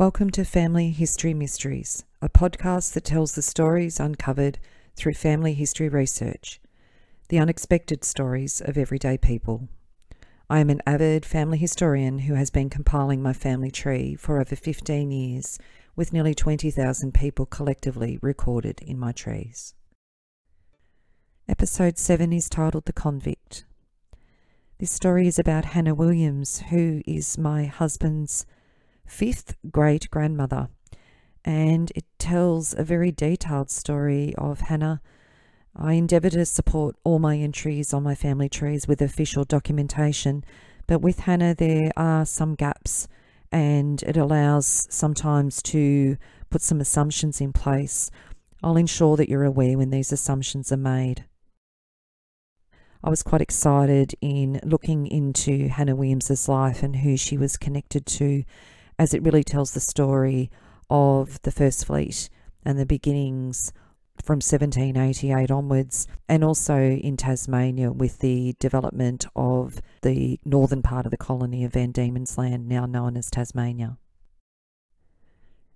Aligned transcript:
Welcome 0.00 0.30
to 0.30 0.46
Family 0.46 0.92
History 0.92 1.34
Mysteries, 1.34 2.06
a 2.22 2.30
podcast 2.30 2.94
that 2.94 3.04
tells 3.04 3.34
the 3.34 3.42
stories 3.42 4.00
uncovered 4.00 4.58
through 4.96 5.12
family 5.12 5.52
history 5.52 5.90
research, 5.90 6.58
the 7.28 7.38
unexpected 7.38 8.02
stories 8.02 8.62
of 8.62 8.78
everyday 8.78 9.18
people. 9.18 9.68
I 10.48 10.60
am 10.60 10.70
an 10.70 10.80
avid 10.86 11.26
family 11.26 11.58
historian 11.58 12.20
who 12.20 12.32
has 12.32 12.48
been 12.48 12.70
compiling 12.70 13.20
my 13.20 13.34
family 13.34 13.70
tree 13.70 14.14
for 14.14 14.40
over 14.40 14.56
15 14.56 15.10
years, 15.10 15.58
with 15.94 16.14
nearly 16.14 16.34
20,000 16.34 17.12
people 17.12 17.44
collectively 17.44 18.18
recorded 18.22 18.80
in 18.80 18.98
my 18.98 19.12
trees. 19.12 19.74
Episode 21.46 21.98
7 21.98 22.32
is 22.32 22.48
titled 22.48 22.86
The 22.86 22.94
Convict. 22.94 23.66
This 24.78 24.92
story 24.92 25.26
is 25.26 25.38
about 25.38 25.66
Hannah 25.66 25.94
Williams, 25.94 26.60
who 26.70 27.02
is 27.06 27.36
my 27.36 27.66
husband's 27.66 28.46
fifth 29.10 29.56
great 29.70 30.08
grandmother, 30.10 30.68
and 31.44 31.90
it 31.94 32.04
tells 32.18 32.74
a 32.74 32.84
very 32.84 33.10
detailed 33.10 33.70
story 33.70 34.34
of 34.38 34.60
Hannah. 34.60 35.02
I 35.76 35.94
endeavour 35.94 36.30
to 36.30 36.46
support 36.46 36.96
all 37.04 37.18
my 37.18 37.36
entries 37.36 37.92
on 37.92 38.02
my 38.02 38.14
family 38.14 38.48
trees 38.48 38.86
with 38.86 39.02
official 39.02 39.44
documentation, 39.44 40.44
but 40.86 41.02
with 41.02 41.20
Hannah, 41.20 41.54
there 41.54 41.90
are 41.96 42.24
some 42.24 42.54
gaps, 42.54 43.08
and 43.52 44.02
it 44.04 44.16
allows 44.16 44.86
sometimes 44.90 45.60
to 45.64 46.16
put 46.48 46.62
some 46.62 46.80
assumptions 46.80 47.40
in 47.40 47.52
place. 47.52 48.10
I'll 48.62 48.76
ensure 48.76 49.16
that 49.16 49.28
you're 49.28 49.44
aware 49.44 49.76
when 49.76 49.90
these 49.90 50.12
assumptions 50.12 50.70
are 50.70 50.76
made. 50.76 51.24
I 53.02 53.10
was 53.10 53.22
quite 53.22 53.40
excited 53.40 54.14
in 54.20 54.60
looking 54.62 55.06
into 55.06 55.68
Hannah 55.68 55.96
Williams's 55.96 56.48
life 56.48 56.82
and 56.82 56.96
who 56.96 57.16
she 57.16 57.38
was 57.38 57.56
connected 57.56 58.04
to 58.06 58.44
as 59.00 59.14
it 59.14 59.22
really 59.22 59.42
tells 59.42 59.72
the 59.72 59.80
story 59.80 60.50
of 60.90 61.40
the 61.40 61.50
First 61.50 61.86
Fleet 61.86 62.28
and 62.66 62.78
the 62.78 62.84
beginnings 62.84 63.72
from 64.22 64.36
1788 64.36 65.50
onwards, 65.50 66.06
and 66.28 66.44
also 66.44 66.78
in 66.78 67.16
Tasmania 67.16 67.92
with 67.92 68.18
the 68.18 68.54
development 68.58 69.24
of 69.34 69.80
the 70.02 70.38
northern 70.44 70.82
part 70.82 71.06
of 71.06 71.10
the 71.10 71.16
colony 71.16 71.64
of 71.64 71.72
Van 71.72 71.92
Diemen's 71.92 72.36
Land, 72.36 72.68
now 72.68 72.84
known 72.84 73.16
as 73.16 73.30
Tasmania. 73.30 73.96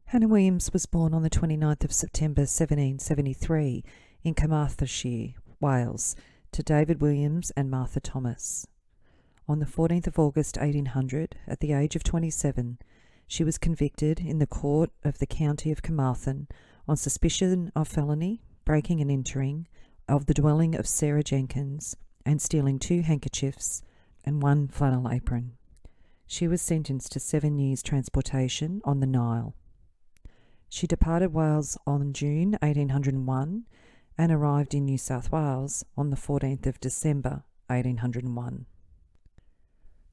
Hannah 0.04 0.28
Williams 0.28 0.74
was 0.74 0.84
born 0.84 1.14
on 1.14 1.22
the 1.22 1.30
29th 1.30 1.84
of 1.84 1.94
September 1.94 2.42
1773 2.42 3.82
in 4.22 4.34
Carmarthenshire, 4.34 5.32
Wales, 5.60 6.14
to 6.52 6.62
David 6.62 7.00
Williams 7.00 7.50
and 7.56 7.70
Martha 7.70 8.00
Thomas. 8.00 8.66
On 9.48 9.60
the 9.60 9.66
14th 9.66 10.08
of 10.08 10.18
August 10.18 10.58
1800, 10.58 11.36
at 11.46 11.60
the 11.60 11.72
age 11.72 11.96
of 11.96 12.04
27, 12.04 12.76
she 13.26 13.44
was 13.44 13.58
convicted 13.58 14.20
in 14.20 14.38
the 14.38 14.46
court 14.46 14.90
of 15.02 15.18
the 15.18 15.26
county 15.26 15.70
of 15.70 15.82
Carmarthen 15.82 16.48
on 16.86 16.96
suspicion 16.96 17.72
of 17.74 17.88
felony, 17.88 18.42
breaking 18.64 19.00
and 19.00 19.10
entering, 19.10 19.66
of 20.08 20.26
the 20.26 20.34
dwelling 20.34 20.74
of 20.74 20.86
Sarah 20.86 21.22
Jenkins, 21.22 21.96
and 22.26 22.40
stealing 22.40 22.78
two 22.78 23.02
handkerchiefs 23.02 23.82
and 24.24 24.42
one 24.42 24.68
flannel 24.68 25.10
apron. 25.10 25.52
She 26.26 26.48
was 26.48 26.62
sentenced 26.62 27.12
to 27.12 27.20
seven 27.20 27.58
years' 27.58 27.82
transportation 27.82 28.80
on 28.84 29.00
the 29.00 29.06
Nile. 29.06 29.54
She 30.68 30.86
departed 30.86 31.32
Wales 31.32 31.78
on 31.86 32.12
June 32.12 32.52
1801 32.60 33.64
and 34.16 34.32
arrived 34.32 34.74
in 34.74 34.86
New 34.86 34.98
South 34.98 35.30
Wales 35.30 35.84
on 35.96 36.10
the 36.10 36.16
14th 36.16 36.66
of 36.66 36.80
December 36.80 37.44
1801. 37.68 38.66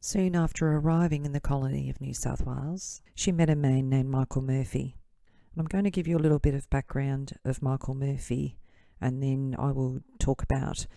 Soon 0.03 0.35
after 0.35 0.67
arriving 0.67 1.27
in 1.27 1.31
the 1.31 1.39
colony 1.39 1.87
of 1.87 2.01
New 2.01 2.15
South 2.15 2.43
Wales, 2.43 3.03
she 3.13 3.31
met 3.31 3.51
a 3.51 3.55
man 3.55 3.87
named 3.87 4.09
Michael 4.09 4.41
Murphy. 4.41 4.97
I'm 5.55 5.65
going 5.65 5.83
to 5.83 5.91
give 5.91 6.07
you 6.07 6.17
a 6.17 6.19
little 6.19 6.39
bit 6.39 6.55
of 6.55 6.67
background 6.71 7.33
of 7.45 7.61
Michael 7.61 7.93
Murphy 7.93 8.57
and 8.99 9.21
then 9.21 9.55
I 9.59 9.71
will 9.71 10.01
talk 10.17 10.41
about 10.41 10.87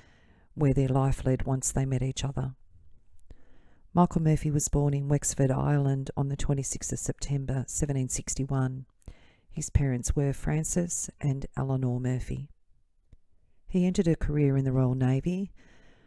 where 0.54 0.72
their 0.72 0.88
life 0.88 1.26
led 1.26 1.44
once 1.44 1.70
they 1.70 1.84
met 1.84 2.02
each 2.02 2.24
other. 2.24 2.54
Michael 3.92 4.22
Murphy 4.22 4.50
was 4.50 4.68
born 4.70 4.94
in 4.94 5.06
Wexford, 5.06 5.50
Ireland 5.50 6.10
on 6.16 6.30
the 6.30 6.36
26th 6.36 6.92
of 6.92 6.98
September 6.98 7.54
1761. 7.54 8.86
His 9.50 9.68
parents 9.68 10.16
were 10.16 10.32
Francis 10.32 11.10
and 11.20 11.44
Eleanor 11.58 12.00
Murphy. 12.00 12.48
He 13.68 13.84
entered 13.84 14.08
a 14.08 14.16
career 14.16 14.56
in 14.56 14.64
the 14.64 14.72
Royal 14.72 14.94
Navy. 14.94 15.52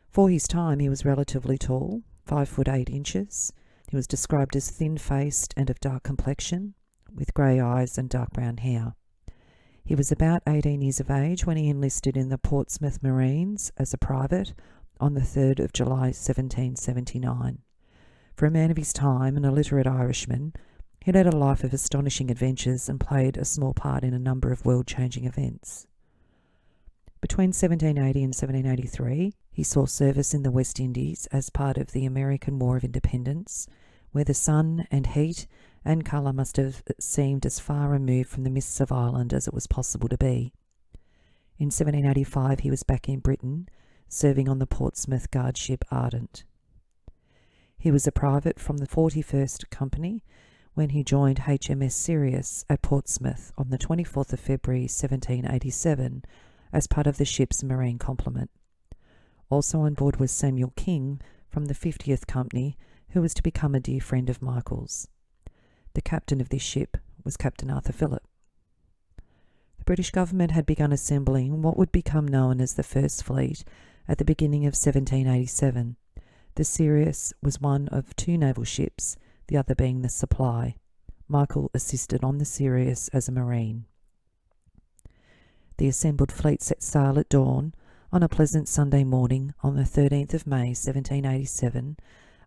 For 0.09 0.31
his 0.31 0.47
time, 0.47 0.79
he 0.79 0.89
was 0.89 1.05
relatively 1.05 1.59
tall, 1.59 2.01
five 2.27 2.49
foot 2.49 2.67
eight 2.67 2.89
inches. 2.89 3.53
He 3.89 3.95
was 3.95 4.05
described 4.05 4.55
as 4.55 4.69
thin 4.69 4.97
faced 4.97 5.53
and 5.55 5.69
of 5.69 5.79
dark 5.79 6.03
complexion, 6.03 6.73
with 7.13 7.33
grey 7.33 7.59
eyes 7.59 7.97
and 7.97 8.09
dark 8.09 8.31
brown 8.31 8.57
hair. 8.57 8.95
He 9.85 9.95
was 9.95 10.11
about 10.11 10.43
18 10.45 10.81
years 10.81 10.99
of 10.99 11.09
age 11.09 11.45
when 11.45 11.55
he 11.55 11.69
enlisted 11.69 12.17
in 12.17 12.27
the 12.27 12.37
Portsmouth 12.37 13.01
Marines 13.01 13.71
as 13.77 13.93
a 13.93 13.97
private 13.97 14.53
on 14.99 15.13
the 15.13 15.21
3rd 15.21 15.59
of 15.59 15.71
July 15.71 16.11
1779. 16.11 17.59
For 18.35 18.45
a 18.45 18.51
man 18.51 18.69
of 18.69 18.77
his 18.77 18.91
time 18.91 19.37
an 19.37 19.45
illiterate 19.45 19.87
Irishman, 19.87 20.51
he 20.99 21.13
led 21.13 21.25
a 21.25 21.31
life 21.31 21.63
of 21.63 21.73
astonishing 21.73 22.29
adventures 22.29 22.89
and 22.89 22.99
played 22.99 23.37
a 23.37 23.45
small 23.45 23.73
part 23.73 24.03
in 24.03 24.13
a 24.13 24.19
number 24.19 24.51
of 24.51 24.65
world 24.65 24.87
changing 24.87 25.23
events. 25.23 25.87
Between 27.21 27.47
1780 27.47 28.23
and 28.23 28.35
1783, 28.35 29.33
he 29.57 29.63
saw 29.63 29.87
service 29.87 30.35
in 30.35 30.43
the 30.43 30.51
West 30.51 30.79
Indies 30.79 31.27
as 31.31 31.49
part 31.49 31.79
of 31.79 31.91
the 31.91 32.05
American 32.05 32.59
War 32.59 32.77
of 32.77 32.83
Independence, 32.83 33.67
where 34.11 34.23
the 34.23 34.35
sun 34.35 34.85
and 34.91 35.07
heat 35.07 35.47
and 35.83 36.05
colour 36.05 36.31
must 36.31 36.57
have 36.57 36.83
seemed 36.99 37.43
as 37.43 37.59
far 37.59 37.89
removed 37.89 38.29
from 38.29 38.43
the 38.43 38.51
mists 38.51 38.79
of 38.79 38.91
Ireland 38.91 39.33
as 39.33 39.47
it 39.47 39.55
was 39.55 39.65
possible 39.65 40.07
to 40.09 40.17
be. 40.17 40.53
In 41.57 41.71
1785, 41.71 42.59
he 42.59 42.69
was 42.69 42.83
back 42.83 43.09
in 43.09 43.17
Britain, 43.17 43.67
serving 44.07 44.47
on 44.47 44.59
the 44.59 44.67
Portsmouth 44.67 45.31
guard 45.31 45.57
ship 45.57 45.83
Ardent. 45.89 46.43
He 47.79 47.89
was 47.89 48.05
a 48.05 48.11
private 48.11 48.59
from 48.59 48.77
the 48.77 48.87
41st 48.87 49.71
Company 49.71 50.23
when 50.75 50.89
he 50.89 51.03
joined 51.03 51.39
HMS 51.39 51.93
Sirius 51.93 52.63
at 52.69 52.83
Portsmouth 52.83 53.51
on 53.57 53.71
the 53.71 53.79
24th 53.79 54.33
of 54.33 54.39
February 54.39 54.81
1787 54.81 56.23
as 56.71 56.85
part 56.85 57.07
of 57.07 57.17
the 57.17 57.25
ship's 57.25 57.63
marine 57.63 57.97
complement. 57.97 58.51
Also 59.49 59.81
on 59.81 59.93
board 59.93 60.17
was 60.17 60.31
Samuel 60.31 60.73
King 60.75 61.21
from 61.49 61.65
the 61.65 61.73
50th 61.73 62.27
Company, 62.27 62.77
who 63.09 63.21
was 63.21 63.33
to 63.33 63.43
become 63.43 63.73
a 63.73 63.79
dear 63.79 64.01
friend 64.01 64.29
of 64.29 64.41
Michael's. 64.41 65.07
The 65.93 66.01
captain 66.01 66.41
of 66.41 66.49
this 66.49 66.61
ship 66.61 66.97
was 67.23 67.37
Captain 67.37 67.71
Arthur 67.71 67.93
Phillip. 67.93 68.23
The 69.77 69.85
British 69.85 70.11
government 70.11 70.51
had 70.51 70.65
begun 70.65 70.91
assembling 70.91 71.61
what 71.61 71.77
would 71.77 71.91
become 71.91 72.27
known 72.27 72.59
as 72.59 72.73
the 72.73 72.83
First 72.83 73.23
Fleet 73.23 73.63
at 74.07 74.17
the 74.17 74.25
beginning 74.25 74.63
of 74.65 74.73
1787. 74.73 75.95
The 76.55 76.63
Sirius 76.63 77.33
was 77.41 77.61
one 77.61 77.87
of 77.87 78.15
two 78.15 78.37
naval 78.37 78.63
ships, 78.63 79.17
the 79.47 79.57
other 79.57 79.75
being 79.75 80.01
the 80.01 80.09
Supply. 80.09 80.75
Michael 81.27 81.71
assisted 81.73 82.23
on 82.23 82.37
the 82.37 82.45
Sirius 82.45 83.07
as 83.09 83.27
a 83.27 83.31
marine. 83.31 83.85
The 85.77 85.87
assembled 85.87 86.31
fleet 86.31 86.61
set 86.61 86.81
sail 86.81 87.19
at 87.19 87.29
dawn 87.29 87.73
on 88.11 88.23
a 88.23 88.29
pleasant 88.29 88.69
Sunday 88.69 89.03
morning 89.03 89.53
on 89.61 89.75
the 89.75 89.83
13th 89.83 90.33
of 90.33 90.47
May 90.47 90.69
1787, 90.69 91.97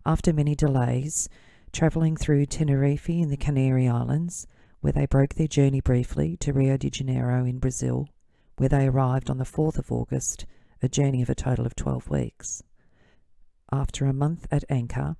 after 0.03 0.33
many 0.33 0.55
delays, 0.55 1.29
travelling 1.71 2.17
through 2.17 2.47
Tenerife 2.47 3.07
in 3.07 3.29
the 3.29 3.37
Canary 3.37 3.87
Islands, 3.87 4.47
where 4.79 4.91
they 4.91 5.05
broke 5.05 5.35
their 5.35 5.47
journey 5.47 5.79
briefly 5.79 6.35
to 6.37 6.51
Rio 6.51 6.77
de 6.77 6.89
Janeiro 6.89 7.45
in 7.45 7.59
Brazil, 7.59 8.07
where 8.57 8.69
they 8.69 8.87
arrived 8.87 9.29
on 9.29 9.37
the 9.37 9.43
4th 9.43 9.77
of 9.77 9.91
August, 9.91 10.47
a 10.81 10.89
journey 10.89 11.21
of 11.21 11.29
a 11.29 11.35
total 11.35 11.67
of 11.67 11.75
12 11.75 12.09
weeks. 12.09 12.63
After 13.71 14.07
a 14.07 14.13
month 14.13 14.47
at 14.49 14.63
anchor, 14.67 15.15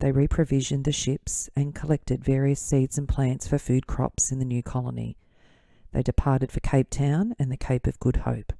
they 0.00 0.12
reprovisioned 0.12 0.84
the 0.84 0.92
ships 0.92 1.50
and 1.54 1.74
collected 1.74 2.24
various 2.24 2.60
seeds 2.60 2.96
and 2.96 3.06
plants 3.06 3.46
for 3.46 3.58
food 3.58 3.86
crops 3.86 4.32
in 4.32 4.38
the 4.38 4.46
new 4.46 4.62
colony. 4.62 5.18
They 5.92 6.02
departed 6.02 6.50
for 6.50 6.60
Cape 6.60 6.88
Town 6.88 7.34
and 7.38 7.52
the 7.52 7.58
Cape 7.58 7.86
of 7.86 8.00
Good 8.00 8.16
Hope. 8.16 8.54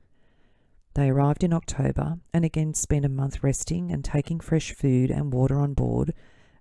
They 0.94 1.10
arrived 1.10 1.42
in 1.42 1.52
October 1.52 2.18
and 2.32 2.44
again 2.44 2.74
spent 2.74 3.04
a 3.04 3.08
month 3.08 3.42
resting 3.42 3.90
and 3.90 4.04
taking 4.04 4.38
fresh 4.38 4.72
food 4.72 5.10
and 5.10 5.32
water 5.32 5.58
on 5.58 5.74
board, 5.74 6.14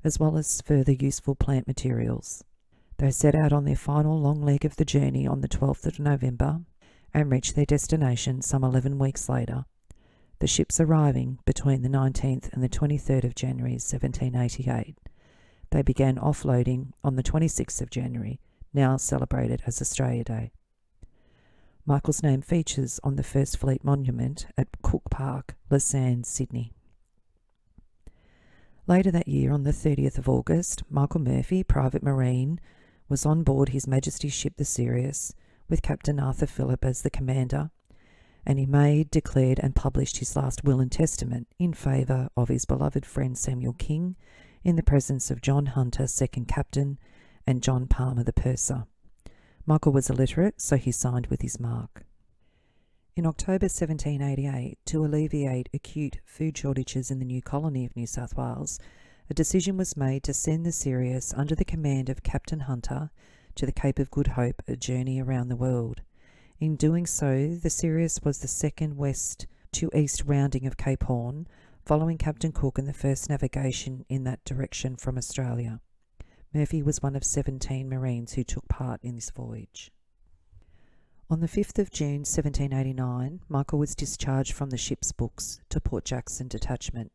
as 0.04 0.20
well 0.20 0.38
as 0.38 0.62
further 0.62 0.92
useful 0.92 1.36
plant 1.36 1.68
materials. 1.68 2.44
They 2.98 3.12
set 3.12 3.36
out 3.36 3.54
on 3.54 3.66
their 3.66 3.76
final 3.76 4.20
long 4.20 4.42
leg 4.42 4.66
of 4.66 4.76
the 4.76 4.86
journey 4.86 5.28
on 5.28 5.42
the 5.42 5.48
12th 5.48 5.86
of 5.86 6.00
November 6.00 6.62
and 7.14 7.32
reached 7.32 7.56
their 7.56 7.66
destination 7.66 8.42
some 8.42 8.64
11 8.64 8.98
weeks 8.98 9.30
later, 9.30 9.66
the 10.40 10.48
ships 10.48 10.80
arriving 10.80 11.40
between 11.46 11.84
the 11.84 11.90
19th 11.90 12.52
and 12.54 12.64
the 12.64 12.70
23rd 12.70 13.24
of 13.24 13.36
January 13.36 13.74
1788. 13.74 14.98
They 15.70 15.82
began 15.82 16.18
offloading 16.18 16.92
on 17.04 17.16
the 17.16 17.24
26th 17.24 17.82
of 17.82 17.90
January, 17.90 18.40
now 18.74 18.98
celebrated 18.98 19.64
as 19.66 19.82
Australia 19.82 20.24
Day. 20.24 20.52
Michael's 21.86 22.24
name 22.24 22.42
features 22.42 22.98
on 23.04 23.18
the 23.18 23.24
First 23.24 23.58
Fleet 23.58 23.84
Monument 23.84 24.48
at 24.58 24.70
Cook 24.82 25.04
Park, 25.12 25.58
Sands, 25.80 26.30
Sydney. 26.30 26.72
Later 28.88 29.12
that 29.12 29.28
year, 29.28 29.52
on 29.52 29.64
the 29.64 29.72
30th 29.72 30.18
of 30.18 30.30
August, 30.30 30.84
Michael 30.90 31.20
Murphy, 31.20 31.62
Private 31.62 32.02
Marine, 32.02 32.62
was 33.10 33.26
on 33.26 33.44
board 33.44 33.70
His 33.70 33.86
Majesty's 33.86 34.32
ship 34.32 34.54
the 34.56 34.64
Sirius, 34.64 35.34
with 35.68 35.82
Captain 35.82 36.22
Arthur 36.22 36.46
Phillip 36.46 36.86
as 36.86 37.02
the 37.02 37.10
commander, 37.10 37.70
and 38.46 38.60
he 38.60 38.66
made, 38.66 39.12
declared, 39.12 39.60
and 39.60 39.76
published 39.76 40.20
his 40.20 40.38
last 40.38 40.64
will 40.64 40.80
and 40.80 40.92
testament 40.92 41.50
in 41.60 41.74
favour 41.74 42.30
of 42.38 42.48
his 42.48 42.64
beloved 42.64 43.06
friend 43.06 43.38
Samuel 43.38 43.74
King, 43.74 44.16
in 44.64 44.78
the 44.78 44.84
presence 44.84 45.30
of 45.30 45.42
John 45.42 45.66
Hunter, 45.66 46.08
second 46.08 46.48
captain, 46.48 46.98
and 47.46 47.62
John 47.62 47.88
Palmer, 47.88 48.24
the 48.24 48.32
purser. 48.32 48.86
Michael 49.65 49.94
was 49.94 50.10
illiterate, 50.10 50.60
so 50.60 50.75
he 50.75 50.92
signed 50.92 51.27
with 51.27 51.42
his 51.42 51.60
mark. 51.60 52.06
In 53.15 53.25
October 53.25 53.65
1788, 53.65 54.77
to 54.86 55.06
alleviate 55.06 55.69
acute 55.74 56.18
food 56.25 56.57
shortages 56.57 57.10
in 57.10 57.19
the 57.19 57.25
new 57.25 57.42
colony 57.42 57.86
of 57.86 57.95
New 57.95 58.07
South 58.07 58.36
Wales, 58.36 58.77
a 59.30 59.33
decision 59.33 59.77
was 59.77 59.95
made 59.95 60.24
to 60.24 60.33
send 60.33 60.65
the 60.65 60.71
Sirius 60.74 61.33
under 61.33 61.56
the 61.56 61.63
command 61.63 62.10
of 62.10 62.24
Captain 62.24 62.62
Hunter 62.62 63.10
to 63.56 63.65
the 63.65 63.71
Cape 63.71 64.00
of 64.00 64.12
Good 64.12 64.27
Hope, 64.27 64.62
a 64.68 64.75
journey 64.75 65.21
around 65.21 65.48
the 65.48 65.56
world. 65.56 66.01
In 66.60 66.75
doing 66.75 67.06
so, 67.06 67.56
the 67.56 67.69
Sirius 67.69 68.19
was 68.21 68.39
the 68.39 68.48
second 68.50 68.98
west 68.98 69.48
to 69.74 69.89
east 69.95 70.24
rounding 70.25 70.65
of 70.65 70.75
Cape 70.75 71.04
Horn, 71.04 71.48
following 71.86 72.18
Captain 72.18 72.51
Cook 72.51 72.77
and 72.77 72.88
the 72.88 72.94
first 72.94 73.30
navigation 73.30 74.06
in 74.10 74.25
that 74.25 74.44
direction 74.44 74.98
from 74.98 75.18
Australia. 75.18 75.80
Murphy 76.54 76.84
was 76.84 77.02
one 77.02 77.16
of 77.16 77.24
17 77.24 77.90
Marines 77.90 78.34
who 78.34 78.44
took 78.44 78.68
part 78.68 79.00
in 79.02 79.16
this 79.16 79.32
voyage. 79.32 79.92
On 81.28 81.40
the 81.40 81.48
5th 81.48 81.80
of 81.80 81.90
June 81.90 82.20
1789, 82.20 83.40
Michael 83.50 83.80
was 83.80 83.96
discharged 83.96 84.54
from 84.54 84.70
the 84.70 84.78
ship's 84.78 85.12
books 85.12 85.60
to 85.70 85.82
Port 85.82 86.06
Jackson 86.06 86.48
Detachment. 86.48 87.12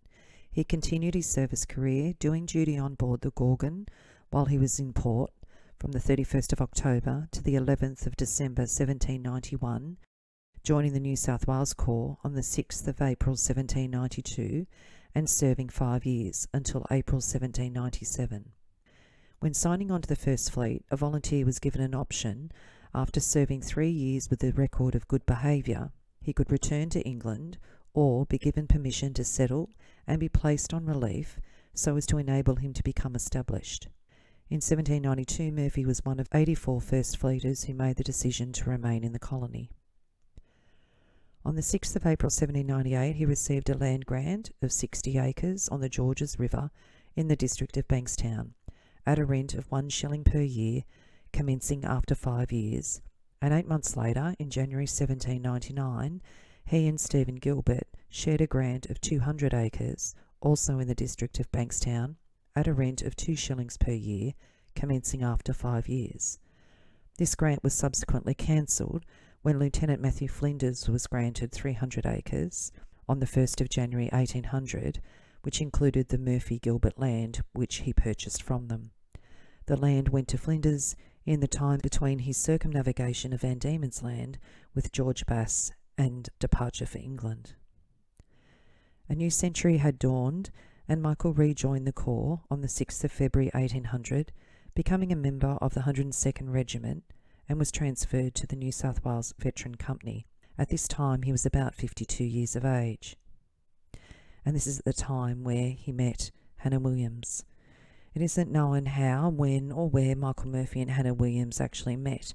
He 0.50 0.64
continued 0.64 1.14
his 1.14 1.30
service 1.30 1.64
career, 1.64 2.14
doing 2.18 2.46
duty 2.46 2.76
on 2.76 2.94
board 2.94 3.20
the 3.20 3.30
Gorgon 3.30 3.86
while 4.30 4.46
he 4.46 4.58
was 4.58 4.80
in 4.80 4.92
port 4.92 5.30
from 5.78 5.92
the 5.92 6.00
31st 6.00 6.52
of 6.52 6.60
October 6.60 7.28
to 7.30 7.40
the 7.40 7.54
11th 7.54 8.06
of 8.06 8.16
December 8.16 8.62
1791, 8.62 9.98
joining 10.64 10.94
the 10.94 10.98
New 10.98 11.14
South 11.14 11.46
Wales 11.46 11.74
Corps 11.74 12.18
on 12.24 12.34
the 12.34 12.40
6th 12.40 12.88
of 12.88 13.00
April 13.00 13.34
1792 13.34 14.66
and 15.14 15.30
serving 15.30 15.68
five 15.68 16.04
years 16.04 16.48
until 16.52 16.84
April 16.90 17.18
1797. 17.18 18.50
When 19.40 19.54
signing 19.54 19.92
on 19.92 20.02
to 20.02 20.08
the 20.08 20.16
First 20.16 20.50
Fleet, 20.50 20.84
a 20.90 20.96
volunteer 20.96 21.46
was 21.46 21.60
given 21.60 21.80
an 21.80 21.94
option 21.94 22.50
after 22.92 23.20
serving 23.20 23.62
three 23.62 23.88
years 23.88 24.30
with 24.30 24.42
a 24.42 24.50
record 24.50 24.96
of 24.96 25.06
good 25.06 25.24
behaviour. 25.26 25.92
He 26.20 26.32
could 26.32 26.50
return 26.50 26.90
to 26.90 27.02
England 27.02 27.56
or 27.94 28.26
be 28.26 28.36
given 28.36 28.66
permission 28.66 29.14
to 29.14 29.24
settle 29.24 29.70
and 30.08 30.18
be 30.18 30.28
placed 30.28 30.74
on 30.74 30.86
relief 30.86 31.38
so 31.72 31.96
as 31.96 32.04
to 32.06 32.18
enable 32.18 32.56
him 32.56 32.72
to 32.72 32.82
become 32.82 33.14
established. 33.14 33.86
In 34.50 34.56
1792, 34.56 35.52
Murphy 35.52 35.86
was 35.86 36.04
one 36.04 36.18
of 36.18 36.28
84 36.34 36.80
First 36.80 37.16
Fleeters 37.16 37.64
who 37.64 37.74
made 37.74 37.94
the 37.94 38.02
decision 38.02 38.50
to 38.54 38.70
remain 38.70 39.04
in 39.04 39.12
the 39.12 39.20
colony. 39.20 39.70
On 41.44 41.54
the 41.54 41.62
6th 41.62 41.94
of 41.94 42.06
April 42.06 42.26
1798, 42.26 43.14
he 43.14 43.24
received 43.24 43.70
a 43.70 43.78
land 43.78 44.04
grant 44.04 44.50
of 44.62 44.72
60 44.72 45.16
acres 45.16 45.68
on 45.68 45.80
the 45.80 45.88
Georges 45.88 46.40
River 46.40 46.72
in 47.14 47.28
the 47.28 47.36
district 47.36 47.76
of 47.76 47.86
Bankstown 47.86 48.54
at 49.08 49.18
a 49.18 49.24
rent 49.24 49.54
of 49.54 49.70
one 49.70 49.88
shilling 49.88 50.22
per 50.22 50.42
year, 50.42 50.82
commencing 51.32 51.82
after 51.82 52.14
five 52.14 52.52
years. 52.52 53.00
And 53.40 53.54
eight 53.54 53.66
months 53.66 53.96
later, 53.96 54.34
in 54.38 54.50
January 54.50 54.82
1799, 54.82 56.20
he 56.66 56.86
and 56.86 57.00
Stephen 57.00 57.36
Gilbert 57.36 57.88
shared 58.10 58.42
a 58.42 58.46
grant 58.46 58.90
of 58.90 59.00
200 59.00 59.54
acres, 59.54 60.14
also 60.42 60.78
in 60.78 60.88
the 60.88 60.94
district 60.94 61.40
of 61.40 61.50
Bankstown, 61.50 62.16
at 62.54 62.66
a 62.66 62.74
rent 62.74 63.00
of 63.00 63.16
two 63.16 63.34
shillings 63.34 63.78
per 63.78 63.92
year, 63.92 64.34
commencing 64.74 65.22
after 65.22 65.54
five 65.54 65.88
years. 65.88 66.38
This 67.16 67.34
grant 67.34 67.64
was 67.64 67.72
subsequently 67.72 68.34
cancelled 68.34 69.06
when 69.40 69.58
Lieutenant 69.58 70.02
Matthew 70.02 70.28
Flinders 70.28 70.86
was 70.86 71.06
granted 71.06 71.50
300 71.50 72.04
acres 72.04 72.72
on 73.08 73.20
the 73.20 73.26
1st 73.26 73.62
of 73.62 73.70
January 73.70 74.10
1800, 74.12 75.00
which 75.40 75.62
included 75.62 76.08
the 76.08 76.18
Murphy 76.18 76.58
Gilbert 76.58 76.98
land 76.98 77.40
which 77.54 77.76
he 77.76 77.94
purchased 77.94 78.42
from 78.42 78.68
them. 78.68 78.90
The 79.68 79.76
land 79.76 80.08
went 80.08 80.28
to 80.28 80.38
Flinders 80.38 80.96
in 81.26 81.40
the 81.40 81.46
time 81.46 81.80
between 81.82 82.20
his 82.20 82.38
circumnavigation 82.38 83.34
of 83.34 83.42
Van 83.42 83.58
Diemen's 83.58 84.02
Land 84.02 84.38
with 84.74 84.92
George 84.92 85.26
Bass 85.26 85.72
and 85.98 86.26
departure 86.38 86.86
for 86.86 86.96
England. 86.96 87.52
A 89.10 89.14
new 89.14 89.28
century 89.28 89.76
had 89.76 89.98
dawned, 89.98 90.48
and 90.88 91.02
Michael 91.02 91.34
rejoined 91.34 91.86
the 91.86 91.92
Corps 91.92 92.40
on 92.50 92.62
the 92.62 92.66
6th 92.66 93.04
of 93.04 93.12
February 93.12 93.50
1800, 93.52 94.32
becoming 94.74 95.12
a 95.12 95.16
member 95.16 95.58
of 95.60 95.74
the 95.74 95.80
102nd 95.80 96.50
Regiment 96.50 97.04
and 97.46 97.58
was 97.58 97.70
transferred 97.70 98.34
to 98.36 98.46
the 98.46 98.56
New 98.56 98.72
South 98.72 99.04
Wales 99.04 99.34
Veteran 99.38 99.74
Company. 99.74 100.26
At 100.56 100.70
this 100.70 100.88
time, 100.88 101.24
he 101.24 101.32
was 101.32 101.44
about 101.44 101.74
52 101.74 102.24
years 102.24 102.56
of 102.56 102.64
age. 102.64 103.16
And 104.46 104.56
this 104.56 104.66
is 104.66 104.78
at 104.78 104.86
the 104.86 104.94
time 104.94 105.44
where 105.44 105.72
he 105.72 105.92
met 105.92 106.30
Hannah 106.56 106.80
Williams, 106.80 107.44
it 108.18 108.24
isn't 108.24 108.50
known 108.50 108.86
how, 108.86 109.28
when, 109.28 109.70
or 109.70 109.88
where 109.88 110.16
Michael 110.16 110.50
Murphy 110.50 110.80
and 110.80 110.90
Hannah 110.90 111.14
Williams 111.14 111.60
actually 111.60 111.94
met, 111.94 112.34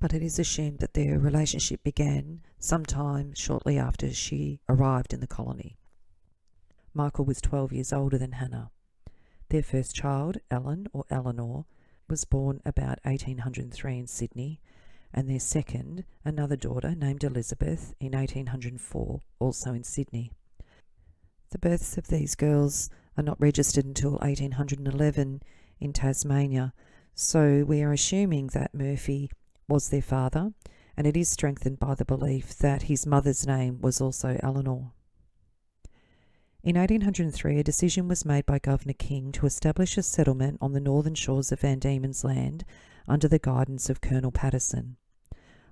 but 0.00 0.14
it 0.14 0.22
is 0.22 0.38
assumed 0.38 0.78
that 0.78 0.94
their 0.94 1.18
relationship 1.18 1.82
began 1.82 2.40
sometime 2.58 3.34
shortly 3.34 3.78
after 3.78 4.10
she 4.10 4.62
arrived 4.70 5.12
in 5.12 5.20
the 5.20 5.26
colony. 5.26 5.76
Michael 6.94 7.26
was 7.26 7.42
12 7.42 7.74
years 7.74 7.92
older 7.92 8.16
than 8.16 8.32
Hannah. 8.32 8.70
Their 9.50 9.62
first 9.62 9.94
child, 9.94 10.38
Ellen 10.50 10.86
or 10.94 11.04
Eleanor, 11.10 11.66
was 12.08 12.24
born 12.24 12.62
about 12.64 12.98
1803 13.02 13.98
in 13.98 14.06
Sydney, 14.06 14.62
and 15.12 15.28
their 15.28 15.40
second, 15.40 16.04
another 16.24 16.56
daughter 16.56 16.94
named 16.94 17.22
Elizabeth, 17.22 17.92
in 18.00 18.12
1804, 18.12 19.20
also 19.40 19.74
in 19.74 19.84
Sydney. 19.84 20.32
The 21.50 21.58
births 21.58 21.98
of 21.98 22.06
these 22.08 22.34
girls 22.34 22.88
are 23.18 23.22
not 23.22 23.40
registered 23.40 23.84
until 23.84 24.12
1811 24.12 25.42
in 25.80 25.92
Tasmania, 25.92 26.72
so 27.14 27.64
we 27.66 27.82
are 27.82 27.92
assuming 27.92 28.46
that 28.48 28.72
Murphy 28.72 29.28
was 29.68 29.88
their 29.88 30.00
father, 30.00 30.52
and 30.96 31.04
it 31.04 31.16
is 31.16 31.28
strengthened 31.28 31.80
by 31.80 31.96
the 31.96 32.04
belief 32.04 32.56
that 32.58 32.82
his 32.82 33.06
mother's 33.06 33.44
name 33.44 33.80
was 33.80 34.00
also 34.00 34.38
Eleanor. 34.40 34.92
In 36.62 36.76
1803, 36.76 37.58
a 37.58 37.64
decision 37.64 38.06
was 38.06 38.24
made 38.24 38.46
by 38.46 38.60
Governor 38.60 38.94
King 38.94 39.32
to 39.32 39.46
establish 39.46 39.98
a 39.98 40.02
settlement 40.02 40.58
on 40.60 40.72
the 40.72 40.80
northern 40.80 41.14
shores 41.14 41.50
of 41.50 41.60
Van 41.60 41.80
Diemen's 41.80 42.22
Land 42.22 42.64
under 43.08 43.26
the 43.26 43.38
guidance 43.40 43.90
of 43.90 44.00
Colonel 44.00 44.30
Paterson. 44.30 44.96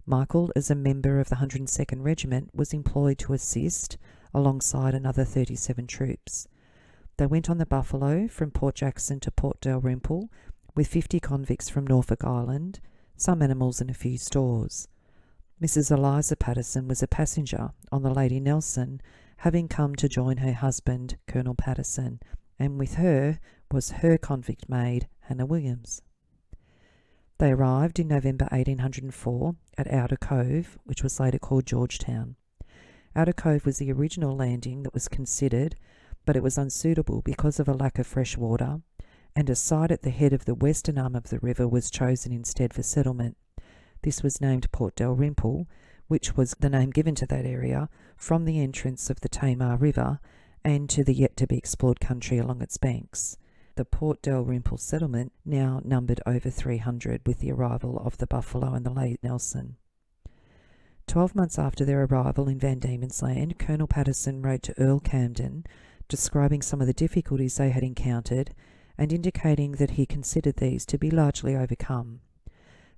Michael, 0.05 0.51
as 0.57 0.71
a 0.71 0.75
member 0.75 1.21
of 1.21 1.29
the 1.29 1.37
102nd 1.37 2.03
Regiment, 2.03 2.51
was 2.55 2.73
employed 2.73 3.19
to 3.19 3.35
assist 3.35 3.99
alongside 4.35 4.95
another 4.95 5.25
37 5.25 5.87
troops. 5.87 6.49
They 7.19 7.27
went 7.27 7.49
on 7.49 7.57
the 7.57 7.65
Buffalo 7.65 8.29
from 8.29 8.51
Port 8.51 8.75
Jackson 8.75 9.21
to 9.21 9.31
Port 9.31 9.61
Dalrymple 9.61 10.31
with 10.75 10.87
50 10.87 11.19
convicts 11.21 11.71
from 11.71 11.87
Norfolk 11.87 12.23
Island, 12.25 12.81
some 13.17 13.41
animals, 13.41 13.81
and 13.81 13.89
a 13.89 13.95
few 13.95 14.19
stores. 14.19 14.87
Mrs. 15.63 15.91
Eliza 15.91 16.37
Paterson 16.37 16.87
was 16.87 17.03
a 17.03 17.09
passenger 17.09 17.71
on 17.91 18.03
the 18.03 18.13
Lady 18.13 18.39
Nelson, 18.39 19.01
having 19.39 19.67
come 19.69 19.95
to 19.97 20.09
join 20.11 20.39
her 20.39 20.53
husband, 20.53 21.17
Colonel 21.27 21.55
Paterson, 21.55 22.21
and 22.59 22.79
with 22.79 22.95
her 22.97 23.41
was 23.73 24.03
her 24.03 24.19
convict 24.19 24.69
maid, 24.69 25.09
Hannah 25.21 25.47
Williams. 25.47 26.03
They 27.39 27.53
arrived 27.53 27.99
in 27.99 28.09
November 28.09 28.45
1804 28.51 29.57
at 29.79 29.91
Outer 29.91 30.17
Cove, 30.17 30.79
which 30.85 31.03
was 31.03 31.19
later 31.19 31.39
called 31.39 31.65
Georgetown. 31.65 32.37
Outer 33.15 33.33
Cove 33.33 33.65
was 33.65 33.79
the 33.79 33.91
original 33.91 34.37
landing 34.37 34.83
that 34.83 34.93
was 34.93 35.09
considered 35.09 35.77
but 36.27 36.37
it 36.37 36.43
was 36.43 36.59
unsuitable 36.59 37.23
because 37.23 37.59
of 37.59 37.69
a 37.69 37.73
lack 37.73 37.99
of 37.99 38.07
fresh 38.07 38.37
water, 38.37 38.81
and 39.35 39.49
a 39.49 39.55
site 39.55 39.91
at 39.91 40.03
the 40.03 40.11
head 40.11 40.33
of 40.33 40.45
the 40.45 40.55
western 40.55 40.99
arm 40.99 41.15
of 41.15 41.31
the 41.31 41.39
river 41.39 41.67
was 41.67 41.91
chosen 41.91 42.33
instead 42.33 42.75
for 42.75 42.83
settlement. 42.83 43.37
This 44.03 44.23
was 44.23 44.41
named 44.41 44.71
Port 44.73 44.97
Dalrymple, 44.97 45.67
which 46.09 46.37
was 46.37 46.55
the 46.61 46.71
name 46.71 46.91
given 46.91 47.15
to 47.17 47.27
that 47.27 47.47
area 47.47 47.89
from 48.17 48.45
the 48.45 48.61
entrance 48.61 49.09
of 49.09 49.21
the 49.21 49.29
Tamar 49.29 49.77
River 49.77 50.21
and 50.65 50.91
to 50.91 51.05
the 51.05 51.15
yet 51.15 51.37
to 51.37 51.47
be 51.47 51.57
explored 51.57 52.01
country 52.01 52.39
along 52.39 52.61
its 52.61 52.77
banks. 52.77 53.37
The 53.77 53.85
Port 53.85 54.23
Dalrymple 54.23 54.79
settlement 54.79 55.33
now 55.45 55.81
numbered 55.85 56.21
over 56.27 56.51
300 56.51 57.23
with 57.27 57.41
the 57.41 57.53
arrival 57.53 57.99
of 57.99 58.19
the 58.19 58.27
Buffalo 58.27 58.75
and 58.75 58.85
the 58.85 58.91
Lady 58.91 59.19
Nelson. 59.23 59.77
Twelve 61.07 61.37
months 61.37 61.59
after 61.59 61.85
their 61.85 62.03
arrival 62.03 62.49
in 62.49 62.59
Van 62.59 62.81
Diemen's 62.81 63.23
Land, 63.23 63.59
Colonel 63.59 63.87
Paterson 63.87 64.43
wrote 64.43 64.63
to 64.63 64.81
Earl 64.81 64.99
Camden 64.99 65.65
describing 66.09 66.63
some 66.63 66.81
of 66.81 66.87
the 66.87 66.93
difficulties 66.93 67.57
they 67.57 67.71
had 67.71 67.83
encountered 67.83 68.55
and 68.99 69.13
indicating 69.13 69.73
that 69.73 69.93
he 69.93 70.07
considered 70.07 70.57
these 70.57 70.87
to 70.87 70.99
be 70.99 71.11
largely 71.11 71.55
overcome. 71.55 72.21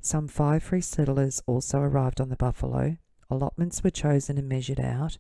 Some 0.01 0.29
five 0.29 0.63
free 0.63 0.81
settlers 0.81 1.43
also 1.47 1.81
arrived 1.81 2.21
on 2.21 2.29
the 2.29 2.37
Buffalo, 2.37 2.99
allotments 3.31 3.83
were 3.83 3.91
chosen 3.91 4.39
and 4.39 4.49
measured 4.49 4.81
out, 4.81 5.19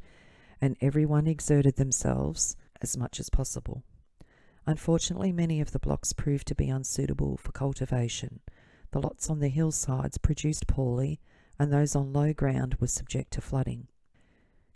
and 0.60 0.76
everyone 0.80 1.26
exerted 1.26 1.76
themselves 1.76 2.56
as 2.80 2.96
much 2.96 3.18
as 3.18 3.30
possible. 3.30 3.82
Unfortunately, 4.66 5.32
many 5.32 5.60
of 5.60 5.72
the 5.72 5.78
blocks 5.78 6.12
proved 6.12 6.46
to 6.46 6.54
be 6.54 6.68
unsuitable 6.68 7.36
for 7.36 7.52
cultivation. 7.52 8.40
The 8.90 9.00
lots 9.00 9.28
on 9.28 9.40
the 9.40 9.48
hillsides 9.48 10.18
produced 10.18 10.66
poorly, 10.66 11.20
and 11.58 11.72
those 11.72 11.96
on 11.96 12.12
low 12.12 12.32
ground 12.32 12.76
were 12.80 12.86
subject 12.86 13.32
to 13.32 13.40
flooding. 13.40 13.88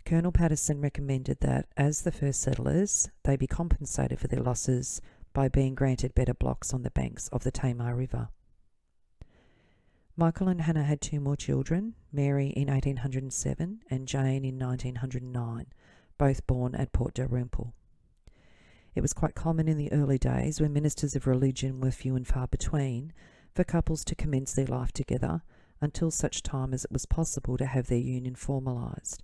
Colonel 0.05 0.31
Paterson 0.33 0.81
recommended 0.81 1.39
that, 1.39 1.67
as 1.77 2.01
the 2.01 2.11
first 2.11 2.41
settlers, 2.41 3.09
they 3.23 3.37
be 3.37 3.47
compensated 3.47 4.19
for 4.19 4.27
their 4.27 4.41
losses 4.41 5.01
by 5.31 5.47
being 5.47 5.75
granted 5.75 6.13
better 6.13 6.33
blocks 6.33 6.73
on 6.73 6.83
the 6.83 6.91
banks 6.91 7.29
of 7.29 7.43
the 7.43 7.51
Tamar 7.51 7.95
River. 7.95 8.29
Michael 10.15 10.47
and 10.47 10.61
Hannah 10.61 10.83
had 10.83 11.01
two 11.01 11.19
more 11.19 11.35
children, 11.35 11.95
Mary 12.11 12.47
in 12.49 12.67
1807 12.67 13.81
and 13.89 14.07
Jane 14.07 14.45
in 14.45 14.59
1909, 14.59 15.65
both 16.17 16.45
born 16.45 16.75
at 16.75 16.91
Port 16.91 17.15
Dalrymple. 17.15 17.73
It 18.93 19.01
was 19.01 19.13
quite 19.13 19.33
common 19.33 19.67
in 19.67 19.77
the 19.77 19.91
early 19.91 20.19
days, 20.19 20.61
when 20.61 20.73
ministers 20.73 21.15
of 21.15 21.25
religion 21.25 21.79
were 21.79 21.89
few 21.89 22.15
and 22.15 22.27
far 22.27 22.47
between, 22.47 23.11
for 23.55 23.63
couples 23.63 24.03
to 24.05 24.15
commence 24.15 24.53
their 24.53 24.67
life 24.67 24.91
together 24.91 25.41
until 25.81 26.11
such 26.11 26.43
time 26.43 26.73
as 26.73 26.85
it 26.85 26.91
was 26.91 27.07
possible 27.07 27.57
to 27.57 27.65
have 27.65 27.87
their 27.87 27.97
union 27.97 28.35
formalised, 28.35 29.17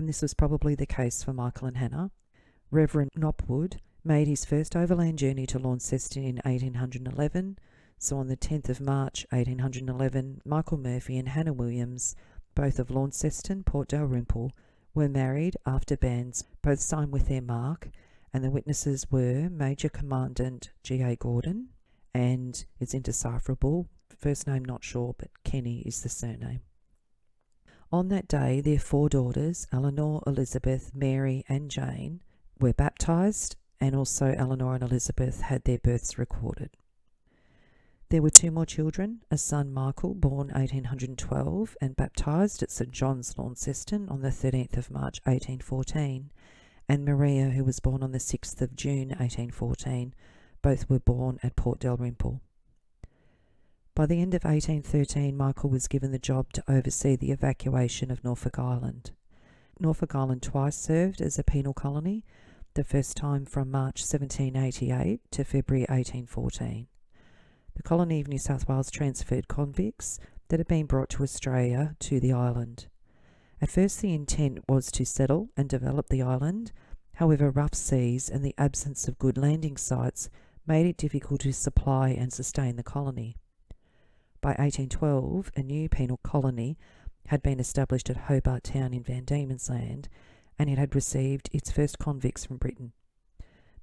and 0.00 0.08
this 0.08 0.22
was 0.22 0.32
probably 0.32 0.74
the 0.74 0.86
case 0.86 1.22
for 1.22 1.34
Michael 1.34 1.68
and 1.68 1.76
Hannah. 1.76 2.10
Reverend 2.70 3.10
Knopwood 3.14 3.80
made 4.02 4.28
his 4.28 4.46
first 4.46 4.74
overland 4.74 5.18
journey 5.18 5.44
to 5.44 5.58
Launceston 5.58 6.22
in 6.22 6.36
1811, 6.36 7.58
so 7.98 8.16
on 8.16 8.28
the 8.28 8.36
10th 8.36 8.70
of 8.70 8.80
March 8.80 9.26
1811, 9.28 10.40
Michael 10.46 10.78
Murphy 10.78 11.18
and 11.18 11.28
Hannah 11.28 11.52
Williams, 11.52 12.16
both 12.54 12.78
of 12.78 12.90
Launceston, 12.90 13.62
Port 13.62 13.88
Dalrymple, 13.88 14.52
were 14.94 15.06
married 15.06 15.58
after 15.66 15.98
bands 15.98 16.44
both 16.62 16.80
signed 16.80 17.12
with 17.12 17.28
their 17.28 17.42
mark, 17.42 17.90
and 18.32 18.42
the 18.42 18.50
witnesses 18.50 19.06
were 19.10 19.50
Major 19.50 19.90
Commandant 19.90 20.72
G.A. 20.82 21.16
Gordon, 21.16 21.68
and 22.14 22.64
it's 22.80 22.94
indecipherable, 22.94 23.86
first 24.16 24.46
name 24.46 24.64
not 24.64 24.82
sure, 24.82 25.14
but 25.18 25.28
Kenny 25.44 25.80
is 25.80 26.02
the 26.02 26.08
surname. 26.08 26.62
On 27.92 28.08
that 28.08 28.28
day, 28.28 28.60
their 28.60 28.78
four 28.78 29.08
daughters, 29.08 29.66
Eleanor, 29.72 30.22
Elizabeth, 30.24 30.92
Mary, 30.94 31.44
and 31.48 31.68
Jane, 31.68 32.20
were 32.60 32.72
baptized, 32.72 33.56
and 33.80 33.96
also 33.96 34.32
Eleanor 34.38 34.74
and 34.74 34.84
Elizabeth 34.84 35.40
had 35.40 35.64
their 35.64 35.78
births 35.78 36.16
recorded. 36.16 36.70
There 38.10 38.22
were 38.22 38.30
two 38.30 38.52
more 38.52 38.66
children 38.66 39.22
a 39.28 39.36
son, 39.36 39.72
Michael, 39.72 40.14
born 40.14 40.48
1812 40.48 41.76
and 41.80 41.96
baptized 41.96 42.62
at 42.62 42.70
St 42.70 42.92
John's, 42.92 43.36
Launceston, 43.36 44.08
on 44.08 44.20
the 44.20 44.28
13th 44.28 44.76
of 44.76 44.90
March 44.90 45.20
1814, 45.24 46.30
and 46.88 47.04
Maria, 47.04 47.50
who 47.50 47.64
was 47.64 47.80
born 47.80 48.04
on 48.04 48.12
the 48.12 48.18
6th 48.18 48.60
of 48.60 48.76
June 48.76 49.08
1814. 49.08 50.14
Both 50.62 50.88
were 50.88 51.00
born 51.00 51.40
at 51.42 51.56
Port 51.56 51.80
Dalrymple. 51.80 52.40
By 53.94 54.06
the 54.06 54.22
end 54.22 54.34
of 54.34 54.44
1813, 54.44 55.36
Michael 55.36 55.68
was 55.68 55.88
given 55.88 56.12
the 56.12 56.18
job 56.18 56.52
to 56.52 56.64
oversee 56.68 57.16
the 57.16 57.32
evacuation 57.32 58.10
of 58.10 58.24
Norfolk 58.24 58.58
Island. 58.58 59.10
Norfolk 59.78 60.14
Island 60.14 60.42
twice 60.42 60.76
served 60.76 61.20
as 61.20 61.38
a 61.38 61.44
penal 61.44 61.74
colony, 61.74 62.24
the 62.74 62.84
first 62.84 63.16
time 63.16 63.44
from 63.44 63.70
March 63.70 64.00
1788 64.00 65.20
to 65.32 65.44
February 65.44 65.82
1814. 65.88 66.86
The 67.74 67.82
colony 67.82 68.20
of 68.20 68.28
New 68.28 68.38
South 68.38 68.68
Wales 68.68 68.90
transferred 68.90 69.48
convicts 69.48 70.18
that 70.48 70.60
had 70.60 70.68
been 70.68 70.86
brought 70.86 71.08
to 71.10 71.22
Australia 71.22 71.96
to 72.00 72.20
the 72.20 72.32
island. 72.32 72.86
At 73.60 73.70
first, 73.70 74.00
the 74.00 74.14
intent 74.14 74.64
was 74.68 74.90
to 74.92 75.04
settle 75.04 75.50
and 75.56 75.68
develop 75.68 76.08
the 76.08 76.22
island. 76.22 76.72
However, 77.14 77.50
rough 77.50 77.74
seas 77.74 78.30
and 78.30 78.44
the 78.44 78.54
absence 78.56 79.08
of 79.08 79.18
good 79.18 79.36
landing 79.36 79.76
sites 79.76 80.30
made 80.66 80.86
it 80.86 80.96
difficult 80.96 81.40
to 81.40 81.52
supply 81.52 82.10
and 82.10 82.32
sustain 82.32 82.76
the 82.76 82.82
colony. 82.82 83.36
By 84.40 84.50
1812, 84.50 85.52
a 85.54 85.62
new 85.62 85.88
penal 85.88 86.18
colony 86.22 86.78
had 87.26 87.42
been 87.42 87.60
established 87.60 88.08
at 88.08 88.16
Hobart 88.16 88.64
Town 88.64 88.94
in 88.94 89.02
Van 89.02 89.24
Diemen's 89.24 89.68
Land, 89.68 90.08
and 90.58 90.70
it 90.70 90.78
had 90.78 90.94
received 90.94 91.50
its 91.52 91.70
first 91.70 91.98
convicts 91.98 92.46
from 92.46 92.56
Britain. 92.56 92.92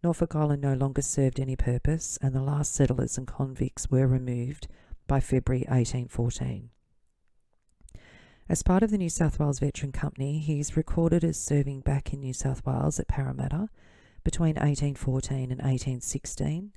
Norfolk 0.04 0.36
Island 0.36 0.62
no 0.62 0.74
longer 0.74 1.02
served 1.02 1.40
any 1.40 1.56
purpose, 1.56 2.18
and 2.22 2.34
the 2.34 2.42
last 2.42 2.74
settlers 2.74 3.18
and 3.18 3.28
convicts 3.28 3.92
were 3.92 4.08
removed 4.08 4.68
by 5.06 5.20
February 5.20 5.66
1814. 5.68 6.70
As 8.50 8.64
part 8.64 8.82
of 8.82 8.92
the 8.92 8.98
New 8.98 9.10
South 9.10 9.40
Wales 9.40 9.60
Veteran 9.60 9.92
Company, 9.92 10.40
he 10.40 10.60
is 10.60 10.78
recorded 10.78 11.24
as 11.24 11.38
serving 11.38 11.82
back 11.82 12.14
in 12.14 12.22
New 12.22 12.34
South 12.34 12.66
Wales 12.66 13.00
at 13.00 13.08
Parramatta 13.08 13.70
between 14.24 14.56
1814 14.56 15.52
and 15.52 15.62
1816, 15.62 16.72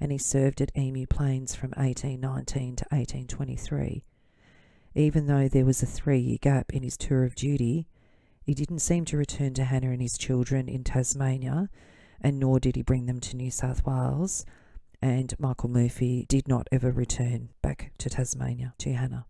and 0.00 0.12
he 0.12 0.18
served 0.18 0.60
at 0.60 0.76
Emu 0.76 1.06
Plains 1.06 1.54
from 1.54 1.70
1819 1.70 2.76
to 2.76 2.84
1823. 2.90 4.04
Even 4.94 5.26
though 5.26 5.48
there 5.48 5.64
was 5.64 5.82
a 5.82 5.86
three 5.86 6.18
year 6.18 6.38
gap 6.40 6.72
in 6.72 6.82
his 6.82 6.96
tour 6.96 7.24
of 7.24 7.34
duty, 7.34 7.86
he 8.42 8.54
didn't 8.54 8.80
seem 8.80 9.04
to 9.06 9.16
return 9.16 9.54
to 9.54 9.64
Hannah 9.64 9.90
and 9.90 10.02
his 10.02 10.18
children 10.18 10.68
in 10.68 10.84
Tasmania, 10.84 11.70
and 12.20 12.38
nor 12.38 12.60
did 12.60 12.76
he 12.76 12.82
bring 12.82 13.06
them 13.06 13.20
to 13.20 13.36
New 13.36 13.50
South 13.50 13.84
Wales. 13.86 14.44
And 15.00 15.34
Michael 15.38 15.68
Murphy 15.68 16.26
did 16.28 16.48
not 16.48 16.68
ever 16.70 16.90
return 16.90 17.50
back 17.62 17.92
to 17.98 18.08
Tasmania 18.08 18.74
to 18.78 18.92
Hannah. 18.92 19.26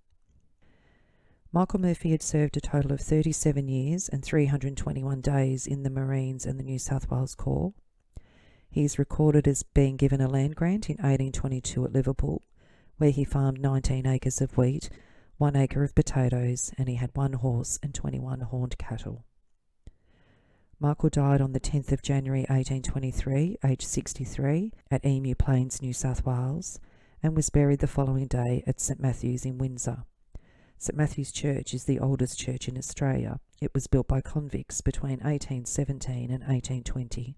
Michael 1.55 1.81
Murphy 1.81 2.11
had 2.11 2.23
served 2.23 2.57
a 2.57 2.61
total 2.61 2.91
of 2.91 3.01
37 3.01 3.69
years 3.69 4.09
and 4.09 4.25
321 4.25 5.21
days 5.21 5.69
in 5.69 5.85
the 5.85 5.91
Marines 5.91 6.45
and 6.45 6.59
the 6.59 6.65
New 6.65 6.81
South 6.81 7.09
Wales 7.11 7.37
Corps. 7.37 7.73
He 8.75 8.85
is 8.85 8.99
recorded 8.99 9.47
as 9.47 9.63
being 9.63 9.97
given 9.97 10.21
a 10.21 10.27
land 10.27 10.57
grant 10.57 10.91
in 10.91 10.97
1822 10.97 11.85
at 11.85 11.93
Liverpool, 11.93 12.43
where 12.97 13.13
he 13.13 13.23
farmed 13.23 13.61
19 13.61 14.05
acres 14.05 14.41
of 14.41 14.59
wheat, 14.59 14.91
one 15.39 15.55
acre 15.55 15.85
of 15.85 15.95
potatoes, 15.95 16.73
and 16.77 16.89
he 16.89 16.97
had 16.97 17.15
one 17.15 17.35
horse 17.35 17.79
and 17.85 17.95
21 17.95 18.41
horned 18.41 18.77
cattle. 18.77 19.25
Michael 20.81 21.09
died 21.09 21.41
on 21.41 21.53
the 21.53 21.61
10th 21.61 21.93
of 21.93 22.03
January 22.03 22.41
1823, 22.49 23.59
aged 23.65 23.87
63, 23.87 24.73
at 24.91 25.07
Emu 25.07 25.37
Plains, 25.37 25.81
New 25.81 25.93
South 25.93 26.27
Wales, 26.27 26.81
and 27.23 27.37
was 27.37 27.51
buried 27.51 27.79
the 27.79 27.87
following 27.87 28.27
day 28.27 28.65
at 28.67 28.81
St 28.81 28.99
Matthew's 28.99 29.45
in 29.45 29.57
Windsor. 29.57 30.03
St 30.79 30.99
Matthew's 30.99 31.31
Church 31.31 31.75
is 31.75 31.85
the 31.85 32.01
oldest 32.01 32.41
church 32.41 32.67
in 32.67 32.77
Australia. 32.77 33.39
It 33.61 33.73
was 33.73 33.87
built 33.87 34.09
by 34.09 34.21
convicts 34.21 34.81
between 34.81 35.21
1817 35.21 36.25
and 36.33 36.43
1820. 36.43 37.37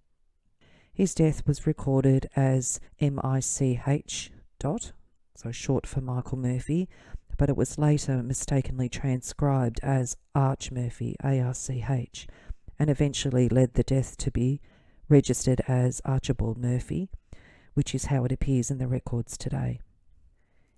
His 0.97 1.15
death 1.15 1.47
was 1.47 1.67
recorded 1.67 2.31
as 2.37 2.81
MICH 2.99 4.31
dot, 4.59 4.93
so 5.35 5.53
short 5.53 5.87
for 5.87 6.01
Michael 6.01 6.39
Murphy, 6.39 6.89
but 7.37 7.51
it 7.51 7.57
was 7.57 7.77
later 7.77 8.23
mistakenly 8.23 8.89
transcribed 8.89 9.79
as 9.83 10.17
Arch 10.35 10.73
Murphy, 10.73 11.15
ARCH, 11.23 12.27
and 12.79 12.89
eventually 12.89 13.47
led 13.47 13.75
the 13.75 13.83
death 13.83 14.17
to 14.17 14.31
be 14.31 14.63
registered 15.07 15.61
as 15.69 16.01
Archibald 16.07 16.57
Murphy, 16.57 17.11
which 17.75 17.95
is 17.95 18.07
how 18.07 18.25
it 18.25 18.33
appears 18.33 18.71
in 18.71 18.79
the 18.79 18.89
records 18.89 19.37
today. 19.37 19.81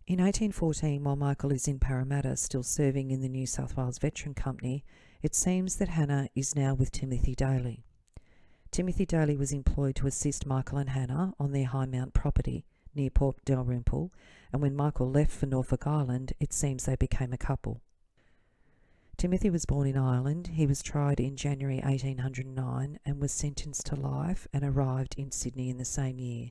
In 0.09 0.19
1814, 0.19 1.05
while 1.05 1.15
Michael 1.15 1.53
is 1.53 1.69
in 1.69 1.79
Parramatta, 1.79 2.37
still 2.37 2.65
serving 2.65 3.13
in 3.13 3.23
the 3.23 3.29
New 3.29 3.47
South 3.47 3.77
Wales 3.77 4.01
Veteran 4.01 4.35
Company, 4.35 4.85
it 5.23 5.37
seems 5.37 5.77
that 5.77 5.91
Hannah 5.91 6.29
is 6.35 6.57
now 6.57 6.75
with 6.75 6.91
Timothy 6.91 7.37
Daly. 7.37 7.85
Timothy 8.71 9.07
Daly 9.07 9.37
was 9.37 9.53
employed 9.53 9.97
to 9.97 10.07
assist 10.07 10.47
Michael 10.47 10.79
and 10.79 10.91
Hannah 10.91 11.33
on 11.41 11.53
their 11.53 11.67
High 11.67 11.87
Mount 11.87 12.15
property 12.15 12.65
near 12.95 13.11
Port 13.11 13.37
Dalrymple, 13.45 14.13
and 14.53 14.63
when 14.63 14.77
Michael 14.77 15.11
left 15.11 15.33
for 15.33 15.47
Norfolk 15.47 15.87
Island, 15.87 16.33
it 16.39 16.53
seems 16.53 16.85
they 16.85 16.97
became 16.97 17.33
a 17.33 17.39
couple. 17.39 17.81
Timothy 19.17 19.51
was 19.51 19.67
born 19.67 19.89
in 19.89 19.97
Ireland. 19.97 20.51
He 20.55 20.65
was 20.65 20.81
tried 20.81 21.19
in 21.19 21.35
January 21.37 21.81
1809 21.81 23.01
and 23.05 23.21
was 23.21 23.33
sentenced 23.33 23.87
to 23.87 23.97
life 23.97 24.47
and 24.53 24.63
arrived 24.63 25.17
in 25.19 25.33
Sydney 25.33 25.71
in 25.71 25.79
the 25.79 25.85
same 25.85 26.21
year. 26.21 26.51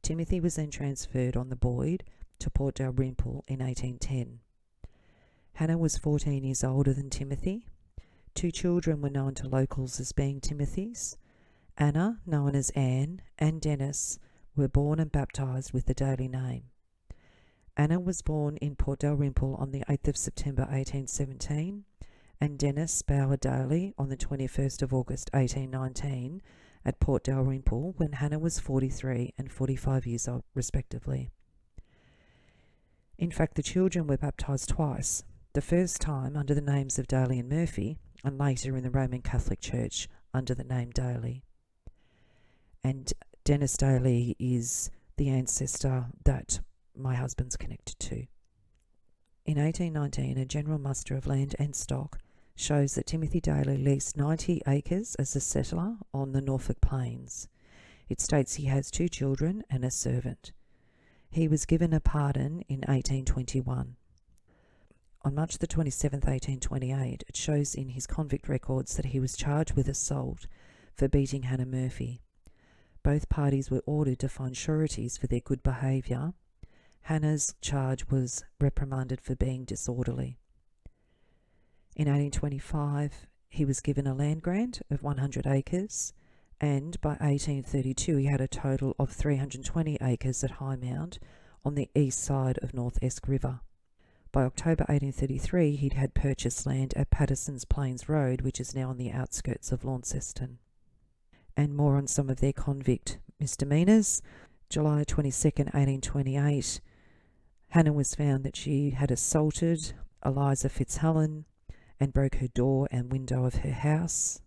Timothy 0.00 0.38
was 0.38 0.54
then 0.54 0.70
transferred 0.70 1.36
on 1.36 1.48
the 1.48 1.56
Boyd 1.56 2.04
to 2.38 2.50
Port 2.50 2.76
Dalrymple 2.76 3.44
in 3.48 3.58
1810. 3.58 4.38
Hannah 5.54 5.76
was 5.76 5.98
14 5.98 6.44
years 6.44 6.62
older 6.62 6.92
than 6.92 7.10
Timothy. 7.10 7.66
Two 8.32 8.52
children 8.52 9.00
were 9.00 9.10
known 9.10 9.34
to 9.34 9.48
locals 9.48 9.98
as 9.98 10.12
being 10.12 10.40
Timothy's. 10.40 11.16
Anna, 11.80 12.18
known 12.26 12.56
as 12.56 12.70
Anne, 12.70 13.22
and 13.38 13.60
Dennis 13.60 14.18
were 14.56 14.66
born 14.66 14.98
and 14.98 15.12
baptised 15.12 15.72
with 15.72 15.86
the 15.86 15.94
Daly 15.94 16.26
name. 16.26 16.64
Anna 17.76 18.00
was 18.00 18.20
born 18.20 18.56
in 18.56 18.74
Port 18.74 18.98
Dalrymple 18.98 19.54
on 19.54 19.70
the 19.70 19.84
8th 19.88 20.08
of 20.08 20.16
September 20.16 20.62
1817, 20.62 21.84
and 22.40 22.58
Dennis 22.58 23.00
Bower 23.02 23.36
Daly 23.36 23.94
on 23.96 24.08
the 24.08 24.16
21st 24.16 24.82
of 24.82 24.92
August 24.92 25.30
1819 25.32 26.42
at 26.84 26.98
Port 26.98 27.22
Dalrymple 27.22 27.94
when 27.96 28.14
Hannah 28.14 28.40
was 28.40 28.58
43 28.58 29.34
and 29.38 29.52
45 29.52 30.04
years 30.04 30.26
old, 30.26 30.42
respectively. 30.54 31.30
In 33.16 33.30
fact, 33.30 33.54
the 33.54 33.62
children 33.62 34.08
were 34.08 34.16
baptised 34.16 34.70
twice, 34.70 35.22
the 35.52 35.60
first 35.60 36.00
time 36.00 36.36
under 36.36 36.54
the 36.54 36.60
names 36.60 36.98
of 36.98 37.06
Daly 37.06 37.38
and 37.38 37.48
Murphy, 37.48 37.98
and 38.24 38.36
later 38.36 38.76
in 38.76 38.82
the 38.82 38.90
Roman 38.90 39.22
Catholic 39.22 39.60
Church 39.60 40.08
under 40.34 40.56
the 40.56 40.64
name 40.64 40.90
Daly. 40.90 41.44
And 42.84 43.12
Dennis 43.44 43.76
Daly 43.76 44.36
is 44.38 44.90
the 45.16 45.28
ancestor 45.28 46.06
that 46.24 46.60
my 46.96 47.14
husband's 47.14 47.56
connected 47.56 47.98
to. 47.98 48.26
in 49.46 49.56
1819, 49.56 50.36
a 50.36 50.44
general 50.44 50.78
muster 50.78 51.14
of 51.16 51.26
land 51.26 51.56
and 51.58 51.74
stock 51.74 52.18
shows 52.54 52.94
that 52.94 53.06
Timothy 53.06 53.40
Daly 53.40 53.76
leased 53.78 54.16
90 54.16 54.62
acres 54.66 55.14
as 55.14 55.34
a 55.34 55.40
settler 55.40 55.96
on 56.12 56.32
the 56.32 56.40
Norfolk 56.40 56.80
Plains. 56.80 57.48
It 58.08 58.20
states 58.20 58.54
he 58.54 58.66
has 58.66 58.90
two 58.90 59.08
children 59.08 59.62
and 59.70 59.84
a 59.84 59.90
servant. 59.90 60.52
He 61.30 61.46
was 61.46 61.66
given 61.66 61.92
a 61.92 62.00
pardon 62.00 62.62
in 62.68 62.80
1821. 62.80 63.96
On 65.22 65.34
March 65.34 65.58
the 65.58 65.66
27th, 65.66 66.26
1828, 66.26 67.24
it 67.28 67.36
shows 67.36 67.74
in 67.74 67.90
his 67.90 68.06
convict 68.06 68.48
records 68.48 68.96
that 68.96 69.06
he 69.06 69.20
was 69.20 69.36
charged 69.36 69.74
with 69.74 69.88
assault 69.88 70.46
for 70.94 71.08
beating 71.08 71.44
Hannah 71.44 71.66
Murphy. 71.66 72.22
Both 73.08 73.30
parties 73.30 73.70
were 73.70 73.82
ordered 73.86 74.18
to 74.18 74.28
find 74.28 74.54
sureties 74.54 75.16
for 75.16 75.28
their 75.28 75.40
good 75.40 75.62
behaviour. 75.62 76.34
Hannah's 77.00 77.54
charge 77.62 78.10
was 78.10 78.44
reprimanded 78.60 79.22
for 79.22 79.34
being 79.34 79.64
disorderly. 79.64 80.36
In 81.96 82.04
1825, 82.04 83.26
he 83.48 83.64
was 83.64 83.80
given 83.80 84.06
a 84.06 84.12
land 84.12 84.42
grant 84.42 84.82
of 84.90 85.02
100 85.02 85.46
acres 85.46 86.12
and 86.60 87.00
by 87.00 87.12
1832 87.12 88.18
he 88.18 88.26
had 88.26 88.42
a 88.42 88.46
total 88.46 88.94
of 88.98 89.10
320 89.10 89.96
acres 90.02 90.44
at 90.44 90.50
High 90.50 90.76
Mount 90.76 91.18
on 91.64 91.76
the 91.76 91.88
east 91.94 92.18
side 92.18 92.58
of 92.58 92.74
North 92.74 92.98
Esk 93.00 93.26
River. 93.26 93.60
By 94.32 94.42
October 94.42 94.84
1833 94.86 95.76
he 95.76 95.88
had 95.94 96.12
purchased 96.12 96.66
land 96.66 96.92
at 96.94 97.08
Paterson's 97.08 97.64
Plains 97.64 98.06
Road, 98.06 98.42
which 98.42 98.60
is 98.60 98.74
now 98.74 98.90
on 98.90 98.98
the 98.98 99.12
outskirts 99.12 99.72
of 99.72 99.82
Launceston. 99.82 100.58
And 101.58 101.74
more 101.74 101.96
on 101.96 102.06
some 102.06 102.30
of 102.30 102.38
their 102.38 102.52
convict 102.52 103.18
misdemeanours. 103.40 104.22
July 104.70 105.02
22nd, 105.02 105.74
1828, 105.74 106.80
Hannah 107.70 107.92
was 107.92 108.14
found 108.14 108.44
that 108.44 108.54
she 108.54 108.90
had 108.90 109.10
assaulted 109.10 109.92
Eliza 110.24 110.68
Fitzhelen 110.68 111.46
and 111.98 112.12
broke 112.12 112.36
her 112.36 112.46
door 112.46 112.86
and 112.92 113.10
window 113.10 113.44
of 113.44 113.56
her 113.56 113.72
house. 113.72 114.40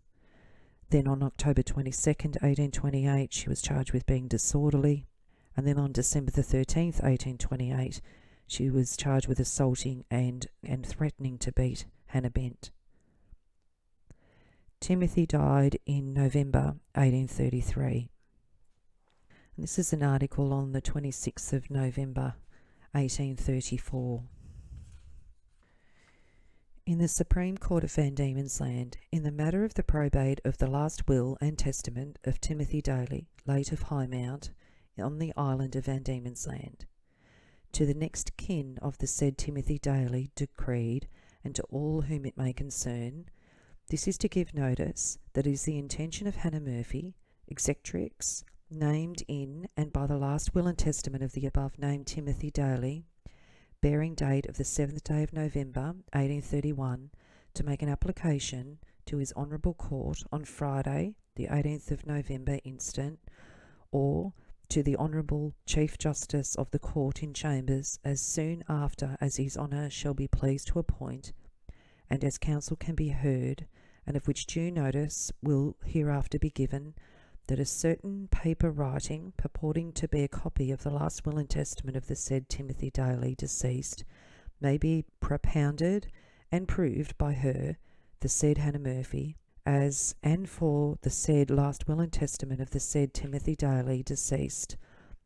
Then 0.89 1.05
on 1.05 1.21
October 1.21 1.61
22nd, 1.61 2.41
1828, 2.41 3.33
she 3.33 3.49
was 3.49 3.61
charged 3.61 3.91
with 3.91 4.05
being 4.05 4.29
disorderly. 4.29 5.05
And 5.57 5.67
then 5.67 5.77
on 5.77 5.91
December 5.91 6.31
the 6.31 6.43
13th, 6.43 7.03
1828, 7.03 7.99
she 8.47 8.69
was 8.69 8.95
charged 8.95 9.27
with 9.27 9.41
assaulting 9.41 10.05
and, 10.09 10.47
and 10.65 10.85
threatening 10.85 11.37
to 11.39 11.51
beat 11.51 11.87
Hannah 12.05 12.29
Bent. 12.29 12.71
Timothy 14.81 15.27
died 15.27 15.77
in 15.85 16.11
November 16.11 16.75
1833. 16.95 18.09
And 19.55 19.63
this 19.63 19.77
is 19.77 19.93
an 19.93 20.01
article 20.01 20.51
on 20.51 20.71
the 20.71 20.81
26th 20.81 21.53
of 21.53 21.69
November 21.69 22.33
1834. 22.93 24.23
In 26.87 26.97
the 26.97 27.07
Supreme 27.07 27.59
Court 27.59 27.83
of 27.83 27.91
Van 27.91 28.15
Diemen's 28.15 28.59
Land, 28.59 28.97
in 29.11 29.21
the 29.21 29.31
matter 29.31 29.63
of 29.63 29.75
the 29.75 29.83
probate 29.83 30.41
of 30.43 30.57
the 30.57 30.65
last 30.65 31.07
will 31.07 31.37
and 31.39 31.59
testament 31.59 32.17
of 32.23 32.41
Timothy 32.41 32.81
Daly, 32.81 33.27
late 33.45 33.71
of 33.71 33.83
High 33.83 34.07
Mount, 34.07 34.49
on 34.97 35.19
the 35.19 35.31
island 35.37 35.75
of 35.75 35.85
Van 35.85 36.01
Diemen's 36.01 36.47
Land, 36.47 36.87
to 37.73 37.85
the 37.85 37.93
next 37.93 38.35
kin 38.35 38.79
of 38.81 38.97
the 38.97 39.05
said 39.05 39.37
Timothy 39.37 39.77
Daly 39.77 40.31
decreed, 40.33 41.07
and 41.43 41.53
to 41.53 41.63
all 41.69 42.01
whom 42.01 42.25
it 42.25 42.35
may 42.35 42.51
concern, 42.51 43.25
this 43.91 44.07
is 44.07 44.17
to 44.17 44.29
give 44.29 44.53
notice 44.53 45.17
that 45.33 45.45
it 45.45 45.51
is 45.51 45.63
the 45.63 45.77
intention 45.77 46.25
of 46.25 46.37
Hannah 46.37 46.61
Murphy, 46.61 47.13
executrix, 47.49 48.45
named 48.69 49.21
in 49.27 49.67
and 49.75 49.91
by 49.91 50.07
the 50.07 50.15
last 50.15 50.55
will 50.55 50.65
and 50.65 50.77
testament 50.77 51.21
of 51.21 51.33
the 51.33 51.45
above 51.45 51.77
named 51.77 52.07
Timothy 52.07 52.49
Daly, 52.49 53.03
bearing 53.81 54.15
date 54.15 54.45
of 54.45 54.55
the 54.55 54.63
7th 54.63 55.03
day 55.03 55.23
of 55.23 55.33
November 55.33 55.87
1831, 56.13 57.09
to 57.53 57.65
make 57.65 57.81
an 57.81 57.89
application 57.89 58.77
to 59.05 59.17
his 59.17 59.33
Honourable 59.33 59.73
Court 59.73 60.23
on 60.31 60.45
Friday, 60.45 61.15
the 61.35 61.47
18th 61.47 61.91
of 61.91 62.07
November 62.07 62.59
instant, 62.63 63.19
or 63.91 64.31
to 64.69 64.81
the 64.81 64.95
Honourable 64.95 65.53
Chief 65.65 65.97
Justice 65.97 66.55
of 66.55 66.71
the 66.71 66.79
Court 66.79 67.21
in 67.21 67.33
Chambers 67.33 67.99
as 68.05 68.21
soon 68.21 68.63
after 68.69 69.17
as 69.19 69.35
his 69.35 69.57
Honour 69.57 69.89
shall 69.89 70.13
be 70.13 70.29
pleased 70.29 70.67
to 70.67 70.79
appoint, 70.79 71.33
and 72.09 72.23
as 72.23 72.37
counsel 72.37 72.77
can 72.77 72.95
be 72.95 73.09
heard, 73.09 73.67
and 74.05 74.15
of 74.17 74.27
which 74.27 74.45
due 74.45 74.71
notice 74.71 75.31
will 75.41 75.75
hereafter 75.85 76.39
be 76.39 76.49
given 76.49 76.93
that 77.47 77.59
a 77.59 77.65
certain 77.65 78.27
paper 78.31 78.71
writing 78.71 79.33
purporting 79.37 79.91
to 79.91 80.07
be 80.07 80.23
a 80.23 80.27
copy 80.27 80.71
of 80.71 80.83
the 80.83 80.89
last 80.89 81.25
will 81.25 81.37
and 81.37 81.49
testament 81.49 81.97
of 81.97 82.07
the 82.07 82.15
said 82.15 82.47
Timothy 82.47 82.89
Daly, 82.89 83.35
deceased, 83.35 84.03
may 84.59 84.77
be 84.77 85.05
propounded 85.19 86.07
and 86.51 86.67
proved 86.67 87.17
by 87.17 87.33
her, 87.33 87.77
the 88.21 88.29
said 88.29 88.57
Hannah 88.57 88.79
Murphy, 88.79 89.35
as 89.65 90.15
and 90.23 90.49
for 90.49 90.97
the 91.01 91.09
said 91.09 91.49
last 91.49 91.87
will 91.87 91.99
and 91.99 92.11
testament 92.11 92.61
of 92.61 92.71
the 92.71 92.79
said 92.79 93.13
Timothy 93.13 93.55
Daly, 93.55 94.01
deceased, 94.03 94.77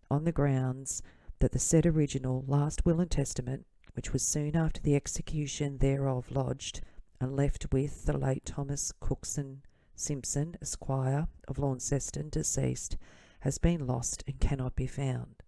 on 0.10 0.24
the 0.24 0.32
grounds 0.32 1.02
that 1.40 1.52
the 1.52 1.60
said 1.60 1.86
original 1.86 2.44
last 2.48 2.86
will 2.86 3.00
and 3.00 3.12
testament, 3.12 3.66
which 3.94 4.14
was 4.14 4.24
soon 4.24 4.56
after 4.56 4.82
the 4.82 4.96
execution 4.96 5.78
thereof 5.78 6.32
lodged 6.32 6.82
and 7.20 7.36
left 7.36 7.72
with 7.72 8.06
the 8.06 8.18
late 8.18 8.46
Thomas 8.46 8.92
Cookson 9.00 9.62
Simpson, 9.96 10.58
Esquire, 10.62 11.28
of 11.48 11.58
Launceston, 11.58 12.30
deceased, 12.30 12.98
has 13.42 13.58
been 13.58 13.88
lost 13.88 14.24
and 14.28 14.40
cannot 14.40 14.76
be 14.76 14.88
found. 14.88 15.44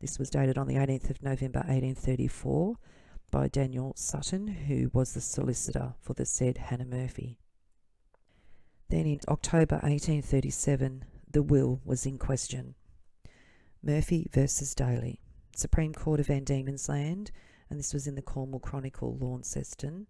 This 0.00 0.18
was 0.18 0.30
dated 0.30 0.56
on 0.56 0.66
the 0.66 0.76
18th 0.76 1.10
of 1.10 1.22
November 1.22 1.60
1834 1.60 2.76
by 3.30 3.48
Daniel 3.48 3.92
Sutton, 3.96 4.46
who 4.48 4.90
was 4.92 5.12
the 5.12 5.20
solicitor 5.20 5.94
for 6.00 6.14
the 6.14 6.24
said 6.24 6.58
Hannah 6.58 6.86
Murphy. 6.86 7.38
Then 8.88 9.06
in 9.06 9.20
October 9.28 9.76
1837, 9.76 11.04
the 11.30 11.42
will 11.42 11.80
was 11.84 12.06
in 12.06 12.18
question. 12.18 12.74
Murphy 13.82 14.28
versus 14.32 14.74
Daly, 14.74 15.20
Supreme 15.54 15.92
Court 15.92 16.20
of 16.20 16.28
Van 16.28 16.44
Diemen's 16.44 16.88
Land, 16.88 17.30
and 17.68 17.78
this 17.78 17.92
was 17.92 18.06
in 18.06 18.14
the 18.14 18.22
Cornwall 18.22 18.60
Chronicle, 18.60 19.18
Launceston. 19.20 20.06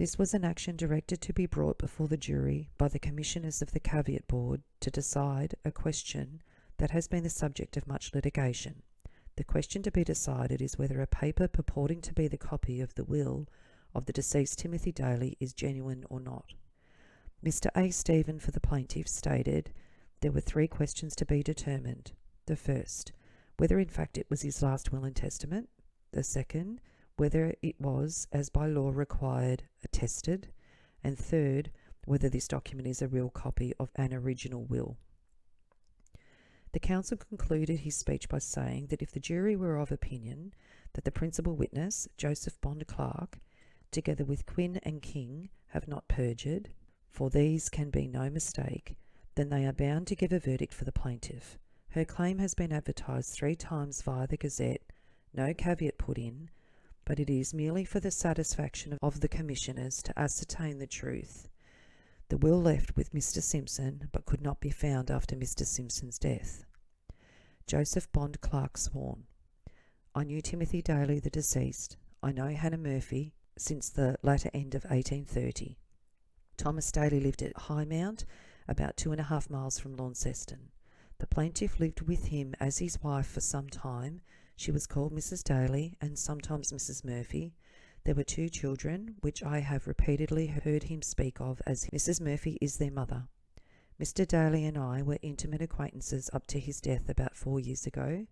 This 0.00 0.16
was 0.16 0.32
an 0.32 0.46
action 0.46 0.76
directed 0.76 1.20
to 1.20 1.34
be 1.34 1.44
brought 1.44 1.76
before 1.76 2.08
the 2.08 2.16
jury 2.16 2.70
by 2.78 2.88
the 2.88 2.98
Commissioners 2.98 3.60
of 3.60 3.72
the 3.72 3.80
Caveat 3.80 4.26
Board 4.26 4.62
to 4.80 4.90
decide 4.90 5.56
a 5.62 5.70
question 5.70 6.40
that 6.78 6.90
has 6.92 7.06
been 7.06 7.22
the 7.22 7.28
subject 7.28 7.76
of 7.76 7.86
much 7.86 8.14
litigation. 8.14 8.80
The 9.36 9.44
question 9.44 9.82
to 9.82 9.90
be 9.90 10.02
decided 10.02 10.62
is 10.62 10.78
whether 10.78 11.02
a 11.02 11.06
paper 11.06 11.48
purporting 11.48 12.00
to 12.00 12.14
be 12.14 12.28
the 12.28 12.38
copy 12.38 12.80
of 12.80 12.94
the 12.94 13.04
will 13.04 13.46
of 13.94 14.06
the 14.06 14.14
deceased 14.14 14.60
Timothy 14.60 14.90
Daly 14.90 15.36
is 15.38 15.52
genuine 15.52 16.06
or 16.08 16.18
not. 16.18 16.54
Mr. 17.44 17.66
A. 17.76 17.90
Stephen 17.90 18.38
for 18.38 18.52
the 18.52 18.58
plaintiff 18.58 19.06
stated 19.06 19.70
there 20.22 20.32
were 20.32 20.40
three 20.40 20.66
questions 20.66 21.14
to 21.16 21.26
be 21.26 21.42
determined. 21.42 22.12
The 22.46 22.56
first, 22.56 23.12
whether 23.58 23.78
in 23.78 23.88
fact 23.88 24.16
it 24.16 24.30
was 24.30 24.40
his 24.40 24.62
last 24.62 24.92
will 24.92 25.04
and 25.04 25.14
testament. 25.14 25.68
The 26.12 26.22
second, 26.22 26.80
whether 27.20 27.54
it 27.60 27.78
was, 27.78 28.26
as 28.32 28.48
by 28.48 28.66
law 28.66 28.88
required, 28.88 29.62
attested, 29.84 30.48
and 31.04 31.18
third, 31.18 31.70
whether 32.06 32.30
this 32.30 32.48
document 32.48 32.88
is 32.88 33.02
a 33.02 33.08
real 33.08 33.28
copy 33.28 33.74
of 33.78 33.90
an 33.96 34.14
original 34.14 34.64
will. 34.64 34.96
The 36.72 36.80
counsel 36.80 37.18
concluded 37.18 37.80
his 37.80 37.94
speech 37.94 38.26
by 38.30 38.38
saying 38.38 38.86
that 38.86 39.02
if 39.02 39.12
the 39.12 39.20
jury 39.20 39.54
were 39.54 39.76
of 39.76 39.92
opinion 39.92 40.54
that 40.94 41.04
the 41.04 41.10
principal 41.10 41.54
witness, 41.54 42.08
Joseph 42.16 42.58
Bond 42.62 42.86
Clark, 42.86 43.38
together 43.90 44.24
with 44.24 44.46
Quinn 44.46 44.80
and 44.82 45.02
King, 45.02 45.50
have 45.72 45.86
not 45.86 46.08
perjured, 46.08 46.70
for 47.10 47.28
these 47.28 47.68
can 47.68 47.90
be 47.90 48.08
no 48.08 48.30
mistake, 48.30 48.96
then 49.34 49.50
they 49.50 49.66
are 49.66 49.74
bound 49.74 50.06
to 50.06 50.16
give 50.16 50.32
a 50.32 50.38
verdict 50.38 50.72
for 50.72 50.86
the 50.86 50.90
plaintiff. 50.90 51.58
Her 51.90 52.06
claim 52.06 52.38
has 52.38 52.54
been 52.54 52.72
advertised 52.72 53.34
three 53.34 53.56
times 53.56 54.00
via 54.00 54.26
the 54.26 54.38
Gazette, 54.38 54.90
no 55.34 55.52
caveat 55.52 55.98
put 55.98 56.16
in, 56.16 56.48
but 57.10 57.18
it 57.18 57.28
is 57.28 57.52
merely 57.52 57.84
for 57.84 57.98
the 57.98 58.08
satisfaction 58.12 58.96
of 59.02 59.18
the 59.18 59.26
Commissioners 59.26 60.00
to 60.00 60.16
ascertain 60.16 60.78
the 60.78 60.86
truth. 60.86 61.48
The 62.28 62.36
will 62.36 62.62
left 62.62 62.94
with 62.94 63.12
Mr. 63.12 63.42
Simpson, 63.42 64.08
but 64.12 64.26
could 64.26 64.40
not 64.40 64.60
be 64.60 64.70
found 64.70 65.10
after 65.10 65.34
Mr. 65.34 65.66
Simpson's 65.66 66.20
death. 66.20 66.64
Joseph 67.66 68.12
Bond 68.12 68.40
Clark 68.40 68.78
sworn. 68.78 69.24
I 70.14 70.22
knew 70.22 70.40
Timothy 70.40 70.82
Daly, 70.82 71.18
the 71.18 71.30
deceased. 71.30 71.96
I 72.22 72.30
know 72.30 72.46
Hannah 72.50 72.78
Murphy 72.78 73.34
since 73.58 73.88
the 73.88 74.16
latter 74.22 74.50
end 74.54 74.76
of 74.76 74.84
1830. 74.84 75.78
Thomas 76.56 76.92
Daly 76.92 77.18
lived 77.18 77.42
at 77.42 77.62
High 77.62 77.86
Mount, 77.86 78.24
about 78.68 78.96
two 78.96 79.10
and 79.10 79.20
a 79.20 79.24
half 79.24 79.50
miles 79.50 79.80
from 79.80 79.96
Launceston. 79.96 80.70
The 81.18 81.26
plaintiff 81.26 81.80
lived 81.80 82.02
with 82.02 82.26
him 82.26 82.54
as 82.60 82.78
his 82.78 83.02
wife 83.02 83.26
for 83.26 83.40
some 83.40 83.68
time, 83.68 84.20
she 84.60 84.70
was 84.70 84.86
called 84.86 85.10
Mrs. 85.10 85.42
Daly 85.42 85.96
and 86.02 86.18
sometimes 86.18 86.70
Mrs. 86.70 87.02
Murphy. 87.02 87.54
There 88.04 88.14
were 88.14 88.22
two 88.22 88.50
children, 88.50 89.14
which 89.22 89.42
I 89.42 89.60
have 89.60 89.86
repeatedly 89.86 90.48
heard 90.48 90.82
him 90.82 91.00
speak 91.00 91.40
of 91.40 91.62
as 91.66 91.86
Mrs. 91.86 92.20
Murphy 92.20 92.58
is 92.60 92.76
their 92.76 92.90
mother. 92.90 93.26
Mr. 93.98 94.28
Daly 94.28 94.66
and 94.66 94.76
I 94.76 95.00
were 95.00 95.16
intimate 95.22 95.62
acquaintances 95.62 96.28
up 96.34 96.46
to 96.48 96.60
his 96.60 96.78
death 96.78 97.08
about 97.08 97.38
four 97.38 97.58
years 97.58 97.86
ago. 97.86 98.26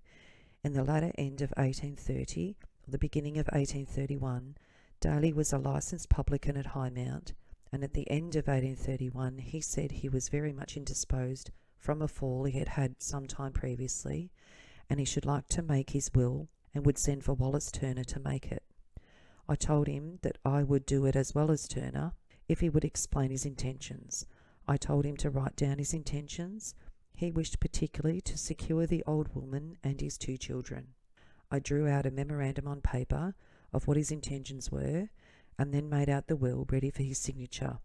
In 0.63 0.75
the 0.75 0.85
latter 0.85 1.13
end 1.17 1.41
of 1.41 1.55
1830, 1.57 2.57
From 2.83 2.93
the 2.93 2.99
beginning 2.99 3.39
of 3.39 3.47
1831, 3.47 4.59
Daly 5.01 5.33
was 5.33 5.55
a 5.55 5.59
licensed 5.59 6.11
publican 6.11 6.59
at 6.59 6.67
Highmount, 6.67 7.33
and 7.73 7.83
at 7.83 7.95
the 7.95 8.11
end 8.11 8.37
of 8.37 8.49
1831 8.49 9.39
he 9.39 9.63
said 9.63 9.93
he 9.93 10.11
was 10.11 10.29
very 10.29 10.53
much 10.53 10.77
indisposed 10.77 11.53
from 11.79 12.03
a 12.03 12.09
fall 12.09 12.45
he 12.45 12.59
had 12.59 12.69
had 12.69 13.01
some 13.01 13.27
time 13.27 13.55
previously, 13.55 14.31
and 14.91 14.99
he 14.99 15.07
should 15.07 15.27
like 15.27 15.49
to 15.49 15.63
make 15.63 15.91
his 15.91 16.11
will 16.15 16.49
and 16.75 16.85
would 16.85 16.99
send 16.99 17.25
for 17.25 17.35
Wallace 17.35 17.71
Turner 17.71 18.05
to 18.05 18.21
make 18.21 18.51
it. 18.53 18.63
I 19.49 19.55
told 19.55 19.87
him 19.87 20.19
that 20.23 20.39
I 20.45 20.63
would 20.63 20.85
do 20.85 21.07
it 21.07 21.17
as 21.17 21.35
well 21.35 21.51
as 21.51 21.67
Turner 21.67 22.13
if 22.49 22.61
he 22.61 22.69
would 22.69 22.85
explain 22.85 23.31
his 23.31 23.45
intentions. 23.45 24.27
I 24.67 24.77
told 24.77 25.05
him 25.05 25.17
to 25.19 25.31
write 25.31 25.57
down 25.57 25.79
his 25.79 25.95
intentions. 25.95 26.75
He 27.15 27.31
wished 27.31 27.61
particularly 27.61 28.21
to 28.23 28.39
secure 28.39 28.87
the 28.87 29.03
old 29.07 29.35
woman 29.35 29.79
and 29.83 30.01
his 30.01 30.19
two 30.19 30.37
children. 30.37 30.89
I 31.51 31.59
drew 31.59 31.89
out 31.89 32.07
a 32.07 32.11
memorandum 32.11 32.69
on 32.69 32.83
paper 32.83 33.35
of 33.73 33.87
what 33.87 33.97
his 33.97 34.11
intentions 34.11 34.71
were, 34.71 35.09
and 35.59 35.73
then 35.73 35.89
made 35.89 36.09
out 36.09 36.27
the 36.27 36.37
will 36.37 36.67
ready 36.71 36.91
for 36.91 37.03
his 37.03 37.19
signature. 37.19 37.79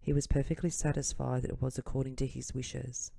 He 0.00 0.12
was 0.12 0.26
perfectly 0.26 0.70
satisfied 0.70 1.42
that 1.42 1.50
it 1.50 1.62
was 1.62 1.78
according 1.78 2.16
to 2.16 2.26
his 2.26 2.54
wishes. 2.54 3.10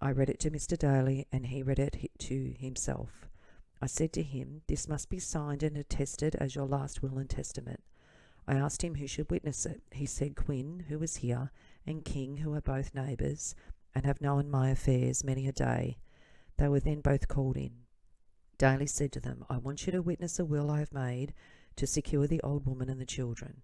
I 0.00 0.10
read 0.10 0.28
it 0.28 0.40
to 0.40 0.50
Mr. 0.50 0.76
Daly, 0.76 1.26
and 1.32 1.46
he 1.46 1.62
read 1.62 1.78
it 1.78 2.10
to 2.18 2.54
himself. 2.58 3.28
I 3.80 3.86
said 3.86 4.12
to 4.14 4.22
him, 4.22 4.62
This 4.66 4.88
must 4.88 5.08
be 5.08 5.18
signed 5.18 5.62
and 5.62 5.76
attested 5.76 6.34
as 6.36 6.54
your 6.54 6.66
last 6.66 7.02
will 7.02 7.18
and 7.18 7.28
testament. 7.28 7.82
I 8.46 8.54
asked 8.54 8.82
him 8.82 8.96
who 8.96 9.06
should 9.06 9.30
witness 9.30 9.64
it. 9.64 9.82
He 9.92 10.06
said 10.06 10.36
Quinn, 10.36 10.86
who 10.88 10.98
was 10.98 11.16
here, 11.16 11.50
and 11.86 12.04
King, 12.04 12.38
who 12.38 12.54
are 12.54 12.60
both 12.60 12.94
neighbours, 12.94 13.54
and 13.94 14.04
have 14.04 14.20
known 14.20 14.50
my 14.50 14.70
affairs 14.70 15.24
many 15.24 15.46
a 15.46 15.52
day. 15.52 15.98
They 16.56 16.68
were 16.68 16.80
then 16.80 17.00
both 17.00 17.28
called 17.28 17.56
in. 17.56 17.72
Daly 18.58 18.86
said 18.86 19.12
to 19.12 19.20
them, 19.20 19.44
I 19.48 19.58
want 19.58 19.86
you 19.86 19.92
to 19.92 20.02
witness 20.02 20.38
a 20.38 20.44
will 20.44 20.70
I 20.70 20.80
have 20.80 20.92
made 20.92 21.34
to 21.76 21.86
secure 21.86 22.26
the 22.26 22.40
old 22.42 22.66
woman 22.66 22.88
and 22.88 23.00
the 23.00 23.06
children. 23.06 23.62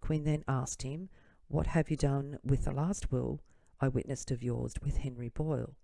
Quinn 0.00 0.24
then 0.24 0.44
asked 0.46 0.82
him, 0.82 1.08
What 1.48 1.68
have 1.68 1.90
you 1.90 1.96
done 1.96 2.38
with 2.44 2.64
the 2.64 2.72
last 2.72 3.10
will 3.10 3.40
I 3.80 3.86
witnessed 3.88 4.32
of 4.32 4.42
yours 4.42 4.74
with 4.82 4.96
Henry 4.98 5.28
Boyle? 5.28 5.76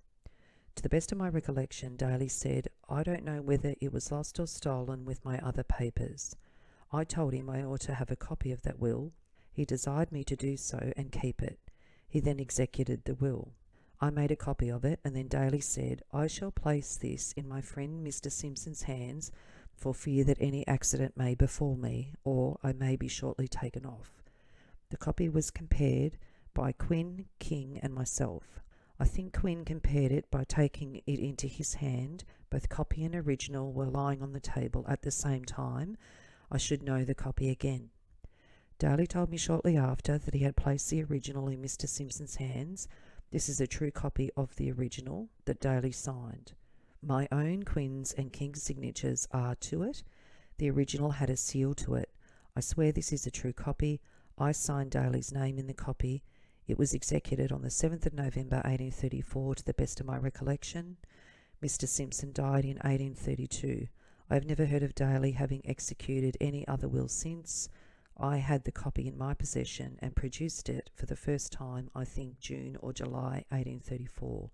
To 0.74 0.82
the 0.82 0.88
best 0.88 1.12
of 1.12 1.18
my 1.18 1.28
recollection, 1.28 1.96
Daly 1.96 2.26
said, 2.26 2.66
I 2.88 3.04
don't 3.04 3.24
know 3.24 3.40
whether 3.40 3.76
it 3.80 3.92
was 3.92 4.10
lost 4.10 4.40
or 4.40 4.48
stolen 4.48 5.04
with 5.04 5.24
my 5.24 5.38
other 5.38 5.62
papers. 5.62 6.34
I 6.92 7.04
told 7.04 7.34
him 7.34 7.48
I 7.48 7.62
ought 7.62 7.82
to 7.82 7.94
have 7.94 8.10
a 8.10 8.16
copy 8.16 8.50
of 8.50 8.62
that 8.62 8.80
will. 8.80 9.12
He 9.52 9.64
desired 9.64 10.10
me 10.10 10.24
to 10.24 10.34
do 10.34 10.56
so 10.56 10.92
and 10.96 11.12
keep 11.12 11.40
it. 11.40 11.60
He 12.08 12.18
then 12.18 12.40
executed 12.40 13.04
the 13.04 13.14
will. 13.14 13.52
I 14.00 14.10
made 14.10 14.32
a 14.32 14.36
copy 14.36 14.68
of 14.68 14.84
it, 14.84 14.98
and 15.04 15.14
then 15.14 15.28
Daly 15.28 15.60
said, 15.60 16.02
I 16.12 16.26
shall 16.26 16.50
place 16.50 16.96
this 16.96 17.32
in 17.32 17.48
my 17.48 17.60
friend 17.60 18.04
Mr. 18.04 18.30
Simpson's 18.30 18.82
hands 18.82 19.30
for 19.76 19.94
fear 19.94 20.24
that 20.24 20.38
any 20.40 20.66
accident 20.66 21.16
may 21.16 21.36
befall 21.36 21.76
me, 21.76 22.14
or 22.24 22.58
I 22.62 22.72
may 22.72 22.96
be 22.96 23.08
shortly 23.08 23.46
taken 23.46 23.86
off. 23.86 24.24
The 24.90 24.96
copy 24.96 25.28
was 25.28 25.52
compared 25.52 26.18
by 26.54 26.72
Quinn, 26.72 27.26
King, 27.38 27.78
and 27.82 27.92
myself. 27.92 28.60
I 28.98 29.04
think 29.04 29.36
Quinn 29.38 29.64
compared 29.64 30.12
it 30.12 30.30
by 30.30 30.44
taking 30.44 31.02
it 31.04 31.18
into 31.18 31.48
his 31.48 31.74
hand. 31.74 32.24
Both 32.48 32.68
copy 32.68 33.04
and 33.04 33.14
original 33.14 33.72
were 33.72 33.86
lying 33.86 34.22
on 34.22 34.32
the 34.32 34.40
table 34.40 34.84
at 34.88 35.02
the 35.02 35.10
same 35.10 35.44
time. 35.44 35.96
I 36.50 36.58
should 36.58 36.82
know 36.82 37.04
the 37.04 37.14
copy 37.14 37.50
again. 37.50 37.90
Daly 38.78 39.06
told 39.06 39.30
me 39.30 39.36
shortly 39.36 39.76
after 39.76 40.18
that 40.18 40.34
he 40.34 40.44
had 40.44 40.56
placed 40.56 40.90
the 40.90 41.02
original 41.02 41.48
in 41.48 41.60
Mr. 41.60 41.88
Simpson's 41.88 42.36
hands. 42.36 42.86
This 43.30 43.48
is 43.48 43.60
a 43.60 43.66
true 43.66 43.90
copy 43.90 44.30
of 44.36 44.54
the 44.56 44.70
original 44.70 45.28
that 45.46 45.60
Daly 45.60 45.90
signed. 45.90 46.52
My 47.02 47.28
own 47.32 47.64
Quinn's 47.64 48.12
and 48.12 48.32
King's 48.32 48.62
signatures 48.62 49.26
are 49.32 49.56
to 49.56 49.82
it. 49.82 50.02
The 50.58 50.70
original 50.70 51.10
had 51.10 51.30
a 51.30 51.36
seal 51.36 51.74
to 51.74 51.94
it. 51.94 52.10
I 52.56 52.60
swear 52.60 52.92
this 52.92 53.12
is 53.12 53.26
a 53.26 53.30
true 53.30 53.52
copy. 53.52 54.00
I 54.38 54.52
signed 54.52 54.92
Daly's 54.92 55.32
name 55.32 55.58
in 55.58 55.66
the 55.66 55.74
copy. 55.74 56.22
It 56.66 56.78
was 56.78 56.94
executed 56.94 57.52
on 57.52 57.60
the 57.60 57.68
7th 57.68 58.06
of 58.06 58.14
November 58.14 58.56
1834 58.56 59.56
to 59.56 59.64
the 59.64 59.74
best 59.74 60.00
of 60.00 60.06
my 60.06 60.16
recollection. 60.16 60.96
Mr. 61.62 61.86
Simpson 61.86 62.32
died 62.32 62.64
in 62.64 62.78
1832. 62.78 63.88
I 64.30 64.34
have 64.34 64.46
never 64.46 64.64
heard 64.64 64.82
of 64.82 64.94
Daly 64.94 65.32
having 65.32 65.60
executed 65.66 66.38
any 66.40 66.66
other 66.66 66.88
will 66.88 67.08
since. 67.08 67.68
I 68.16 68.38
had 68.38 68.64
the 68.64 68.72
copy 68.72 69.06
in 69.06 69.18
my 69.18 69.34
possession 69.34 69.98
and 70.00 70.16
produced 70.16 70.70
it 70.70 70.88
for 70.94 71.04
the 71.04 71.16
first 71.16 71.52
time, 71.52 71.90
I 71.94 72.06
think, 72.06 72.40
June 72.40 72.78
or 72.80 72.94
July 72.94 73.44
1834. 73.50 74.50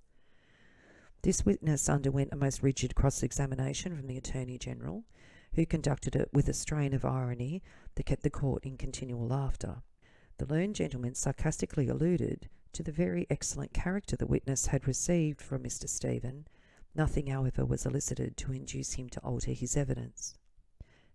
This 1.22 1.46
witness 1.46 1.88
underwent 1.88 2.30
a 2.32 2.36
most 2.36 2.60
rigid 2.60 2.96
cross 2.96 3.22
examination 3.22 3.96
from 3.96 4.08
the 4.08 4.16
Attorney 4.16 4.58
General, 4.58 5.04
who 5.54 5.64
conducted 5.64 6.16
it 6.16 6.30
with 6.32 6.48
a 6.48 6.54
strain 6.54 6.92
of 6.92 7.04
irony 7.04 7.62
that 7.94 8.06
kept 8.06 8.24
the 8.24 8.30
court 8.30 8.64
in 8.64 8.76
continual 8.76 9.28
laughter. 9.28 9.82
The 10.40 10.46
learned 10.46 10.74
gentleman 10.74 11.14
sarcastically 11.14 11.88
alluded 11.88 12.48
to 12.72 12.82
the 12.82 12.92
very 12.92 13.26
excellent 13.28 13.74
character 13.74 14.16
the 14.16 14.26
witness 14.26 14.68
had 14.68 14.88
received 14.88 15.38
from 15.38 15.62
Mr. 15.62 15.86
Stephen. 15.86 16.46
Nothing, 16.94 17.26
however, 17.26 17.66
was 17.66 17.84
elicited 17.84 18.38
to 18.38 18.52
induce 18.52 18.94
him 18.94 19.10
to 19.10 19.20
alter 19.20 19.52
his 19.52 19.76
evidence. 19.76 20.38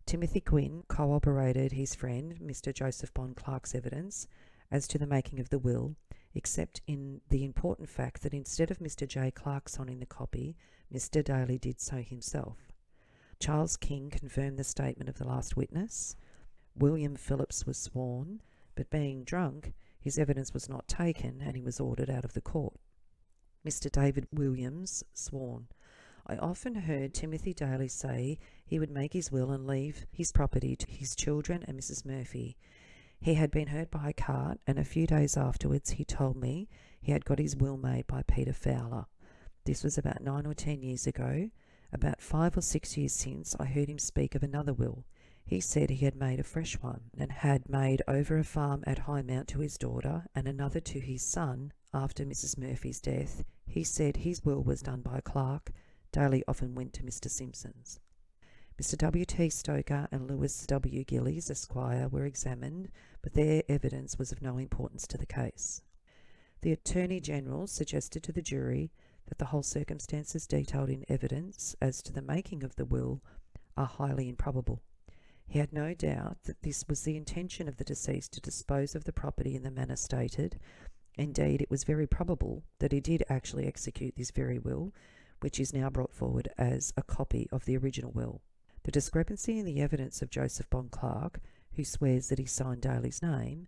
Timothy 0.05 0.41
Quinn 0.41 0.83
corroborated 0.87 1.71
his 1.71 1.95
friend 1.95 2.37
Mr. 2.39 2.71
Joseph 2.71 3.11
Bond 3.15 3.35
Clark's 3.35 3.73
evidence 3.73 4.27
as 4.69 4.87
to 4.89 4.99
the 4.99 5.07
making 5.07 5.39
of 5.39 5.49
the 5.49 5.57
will, 5.57 5.95
except 6.35 6.81
in 6.85 7.21
the 7.29 7.43
important 7.43 7.89
fact 7.89 8.21
that 8.21 8.35
instead 8.35 8.69
of 8.69 8.77
Mr. 8.77 9.07
J. 9.07 9.31
Clark 9.31 9.69
signing 9.69 10.01
the 10.01 10.05
copy, 10.05 10.55
Mr. 10.93 11.23
Daly 11.23 11.57
did 11.57 11.81
so 11.81 11.97
himself. 11.97 12.71
Charles 13.39 13.75
King 13.75 14.11
confirmed 14.11 14.59
the 14.59 14.63
statement 14.63 15.09
of 15.09 15.17
the 15.17 15.25
last 15.27 15.57
witness. 15.57 16.15
William 16.75 17.15
Phillips 17.15 17.65
was 17.65 17.79
sworn, 17.79 18.41
but 18.75 18.89
being 18.89 19.23
drunk, 19.23 19.73
his 19.99 20.19
evidence 20.19 20.53
was 20.53 20.69
not 20.69 20.87
taken 20.87 21.41
and 21.41 21.55
he 21.55 21.61
was 21.61 21.79
ordered 21.79 22.09
out 22.09 22.25
of 22.25 22.33
the 22.33 22.41
court. 22.41 22.75
Mr. 23.65 23.91
David 23.91 24.27
Williams 24.31 25.03
sworn. 25.13 25.67
I 26.27 26.37
often 26.37 26.75
heard 26.75 27.13
Timothy 27.13 27.53
Daly 27.53 27.87
say 27.87 28.39
he 28.65 28.79
would 28.79 28.91
make 28.91 29.13
his 29.13 29.31
will 29.31 29.51
and 29.51 29.65
leave 29.65 30.05
his 30.11 30.31
property 30.31 30.75
to 30.75 30.89
his 30.89 31.15
children 31.15 31.63
and 31.67 31.79
Mrs. 31.79 32.05
Murphy. 32.05 32.57
He 33.19 33.35
had 33.35 33.51
been 33.51 33.67
hurt 33.67 33.89
by 33.89 34.09
a 34.09 34.13
cart, 34.13 34.59
and 34.67 34.77
a 34.77 34.83
few 34.83 35.07
days 35.07 35.37
afterwards 35.37 35.91
he 35.91 36.05
told 36.05 36.35
me 36.35 36.67
he 37.01 37.11
had 37.11 37.25
got 37.25 37.39
his 37.39 37.55
will 37.55 37.77
made 37.77 38.07
by 38.07 38.23
Peter 38.23 38.53
Fowler. 38.53 39.05
This 39.65 39.83
was 39.83 39.97
about 39.97 40.21
nine 40.21 40.45
or 40.45 40.53
ten 40.53 40.81
years 40.81 41.07
ago. 41.07 41.49
About 41.93 42.21
five 42.21 42.57
or 42.57 42.61
six 42.61 42.97
years 42.97 43.13
since, 43.13 43.55
I 43.59 43.65
heard 43.65 43.87
him 43.87 43.99
speak 43.99 44.35
of 44.35 44.43
another 44.43 44.73
will. 44.73 45.05
He 45.47 45.61
said 45.61 45.91
he 45.91 46.05
had 46.05 46.15
made 46.15 46.39
a 46.39 46.43
fresh 46.43 46.81
one, 46.81 47.11
and 47.15 47.31
had 47.31 47.69
made 47.69 48.01
over 48.07 48.39
a 48.39 48.43
farm 48.43 48.83
at 48.87 48.99
Highmount 48.99 49.47
to 49.49 49.59
his 49.59 49.77
daughter, 49.77 50.25
and 50.33 50.47
another 50.47 50.79
to 50.79 50.99
his 50.99 51.21
son 51.21 51.71
after 51.93 52.25
Mrs. 52.25 52.57
Murphy's 52.57 52.99
death. 52.99 53.43
He 53.67 53.83
said 53.83 54.17
his 54.17 54.43
will 54.43 54.63
was 54.63 54.81
done 54.81 55.01
by 55.01 55.21
Clark. 55.21 55.71
Daly 56.11 56.43
often 56.47 56.73
went 56.73 56.93
to 56.93 57.03
Mr. 57.03 57.29
Simpson's. 57.29 57.99
Mr. 58.81 58.97
W. 58.97 59.23
T. 59.23 59.49
Stoker 59.51 60.07
and 60.11 60.27
Lewis 60.27 60.65
W. 60.65 61.03
Gillies, 61.03 61.51
Esquire, 61.51 62.07
were 62.07 62.25
examined, 62.25 62.89
but 63.21 63.33
their 63.33 63.61
evidence 63.69 64.17
was 64.17 64.31
of 64.31 64.41
no 64.41 64.57
importance 64.57 65.05
to 65.05 65.17
the 65.17 65.27
case. 65.27 65.83
The 66.61 66.71
Attorney 66.71 67.19
General 67.19 67.67
suggested 67.67 68.23
to 68.23 68.31
the 68.31 68.41
jury 68.41 68.91
that 69.27 69.37
the 69.37 69.45
whole 69.45 69.61
circumstances 69.61 70.47
detailed 70.47 70.89
in 70.89 71.05
evidence 71.07 71.75
as 71.79 72.01
to 72.01 72.11
the 72.11 72.23
making 72.23 72.63
of 72.63 72.75
the 72.77 72.85
will 72.85 73.21
are 73.77 73.85
highly 73.85 74.27
improbable. 74.27 74.81
He 75.47 75.59
had 75.59 75.71
no 75.71 75.93
doubt 75.93 76.37
that 76.43 76.61
this 76.63 76.85
was 76.87 77.03
the 77.03 77.15
intention 77.15 77.67
of 77.67 77.77
the 77.77 77.83
deceased 77.83 78.33
to 78.33 78.41
dispose 78.41 78.95
of 78.95 79.03
the 79.03 79.13
property 79.13 79.55
in 79.55 79.63
the 79.63 79.71
manner 79.71 79.95
stated. 79.95 80.59
Indeed, 81.17 81.61
it 81.61 81.69
was 81.71 81.83
very 81.83 82.07
probable 82.07 82.63
that 82.79 82.91
he 82.91 82.99
did 82.99 83.23
actually 83.29 83.65
execute 83.67 84.15
this 84.15 84.31
very 84.31 84.59
will, 84.59 84.93
which 85.39 85.59
is 85.59 85.73
now 85.73 85.89
brought 85.89 86.13
forward 86.13 86.49
as 86.57 86.93
a 86.97 87.03
copy 87.03 87.47
of 87.51 87.65
the 87.65 87.77
original 87.77 88.11
will. 88.11 88.41
The 88.83 88.91
discrepancy 88.91 89.57
in 89.57 89.65
the 89.65 89.81
evidence 89.81 90.21
of 90.21 90.29
Joseph 90.29 90.69
Bond 90.69 90.91
Clark, 90.91 91.39
who 91.73 91.83
swears 91.83 92.29
that 92.29 92.39
he 92.39 92.45
signed 92.45 92.81
Daly's 92.81 93.21
name, 93.21 93.67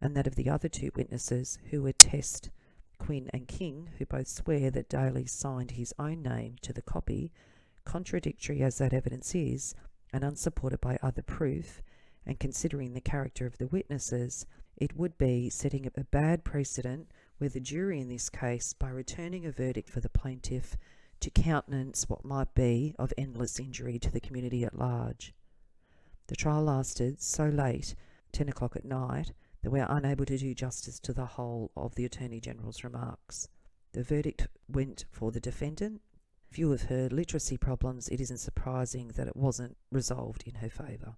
and 0.00 0.16
that 0.16 0.26
of 0.26 0.36
the 0.36 0.48
other 0.48 0.68
two 0.68 0.90
witnesses 0.94 1.58
who 1.70 1.86
attest 1.86 2.50
Quinn 2.98 3.28
and 3.32 3.46
King, 3.46 3.90
who 3.98 4.06
both 4.06 4.28
swear 4.28 4.70
that 4.70 4.88
Daly 4.88 5.26
signed 5.26 5.72
his 5.72 5.94
own 5.98 6.22
name 6.22 6.56
to 6.62 6.72
the 6.72 6.82
copy, 6.82 7.32
contradictory 7.84 8.62
as 8.62 8.78
that 8.78 8.92
evidence 8.92 9.34
is, 9.34 9.74
and 10.16 10.24
unsupported 10.24 10.80
by 10.80 10.98
other 11.02 11.20
proof, 11.20 11.82
and 12.24 12.40
considering 12.40 12.94
the 12.94 13.02
character 13.02 13.44
of 13.44 13.58
the 13.58 13.66
witnesses, 13.66 14.46
it 14.78 14.96
would 14.96 15.18
be 15.18 15.50
setting 15.50 15.90
a 15.94 16.04
bad 16.04 16.42
precedent 16.42 17.08
where 17.36 17.50
the 17.50 17.60
jury 17.60 18.00
in 18.00 18.08
this 18.08 18.30
case, 18.30 18.72
by 18.72 18.88
returning 18.88 19.44
a 19.44 19.52
verdict 19.52 19.90
for 19.90 20.00
the 20.00 20.08
plaintiff, 20.08 20.74
to 21.20 21.28
countenance 21.28 22.08
what 22.08 22.24
might 22.24 22.54
be 22.54 22.94
of 22.98 23.12
endless 23.18 23.60
injury 23.60 23.98
to 23.98 24.10
the 24.10 24.20
community 24.20 24.64
at 24.64 24.78
large. 24.78 25.34
The 26.28 26.36
trial 26.36 26.64
lasted 26.64 27.20
so 27.20 27.48
late, 27.48 27.94
ten 28.32 28.48
o'clock 28.48 28.74
at 28.74 28.86
night, 28.86 29.32
that 29.62 29.70
we 29.70 29.80
are 29.80 29.94
unable 29.94 30.24
to 30.24 30.38
do 30.38 30.54
justice 30.54 30.98
to 31.00 31.12
the 31.12 31.26
whole 31.26 31.72
of 31.76 31.94
the 31.94 32.06
Attorney 32.06 32.40
General's 32.40 32.84
remarks. 32.84 33.48
The 33.92 34.02
verdict 34.02 34.48
went 34.66 35.04
for 35.10 35.30
the 35.30 35.40
defendant, 35.40 36.00
view 36.56 36.72
of 36.72 36.84
her 36.84 37.08
literacy 37.10 37.58
problems, 37.58 38.08
it 38.08 38.18
isn't 38.18 38.38
surprising 38.38 39.08
that 39.08 39.28
it 39.28 39.36
wasn't 39.36 39.76
resolved 39.92 40.42
in 40.46 40.54
her 40.56 40.70
favour. 40.70 41.16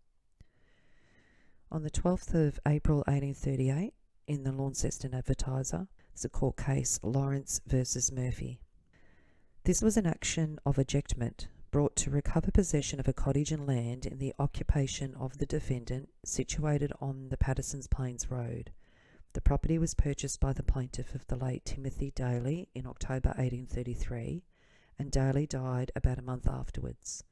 On 1.70 1.84
the 1.84 1.90
12th 1.90 2.34
of 2.34 2.58
April 2.66 2.98
1838, 3.06 3.94
in 4.26 4.42
the 4.42 4.50
Launceston 4.50 5.14
Advertiser, 5.14 5.86
there's 6.12 6.24
a 6.24 6.28
court 6.28 6.56
case 6.56 6.98
Lawrence 7.04 7.60
versus 7.68 8.10
Murphy. 8.10 8.60
This 9.62 9.80
was 9.80 9.96
an 9.96 10.06
action 10.06 10.58
of 10.66 10.76
ejectment 10.76 11.46
brought 11.70 11.94
to 11.96 12.10
recover 12.10 12.50
possession 12.50 12.98
of 12.98 13.06
a 13.06 13.12
cottage 13.12 13.52
and 13.52 13.64
land 13.64 14.06
in 14.06 14.18
the 14.18 14.34
occupation 14.40 15.14
of 15.14 15.38
the 15.38 15.46
defendant 15.46 16.08
situated 16.24 16.92
on 17.00 17.28
the 17.28 17.36
Paterson's 17.36 17.86
Plains 17.86 18.28
Road. 18.28 18.72
The 19.34 19.40
property 19.40 19.78
was 19.78 19.94
purchased 19.94 20.40
by 20.40 20.52
the 20.52 20.64
plaintiff 20.64 21.14
of 21.14 21.28
the 21.28 21.36
late 21.36 21.64
Timothy 21.64 22.10
Daly 22.10 22.70
in 22.74 22.88
October 22.88 23.28
1833, 23.36 24.42
and 24.98 25.10
Daly 25.10 25.46
died 25.46 25.92
about 25.94 26.18
a 26.18 26.22
month 26.22 26.48
afterwards. 26.48 27.22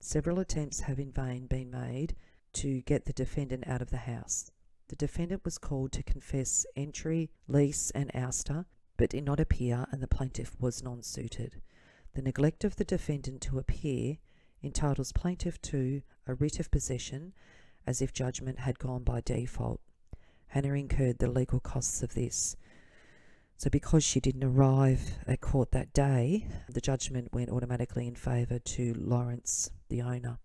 Several 0.00 0.38
attempts 0.38 0.80
have 0.80 0.98
in 0.98 1.12
vain 1.12 1.46
been 1.46 1.70
made 1.70 2.14
to 2.54 2.82
get 2.82 3.04
the 3.04 3.12
defendant 3.12 3.66
out 3.66 3.82
of 3.82 3.90
the 3.90 3.98
house. 3.98 4.50
The 4.88 4.96
defendant 4.96 5.44
was 5.44 5.58
called 5.58 5.92
to 5.92 6.02
confess 6.02 6.66
entry, 6.76 7.30
lease, 7.48 7.90
and 7.92 8.12
ouster, 8.12 8.66
but 8.96 9.10
did 9.10 9.24
not 9.24 9.40
appear, 9.40 9.86
and 9.90 10.02
the 10.02 10.08
plaintiff 10.08 10.54
was 10.60 10.82
non 10.82 11.02
suited. 11.02 11.60
The 12.14 12.22
neglect 12.22 12.64
of 12.64 12.76
the 12.76 12.84
defendant 12.84 13.40
to 13.42 13.58
appear 13.58 14.18
entitles 14.62 15.12
plaintiff 15.12 15.60
to 15.62 16.02
a 16.26 16.34
writ 16.34 16.60
of 16.60 16.70
possession 16.70 17.32
as 17.86 18.00
if 18.00 18.12
judgment 18.12 18.60
had 18.60 18.78
gone 18.78 19.02
by 19.02 19.20
default. 19.20 19.80
Hannah 20.48 20.74
incurred 20.74 21.18
the 21.18 21.30
legal 21.30 21.60
costs 21.60 22.02
of 22.02 22.14
this. 22.14 22.56
So, 23.64 23.70
because 23.70 24.04
she 24.04 24.20
didn't 24.20 24.44
arrive 24.44 25.14
at 25.26 25.40
court 25.40 25.70
that 25.70 25.94
day, 25.94 26.48
the 26.68 26.82
judgment 26.82 27.32
went 27.32 27.48
automatically 27.48 28.06
in 28.06 28.14
favour 28.14 28.58
to 28.58 28.92
Lawrence, 28.92 29.70
the 29.88 30.02
owner. 30.02 30.36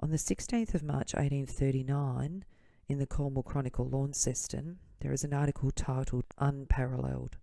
On 0.00 0.10
the 0.10 0.16
16th 0.16 0.74
of 0.74 0.82
March 0.82 1.14
1839, 1.14 2.44
in 2.88 2.98
the 2.98 3.06
Cornwall 3.06 3.44
Chronicle 3.44 3.88
Launceston, 3.88 4.80
there 4.98 5.12
is 5.12 5.22
an 5.22 5.32
article 5.32 5.70
titled 5.70 6.24
Unparalleled. 6.38 7.36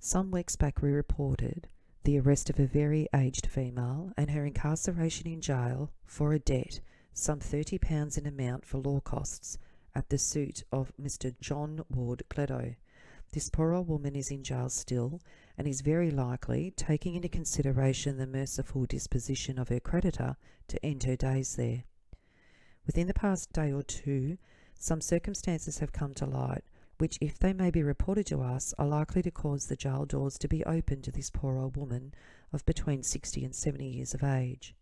Some 0.00 0.32
weeks 0.32 0.56
back, 0.56 0.82
we 0.82 0.90
reported 0.90 1.68
the 2.02 2.18
arrest 2.18 2.50
of 2.50 2.58
a 2.58 2.66
very 2.66 3.06
aged 3.14 3.46
female 3.46 4.10
and 4.16 4.32
her 4.32 4.44
incarceration 4.44 5.28
in 5.28 5.40
jail 5.40 5.92
for 6.04 6.32
a 6.32 6.40
debt 6.40 6.80
some 7.12 7.38
£30 7.38 8.18
in 8.18 8.26
amount 8.26 8.66
for 8.66 8.78
law 8.78 8.98
costs 8.98 9.56
at 9.96 10.10
the 10.10 10.18
suit 10.18 10.62
of 10.70 10.92
Mr. 11.00 11.34
John 11.40 11.84
Ward 11.88 12.22
Gleadow. 12.28 12.76
This 13.32 13.50
poor 13.50 13.72
old 13.72 13.88
woman 13.88 14.14
is 14.14 14.30
in 14.30 14.44
jail 14.44 14.68
still 14.68 15.20
and 15.56 15.66
is 15.66 15.80
very 15.80 16.10
likely, 16.10 16.72
taking 16.76 17.14
into 17.14 17.28
consideration 17.28 18.18
the 18.18 18.26
merciful 18.26 18.84
disposition 18.84 19.58
of 19.58 19.70
her 19.70 19.80
creditor, 19.80 20.36
to 20.68 20.84
end 20.84 21.04
her 21.04 21.16
days 21.16 21.56
there. 21.56 21.84
Within 22.86 23.06
the 23.06 23.14
past 23.14 23.52
day 23.52 23.72
or 23.72 23.82
two, 23.82 24.36
some 24.78 25.00
circumstances 25.00 25.78
have 25.78 25.92
come 25.92 26.12
to 26.14 26.26
light 26.26 26.64
which, 26.98 27.18
if 27.20 27.38
they 27.38 27.52
may 27.52 27.70
be 27.70 27.82
reported 27.82 28.26
to 28.26 28.40
us, 28.40 28.72
are 28.78 28.86
likely 28.86 29.22
to 29.22 29.30
cause 29.30 29.66
the 29.66 29.76
jail 29.76 30.06
doors 30.06 30.38
to 30.38 30.48
be 30.48 30.64
opened 30.64 31.04
to 31.04 31.12
this 31.12 31.30
poor 31.30 31.58
old 31.58 31.76
woman 31.76 32.14
of 32.52 32.64
between 32.64 33.02
sixty 33.02 33.44
and 33.44 33.54
seventy 33.54 33.88
years 33.88 34.14
of 34.14 34.24
age. 34.24 34.74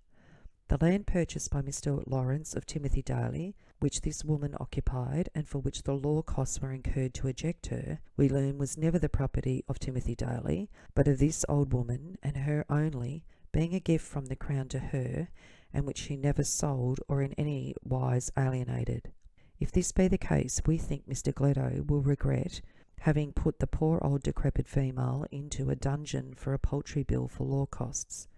The 0.68 0.78
land 0.78 1.06
purchased 1.06 1.50
by 1.50 1.62
Mr. 1.62 2.02
Lawrence 2.06 2.54
of 2.54 2.66
Timothy 2.66 3.02
Daly, 3.02 3.54
which 3.84 4.00
this 4.00 4.24
woman 4.24 4.54
occupied, 4.58 5.28
and 5.34 5.46
for 5.46 5.58
which 5.58 5.82
the 5.82 5.92
law 5.92 6.22
costs 6.22 6.58
were 6.58 6.72
incurred 6.72 7.12
to 7.12 7.28
eject 7.28 7.66
her, 7.66 8.00
we 8.16 8.30
learn 8.30 8.56
was 8.56 8.78
never 8.78 8.98
the 8.98 9.10
property 9.10 9.62
of 9.68 9.78
Timothy 9.78 10.14
Daly, 10.14 10.70
but 10.94 11.06
of 11.06 11.18
this 11.18 11.44
old 11.50 11.70
woman, 11.74 12.16
and 12.22 12.34
her 12.34 12.64
only, 12.70 13.26
being 13.52 13.74
a 13.74 13.80
gift 13.80 14.06
from 14.06 14.24
the 14.24 14.36
Crown 14.36 14.68
to 14.68 14.78
her, 14.78 15.28
and 15.70 15.84
which 15.84 15.98
she 15.98 16.16
never 16.16 16.42
sold 16.42 16.98
or 17.08 17.20
in 17.20 17.34
any 17.34 17.74
wise 17.84 18.32
alienated. 18.38 19.12
If 19.60 19.70
this 19.70 19.92
be 19.92 20.08
the 20.08 20.16
case, 20.16 20.62
we 20.64 20.78
think 20.78 21.06
Mr. 21.06 21.34
Gleadow 21.34 21.84
will 21.86 22.00
regret 22.00 22.62
having 23.00 23.34
put 23.34 23.58
the 23.58 23.66
poor 23.66 23.98
old 24.00 24.22
decrepit 24.22 24.66
female 24.66 25.26
into 25.30 25.68
a 25.68 25.76
dungeon 25.76 26.32
for 26.38 26.54
a 26.54 26.58
paltry 26.58 27.02
bill 27.02 27.28
for 27.28 27.44
law 27.44 27.66
costs. 27.66 28.28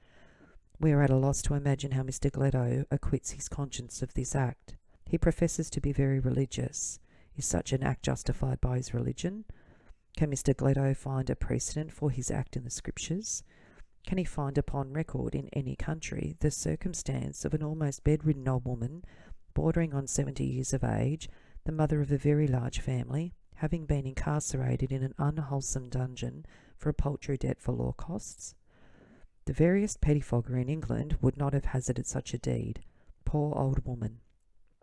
We 0.80 0.90
are 0.90 1.02
at 1.02 1.11
a 1.11 1.16
loss 1.16 1.40
to 1.42 1.54
imagine 1.54 1.92
how 1.92 2.02
Mr. 2.02 2.32
Gleadow 2.32 2.85
acquits 2.90 3.30
his 3.30 3.48
conscience 3.48 4.02
of 4.02 4.14
this 4.14 4.35
act. 4.35 4.74
He 5.09 5.19
professes 5.19 5.71
to 5.71 5.81
be 5.81 5.92
very 5.92 6.19
religious. 6.19 6.99
Is 7.37 7.47
such 7.47 7.73
an 7.73 7.83
act 7.83 8.03
justified 8.03 8.61
by 8.61 8.77
his 8.77 8.92
religion? 8.92 9.45
Can 10.16 10.31
Mr. 10.31 10.57
Gleadow 10.57 10.95
find 10.95 11.31
a 11.31 11.37
precedent 11.37 11.92
for 11.92 12.11
his 12.11 12.31
act 12.31 12.57
in 12.57 12.64
the 12.64 12.71
Scriptures? 12.71 13.45
Can 14.07 14.19
he 14.19 14.25
find 14.25 14.59
upon 14.59 14.92
record 14.92 15.35
in 15.35 15.49
any 15.53 15.77
country 15.77 16.37
the 16.40 16.51
circumstance 16.51 17.45
of 17.45 17.55
an 17.55 17.62
almost 17.62 18.03
bedridden 18.03 18.49
old 18.49 18.64
woman 18.64 19.05
bordering 19.55 19.95
on 19.95 20.07
70 20.07 20.45
years 20.45 20.73
of 20.73 20.83
age, 20.83 21.29
the 21.64 21.73
mother 21.73 22.01
of 22.01 22.11
a 22.11 22.19
very 22.19 22.47
large 22.47 22.81
family, 22.81 23.35
having 23.57 23.87
been 23.87 24.07
incarcerated 24.07 24.90
in 24.90 25.03
an 25.03 25.14
unwholesome 25.19 25.88
dungeon 25.88 26.47
for 26.77 26.88
a 26.88 26.95
paltry 26.95 27.37
debt 27.37 27.61
for 27.61 27.73
law 27.73 27.92
costs? 27.92 28.55
The 29.45 29.53
veriest 29.53 30.01
pettifogger 30.01 30.61
in 30.61 30.69
England 30.69 31.19
would 31.21 31.37
not 31.37 31.53
have 31.53 31.66
hazarded 31.66 32.07
such 32.07 32.35
a 32.35 32.38
deed. 32.38 32.81
Poor 33.25 33.55
old 33.55 33.85
woman! 33.85 34.21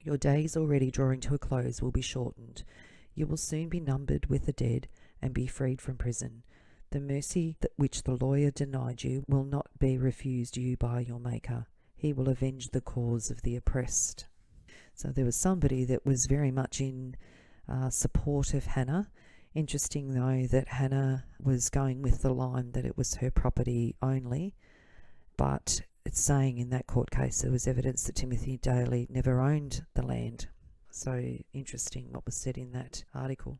Your 0.04 0.18
days 0.18 0.58
already 0.58 0.92
drawing 0.92 1.22
to 1.22 1.34
a 1.34 1.40
close 1.40 1.82
will 1.82 1.92
be 1.92 2.02
shortened. 2.02 2.64
You 3.16 3.26
will 3.26 3.38
soon 3.38 3.70
be 3.70 3.80
numbered 3.80 4.26
with 4.26 4.46
the 4.46 4.52
dead 4.52 4.88
and 5.22 5.34
be 5.34 5.48
freed 5.48 5.82
from 5.82 5.96
prison. 5.96 6.44
The 6.92 7.00
mercy 7.00 7.56
that 7.62 7.72
which 7.78 8.04
the 8.04 8.18
lawyer 8.18 8.52
denied 8.52 9.04
you 9.04 9.24
will 9.28 9.46
not 9.46 9.68
be 9.80 9.98
refused 9.98 10.58
you 10.58 10.76
by 10.78 11.00
your 11.00 11.20
Maker. 11.20 11.68
He 11.96 12.12
will 12.12 12.28
avenge 12.28 12.70
the 12.70 12.82
cause 12.82 13.32
of 13.32 13.42
the 13.44 13.56
oppressed. 13.56 14.26
So 14.94 15.08
there 15.08 15.26
was 15.26 15.36
somebody 15.36 15.86
that 15.86 16.06
was 16.06 16.26
very 16.26 16.52
much 16.52 16.82
in 16.82 17.16
uh, 17.68 17.90
support 17.90 18.54
of 18.54 18.66
Hannah. 18.66 19.10
Interesting, 19.56 20.14
though, 20.14 20.46
that 20.48 20.68
Hannah 20.68 21.26
was 21.40 21.70
going 21.70 22.02
with 22.02 22.22
the 22.22 22.34
line 22.34 22.74
that 22.74 22.86
it 22.86 22.98
was 22.98 23.16
her 23.16 23.32
property 23.32 23.96
only, 24.02 24.54
but 25.38 25.82
it's 26.06 26.22
saying 26.22 26.58
in 26.58 26.70
that 26.70 26.88
court 26.88 27.12
case 27.12 27.42
there 27.42 27.52
was 27.52 27.68
evidence 27.68 28.04
that 28.04 28.16
Timothy 28.16 28.58
Daly 28.58 29.08
never 29.10 29.40
owned 29.40 29.86
the 29.94 30.06
land. 30.06 30.48
So 30.90 31.38
interesting 31.54 32.10
what 32.12 32.26
was 32.26 32.36
said 32.36 32.58
in 32.58 32.72
that 32.74 33.04
article. 33.16 33.60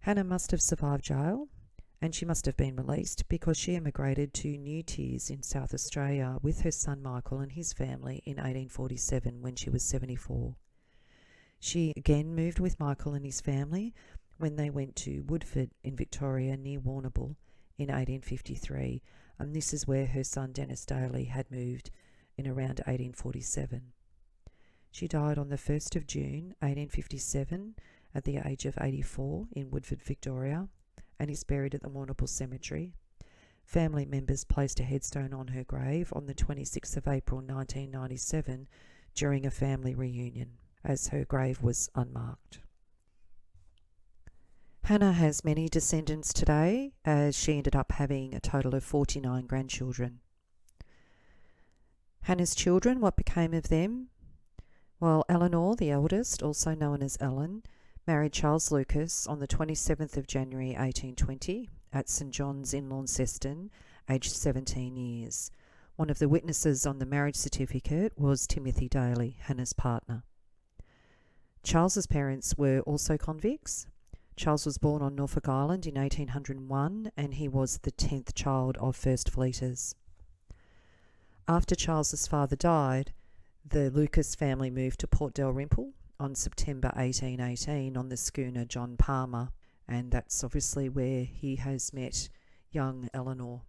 Hannah 0.00 0.24
must 0.24 0.50
have 0.50 0.60
survived 0.62 1.04
jail 1.04 1.48
and 2.00 2.14
she 2.14 2.24
must 2.24 2.46
have 2.46 2.56
been 2.56 2.76
released 2.76 3.28
because 3.28 3.56
she 3.56 3.74
emigrated 3.74 4.32
to 4.34 4.56
New 4.56 4.82
Newtears 4.82 5.30
in 5.30 5.42
South 5.42 5.74
Australia 5.74 6.38
with 6.42 6.60
her 6.60 6.70
son 6.70 7.02
Michael 7.02 7.40
and 7.40 7.52
his 7.52 7.72
family 7.72 8.22
in 8.24 8.36
1847 8.36 9.42
when 9.42 9.56
she 9.56 9.70
was 9.70 9.82
74. 9.84 10.54
She 11.60 11.92
again 11.96 12.36
moved 12.36 12.60
with 12.60 12.78
Michael 12.78 13.14
and 13.14 13.24
his 13.24 13.40
family 13.40 13.94
when 14.38 14.54
they 14.54 14.70
went 14.70 14.94
to 14.96 15.24
Woodford 15.26 15.70
in 15.82 15.96
Victoria 15.96 16.56
near 16.56 16.78
Warrnambool 16.78 17.34
in 17.76 17.88
1853, 17.88 19.02
and 19.38 19.54
this 19.54 19.72
is 19.72 19.86
where 19.86 20.06
her 20.06 20.24
son 20.24 20.52
Dennis 20.52 20.84
Daly 20.84 21.24
had 21.24 21.50
moved 21.50 21.90
in 22.36 22.46
around 22.46 22.80
1847. 22.86 23.92
She 24.90 25.06
died 25.06 25.38
on 25.38 25.48
the 25.48 25.56
1st 25.56 25.96
of 25.96 26.06
June 26.06 26.54
1857 26.60 27.74
at 28.14 28.24
the 28.24 28.38
age 28.38 28.64
of 28.64 28.78
84 28.80 29.48
in 29.52 29.70
Woodford, 29.70 30.02
Victoria, 30.02 30.68
and 31.18 31.30
is 31.30 31.44
buried 31.44 31.74
at 31.74 31.82
the 31.82 31.90
Warrnambool 31.90 32.28
Cemetery. 32.28 32.94
Family 33.64 34.06
members 34.06 34.44
placed 34.44 34.80
a 34.80 34.84
headstone 34.84 35.34
on 35.34 35.48
her 35.48 35.64
grave 35.64 36.12
on 36.14 36.26
the 36.26 36.34
26th 36.34 36.96
of 36.96 37.06
April 37.06 37.40
1997 37.40 38.66
during 39.14 39.44
a 39.44 39.50
family 39.50 39.94
reunion, 39.94 40.52
as 40.84 41.08
her 41.08 41.24
grave 41.24 41.62
was 41.62 41.90
unmarked. 41.94 42.60
Hannah 44.88 45.12
has 45.12 45.44
many 45.44 45.68
descendants 45.68 46.32
today, 46.32 46.94
as 47.04 47.36
she 47.36 47.58
ended 47.58 47.76
up 47.76 47.92
having 47.92 48.34
a 48.34 48.40
total 48.40 48.74
of 48.74 48.82
49 48.82 49.44
grandchildren. 49.44 50.20
Hannah's 52.22 52.54
children, 52.54 52.98
what 52.98 53.14
became 53.14 53.52
of 53.52 53.68
them? 53.68 54.08
Well, 54.98 55.26
Eleanor, 55.28 55.76
the 55.76 55.90
eldest, 55.90 56.42
also 56.42 56.74
known 56.74 57.02
as 57.02 57.18
Ellen, 57.20 57.64
married 58.06 58.32
Charles 58.32 58.72
Lucas 58.72 59.26
on 59.26 59.40
the 59.40 59.46
27th 59.46 60.16
of 60.16 60.26
January 60.26 60.68
1820 60.68 61.68
at 61.92 62.08
St 62.08 62.32
John's 62.32 62.72
in 62.72 62.88
Launceston, 62.88 63.70
aged 64.08 64.32
17 64.32 64.96
years. 64.96 65.50
One 65.96 66.08
of 66.08 66.18
the 66.18 66.30
witnesses 66.30 66.86
on 66.86 66.98
the 66.98 67.04
marriage 67.04 67.36
certificate 67.36 68.14
was 68.18 68.46
Timothy 68.46 68.88
Daly, 68.88 69.36
Hannah's 69.38 69.74
partner. 69.74 70.22
Charles's 71.62 72.06
parents 72.06 72.56
were 72.56 72.80
also 72.86 73.18
convicts. 73.18 73.86
Charles 74.38 74.64
was 74.64 74.78
born 74.78 75.02
on 75.02 75.16
Norfolk 75.16 75.48
Island 75.48 75.84
in 75.84 75.96
1801 75.96 77.10
and 77.16 77.34
he 77.34 77.48
was 77.48 77.78
the 77.78 77.90
10th 77.90 78.34
child 78.34 78.76
of 78.78 78.94
First 78.94 79.30
Fleeters. 79.30 79.96
After 81.48 81.74
Charles's 81.74 82.28
father 82.28 82.54
died, 82.54 83.12
the 83.68 83.90
Lucas 83.90 84.36
family 84.36 84.70
moved 84.70 85.00
to 85.00 85.08
Port 85.08 85.34
Dalrymple 85.34 85.92
on 86.20 86.36
September 86.36 86.92
1818 86.94 87.96
on 87.96 88.10
the 88.10 88.16
schooner 88.16 88.64
John 88.64 88.96
Palmer, 88.96 89.48
and 89.88 90.12
that's 90.12 90.44
obviously 90.44 90.88
where 90.88 91.24
he 91.24 91.56
has 91.56 91.92
met 91.92 92.28
young 92.70 93.08
Eleanor. 93.12 93.62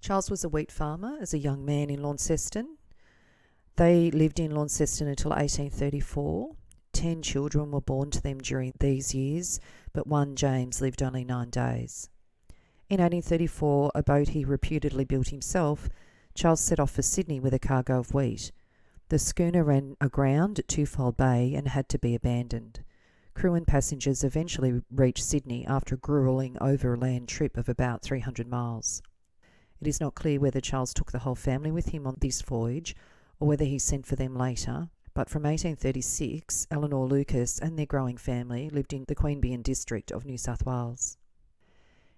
Charles 0.00 0.30
was 0.30 0.44
a 0.44 0.48
wheat 0.48 0.72
farmer 0.72 1.18
as 1.20 1.34
a 1.34 1.38
young 1.38 1.62
man 1.62 1.90
in 1.90 2.02
Launceston. 2.02 2.78
They 3.76 4.10
lived 4.10 4.40
in 4.40 4.54
Launceston 4.54 5.08
until 5.08 5.32
1834. 5.32 6.56
Ten 6.96 7.20
children 7.20 7.72
were 7.72 7.82
born 7.82 8.10
to 8.12 8.22
them 8.22 8.38
during 8.38 8.72
these 8.80 9.14
years, 9.14 9.60
but 9.92 10.06
one, 10.06 10.34
James, 10.34 10.80
lived 10.80 11.02
only 11.02 11.24
nine 11.24 11.50
days. 11.50 12.08
In 12.88 13.00
1834, 13.00 13.92
a 13.94 14.02
boat 14.02 14.28
he 14.28 14.46
reputedly 14.46 15.04
built 15.04 15.28
himself, 15.28 15.90
Charles 16.34 16.62
set 16.62 16.80
off 16.80 16.92
for 16.92 17.02
Sydney 17.02 17.38
with 17.38 17.52
a 17.52 17.58
cargo 17.58 17.98
of 17.98 18.14
wheat. 18.14 18.50
The 19.10 19.18
schooner 19.18 19.62
ran 19.62 19.98
aground 20.00 20.58
at 20.58 20.68
Twofold 20.68 21.18
Bay 21.18 21.54
and 21.54 21.68
had 21.68 21.90
to 21.90 21.98
be 21.98 22.14
abandoned. 22.14 22.82
Crew 23.34 23.52
and 23.52 23.66
passengers 23.66 24.24
eventually 24.24 24.80
reached 24.90 25.22
Sydney 25.22 25.66
after 25.66 25.96
a 25.96 25.98
grueling 25.98 26.56
overland 26.62 27.28
trip 27.28 27.58
of 27.58 27.68
about 27.68 28.00
300 28.00 28.48
miles. 28.48 29.02
It 29.82 29.86
is 29.86 30.00
not 30.00 30.14
clear 30.14 30.40
whether 30.40 30.62
Charles 30.62 30.94
took 30.94 31.12
the 31.12 31.18
whole 31.18 31.34
family 31.34 31.70
with 31.70 31.90
him 31.90 32.06
on 32.06 32.16
this 32.20 32.40
voyage 32.40 32.96
or 33.38 33.48
whether 33.48 33.66
he 33.66 33.78
sent 33.78 34.06
for 34.06 34.16
them 34.16 34.34
later, 34.34 34.88
but 35.16 35.30
from 35.30 35.44
1836, 35.44 36.66
Eleanor 36.70 37.06
Lucas 37.06 37.58
and 37.58 37.78
their 37.78 37.86
growing 37.86 38.18
family 38.18 38.68
lived 38.68 38.92
in 38.92 39.06
the 39.08 39.14
Queanbeyan 39.14 39.62
district 39.62 40.12
of 40.12 40.26
New 40.26 40.36
South 40.36 40.66
Wales. 40.66 41.16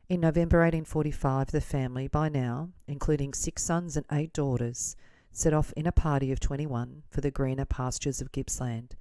In 0.08 0.20
November 0.20 0.58
1845, 0.58 1.52
the 1.52 1.60
family, 1.60 2.08
by 2.08 2.28
now, 2.28 2.70
including 2.88 3.34
six 3.34 3.62
sons 3.62 3.96
and 3.96 4.04
eight 4.10 4.32
daughters, 4.32 4.96
set 5.30 5.54
off 5.54 5.72
in 5.76 5.86
a 5.86 5.92
party 5.92 6.32
of 6.32 6.40
21 6.40 7.04
for 7.08 7.20
the 7.20 7.30
greener 7.30 7.64
pastures 7.64 8.20
of 8.20 8.32
Gippsland. 8.32 8.96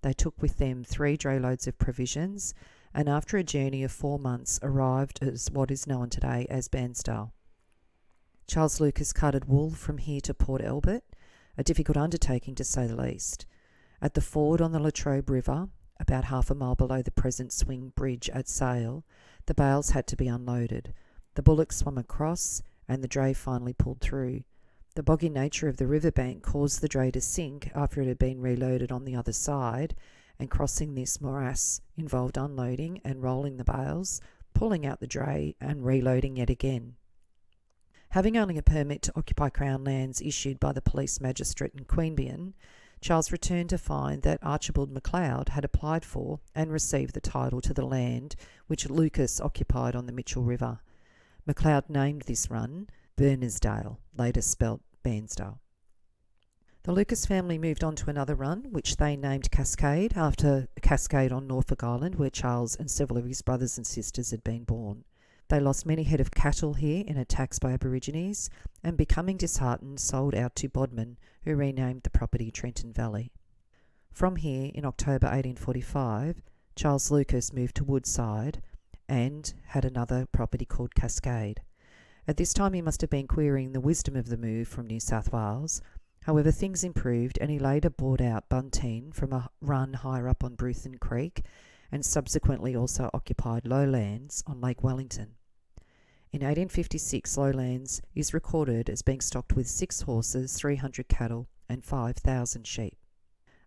They 0.00 0.14
took 0.14 0.40
with 0.40 0.56
them 0.56 0.82
three 0.82 1.18
dray 1.18 1.38
loads 1.38 1.66
of 1.66 1.76
provisions 1.76 2.54
and, 2.94 3.06
after 3.06 3.36
a 3.36 3.44
journey 3.44 3.84
of 3.84 3.92
four 3.92 4.18
months, 4.18 4.60
arrived 4.62 5.22
at 5.22 5.38
what 5.52 5.70
is 5.70 5.86
known 5.86 6.08
today 6.08 6.46
as 6.48 6.68
Bairnsdale. 6.68 7.32
Charles 8.46 8.80
Lucas 8.80 9.12
carted 9.12 9.44
wool 9.44 9.72
from 9.72 9.98
here 9.98 10.22
to 10.22 10.32
Port 10.32 10.62
Albert, 10.62 11.04
a 11.56 11.64
difficult 11.64 11.96
undertaking 11.96 12.54
to 12.54 12.64
say 12.64 12.86
the 12.86 12.96
least. 12.96 13.46
At 14.00 14.14
the 14.14 14.20
ford 14.20 14.60
on 14.60 14.72
the 14.72 14.80
Latrobe 14.80 15.30
River, 15.30 15.68
about 16.00 16.24
half 16.24 16.50
a 16.50 16.54
mile 16.54 16.74
below 16.74 17.02
the 17.02 17.10
present 17.10 17.52
swing 17.52 17.92
bridge 17.94 18.28
at 18.30 18.48
Sale, 18.48 19.04
the 19.46 19.54
bales 19.54 19.90
had 19.90 20.06
to 20.08 20.16
be 20.16 20.28
unloaded. 20.28 20.92
The 21.34 21.42
bullocks 21.42 21.76
swam 21.76 21.98
across, 21.98 22.62
and 22.88 23.02
the 23.02 23.08
dray 23.08 23.32
finally 23.32 23.72
pulled 23.72 24.00
through. 24.00 24.42
The 24.94 25.02
boggy 25.02 25.28
nature 25.28 25.68
of 25.68 25.78
the 25.78 25.86
riverbank 25.86 26.42
caused 26.42 26.80
the 26.80 26.88
dray 26.88 27.10
to 27.12 27.20
sink 27.20 27.70
after 27.74 28.02
it 28.02 28.08
had 28.08 28.18
been 28.18 28.40
reloaded 28.40 28.92
on 28.92 29.04
the 29.04 29.16
other 29.16 29.32
side, 29.32 29.94
and 30.38 30.50
crossing 30.50 30.94
this 30.94 31.20
morass 31.20 31.80
involved 31.96 32.36
unloading 32.36 33.00
and 33.04 33.22
rolling 33.22 33.56
the 33.56 33.64
bales, 33.64 34.20
pulling 34.54 34.84
out 34.84 35.00
the 35.00 35.06
dray, 35.06 35.54
and 35.60 35.86
reloading 35.86 36.36
yet 36.36 36.50
again. 36.50 36.96
Having 38.12 38.36
only 38.36 38.58
a 38.58 38.62
permit 38.62 39.00
to 39.00 39.12
occupy 39.16 39.48
Crown 39.48 39.84
lands 39.84 40.20
issued 40.20 40.60
by 40.60 40.72
the 40.72 40.82
police 40.82 41.18
magistrate 41.18 41.72
in 41.74 41.86
Queanbeyan, 41.86 42.52
Charles 43.00 43.32
returned 43.32 43.70
to 43.70 43.78
find 43.78 44.20
that 44.20 44.38
Archibald 44.42 44.90
MacLeod 44.90 45.48
had 45.48 45.64
applied 45.64 46.04
for 46.04 46.38
and 46.54 46.70
received 46.70 47.14
the 47.14 47.22
title 47.22 47.62
to 47.62 47.72
the 47.72 47.86
land 47.86 48.36
which 48.66 48.90
Lucas 48.90 49.40
occupied 49.40 49.96
on 49.96 50.04
the 50.04 50.12
Mitchell 50.12 50.42
River. 50.42 50.80
MacLeod 51.46 51.88
named 51.88 52.24
this 52.26 52.50
run 52.50 52.90
Bernersdale, 53.16 53.96
later 54.14 54.42
spelt 54.42 54.82
Bairnsdale. 55.02 55.60
The 56.82 56.92
Lucas 56.92 57.24
family 57.24 57.56
moved 57.56 57.82
on 57.82 57.96
to 57.96 58.10
another 58.10 58.34
run, 58.34 58.66
which 58.72 58.98
they 58.98 59.16
named 59.16 59.50
Cascade, 59.50 60.18
after 60.18 60.68
cascade 60.82 61.32
on 61.32 61.46
Norfolk 61.46 61.82
Island 61.82 62.16
where 62.16 62.28
Charles 62.28 62.76
and 62.76 62.90
several 62.90 63.18
of 63.18 63.24
his 63.24 63.40
brothers 63.40 63.78
and 63.78 63.86
sisters 63.86 64.32
had 64.32 64.44
been 64.44 64.64
born. 64.64 65.04
They 65.52 65.60
lost 65.60 65.84
many 65.84 66.04
head 66.04 66.22
of 66.22 66.30
cattle 66.30 66.72
here 66.72 67.04
in 67.06 67.18
attacks 67.18 67.58
by 67.58 67.72
Aborigines, 67.72 68.48
and 68.82 68.96
becoming 68.96 69.36
disheartened, 69.36 70.00
sold 70.00 70.34
out 70.34 70.56
to 70.56 70.68
Bodmin, 70.70 71.18
who 71.44 71.54
renamed 71.54 72.04
the 72.04 72.10
property 72.10 72.50
Trenton 72.50 72.90
Valley. 72.90 73.32
From 74.10 74.36
here, 74.36 74.70
in 74.74 74.86
October 74.86 75.26
1845, 75.26 76.40
Charles 76.74 77.10
Lucas 77.10 77.52
moved 77.52 77.76
to 77.76 77.84
Woodside 77.84 78.62
and 79.10 79.52
had 79.66 79.84
another 79.84 80.24
property 80.32 80.64
called 80.64 80.94
Cascade. 80.94 81.60
At 82.26 82.38
this 82.38 82.54
time, 82.54 82.72
he 82.72 82.80
must 82.80 83.02
have 83.02 83.10
been 83.10 83.28
querying 83.28 83.72
the 83.72 83.80
wisdom 83.80 84.16
of 84.16 84.30
the 84.30 84.38
move 84.38 84.68
from 84.68 84.86
New 84.86 85.00
South 85.00 85.34
Wales. 85.34 85.82
However, 86.22 86.50
things 86.50 86.82
improved, 86.82 87.36
and 87.42 87.50
he 87.50 87.58
later 87.58 87.90
bought 87.90 88.22
out 88.22 88.48
Bunteen 88.48 89.12
from 89.12 89.34
a 89.34 89.50
run 89.60 89.92
higher 89.92 90.30
up 90.30 90.44
on 90.44 90.56
Bruthen 90.56 90.98
Creek 90.98 91.44
and 91.90 92.06
subsequently 92.06 92.74
also 92.74 93.10
occupied 93.12 93.66
lowlands 93.66 94.42
on 94.46 94.58
Lake 94.58 94.82
Wellington. 94.82 95.34
In 96.32 96.38
1856, 96.38 97.36
Lowlands 97.36 98.00
is 98.14 98.32
recorded 98.32 98.88
as 98.88 99.02
being 99.02 99.20
stocked 99.20 99.54
with 99.54 99.68
six 99.68 100.00
horses, 100.00 100.54
300 100.54 101.06
cattle, 101.06 101.46
and 101.68 101.84
5,000 101.84 102.66
sheep. 102.66 102.96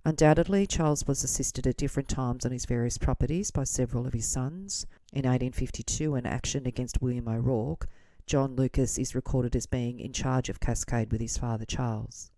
Undoubtedly, 0.04 0.66
Charles 0.66 1.06
was 1.06 1.24
assisted 1.24 1.68
at 1.68 1.78
different 1.78 2.10
times 2.10 2.44
on 2.44 2.52
his 2.52 2.66
various 2.66 2.98
properties 2.98 3.52
by 3.52 3.66
several 3.66 4.08
of 4.08 4.14
his 4.14 4.28
sons. 4.28 4.88
In 5.14 5.26
1852, 5.26 6.16
an 6.16 6.26
action 6.26 6.66
against 6.66 7.04
William 7.04 7.28
O'Rourke, 7.28 7.88
John 8.26 8.56
Lucas 8.56 8.98
is 8.98 9.14
recorded 9.14 9.56
as 9.56 9.68
being 9.68 10.00
in 10.00 10.12
charge 10.12 10.50
of 10.50 10.60
Cascade 10.60 11.12
with 11.12 11.22
his 11.22 11.38
father 11.38 11.66
Charles. 11.66 12.32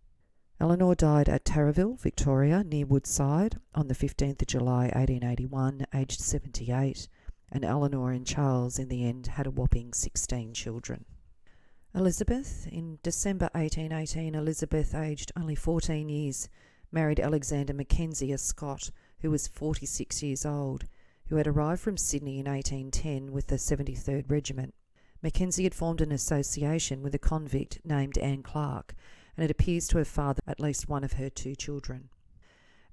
Eleanor 0.59 0.93
died 0.93 1.29
at 1.29 1.45
Tarraville, 1.45 1.97
Victoria, 2.01 2.65
near 2.65 2.85
Woodside, 2.85 3.61
on 3.73 3.87
the 3.87 3.95
15th 3.95 4.41
of 4.41 4.47
July 4.49 4.87
1881, 4.87 5.85
aged 5.93 6.19
78 6.19 7.07
and 7.51 7.63
Eleanor 7.63 8.12
and 8.12 8.25
Charles 8.25 8.77
in 8.77 8.89
the 8.89 9.05
end 9.05 9.27
had 9.27 9.47
a 9.47 9.51
whopping 9.51 9.93
16 9.93 10.53
children. 10.53 11.05
Elizabeth, 11.95 12.67
in 12.71 12.99
December 13.01 13.49
1818, 13.53 14.36
Elizabeth, 14.36 14.93
aged 14.93 15.31
only 15.36 15.55
14 15.55 16.10
years, 16.10 16.49
married 16.91 17.19
Alexander 17.19 17.73
Mackenzie, 17.73 18.31
a 18.31 18.38
Scot 18.38 18.91
who 19.21 19.31
was 19.31 19.47
46 19.47 20.21
years 20.21 20.45
old, 20.45 20.86
who 21.29 21.38
had 21.38 21.47
arrived 21.47 21.81
from 21.81 21.97
Sydney 21.97 22.39
in 22.39 22.45
1810 22.45 23.31
with 23.31 23.47
the 23.47 23.55
73rd 23.55 24.29
Regiment. 24.29 24.73
Mackenzie 25.23 25.63
had 25.63 25.73
formed 25.73 26.01
an 26.01 26.12
association 26.12 27.01
with 27.01 27.15
a 27.15 27.19
convict 27.19 27.79
named 27.83 28.17
Anne 28.19 28.43
Clark, 28.43 28.93
and 29.36 29.43
it 29.43 29.51
appears 29.51 29.88
to 29.88 29.97
have 29.97 30.07
fathered 30.07 30.43
at 30.47 30.60
least 30.60 30.88
one 30.88 31.03
of 31.03 31.13
her 31.13 31.29
two 31.29 31.55
children. 31.55 32.10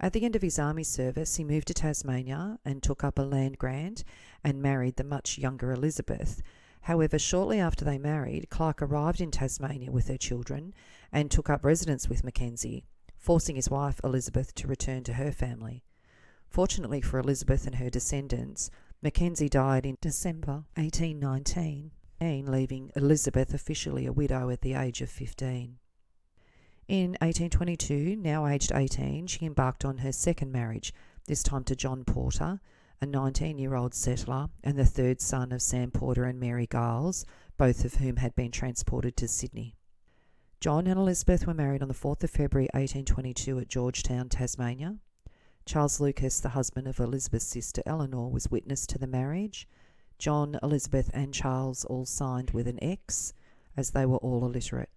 At 0.04 0.12
the 0.12 0.22
end 0.26 0.36
of 0.36 0.42
his 0.42 0.58
army 0.58 0.84
service, 0.84 1.36
he 1.36 1.44
moved 1.44 1.66
to 1.68 1.72
Tasmania 1.72 2.58
and 2.62 2.82
took 2.82 3.02
up 3.02 3.18
a 3.18 3.22
land 3.22 3.56
grant 3.56 4.04
and 4.44 4.60
married 4.60 4.96
the 4.96 5.02
much 5.02 5.38
younger 5.38 5.72
Elizabeth. 5.72 6.42
However, 6.82 7.18
shortly 7.18 7.58
after 7.58 7.86
they 7.86 7.96
married, 7.96 8.50
Clark 8.50 8.82
arrived 8.82 9.22
in 9.22 9.30
Tasmania 9.30 9.90
with 9.90 10.08
her 10.08 10.18
children 10.18 10.74
and 11.10 11.30
took 11.30 11.48
up 11.48 11.64
residence 11.64 12.06
with 12.06 12.22
Mackenzie, 12.22 12.84
forcing 13.16 13.56
his 13.56 13.70
wife 13.70 13.98
Elizabeth 14.04 14.54
to 14.56 14.68
return 14.68 15.04
to 15.04 15.14
her 15.14 15.32
family. 15.32 15.82
Fortunately 16.50 17.00
for 17.00 17.18
Elizabeth 17.18 17.66
and 17.66 17.76
her 17.76 17.88
descendants, 17.88 18.70
Mackenzie 19.00 19.48
died 19.48 19.86
in 19.86 19.96
December 20.02 20.64
1819, 20.76 21.92
leaving 22.20 22.90
Elizabeth 22.94 23.54
officially 23.54 24.04
a 24.04 24.12
widow 24.12 24.50
at 24.50 24.60
the 24.60 24.74
age 24.74 25.00
of 25.00 25.08
15. 25.08 25.78
In 26.86 27.12
1822, 27.22 28.14
now 28.16 28.46
aged 28.46 28.70
18, 28.74 29.26
she 29.26 29.46
embarked 29.46 29.86
on 29.86 29.98
her 29.98 30.12
second 30.12 30.52
marriage, 30.52 30.92
this 31.26 31.42
time 31.42 31.64
to 31.64 31.74
John 31.74 32.04
Porter, 32.04 32.60
a 33.00 33.06
19 33.06 33.56
year 33.56 33.74
old 33.74 33.94
settler 33.94 34.50
and 34.62 34.76
the 34.76 34.84
third 34.84 35.22
son 35.22 35.50
of 35.50 35.62
Sam 35.62 35.90
Porter 35.90 36.24
and 36.24 36.38
Mary 36.38 36.68
Giles, 36.70 37.24
both 37.56 37.86
of 37.86 37.94
whom 37.94 38.16
had 38.16 38.36
been 38.36 38.50
transported 38.50 39.16
to 39.16 39.28
Sydney. 39.28 39.76
John 40.60 40.86
and 40.86 41.00
Elizabeth 41.00 41.46
were 41.46 41.54
married 41.54 41.80
on 41.80 41.88
the 41.88 41.94
4th 41.94 42.22
of 42.22 42.30
February 42.30 42.68
1822 42.74 43.60
at 43.60 43.68
Georgetown, 43.68 44.28
Tasmania. 44.28 44.98
Charles 45.64 46.00
Lucas, 46.00 46.38
the 46.40 46.50
husband 46.50 46.86
of 46.86 47.00
Elizabeth's 47.00 47.46
sister 47.46 47.82
Eleanor, 47.86 48.30
was 48.30 48.50
witness 48.50 48.86
to 48.88 48.98
the 48.98 49.06
marriage. 49.06 49.66
John, 50.18 50.58
Elizabeth, 50.62 51.10
and 51.14 51.32
Charles 51.32 51.86
all 51.86 52.04
signed 52.04 52.50
with 52.50 52.68
an 52.68 52.82
X, 52.84 53.32
as 53.74 53.92
they 53.92 54.04
were 54.04 54.18
all 54.18 54.44
illiterate. 54.44 54.90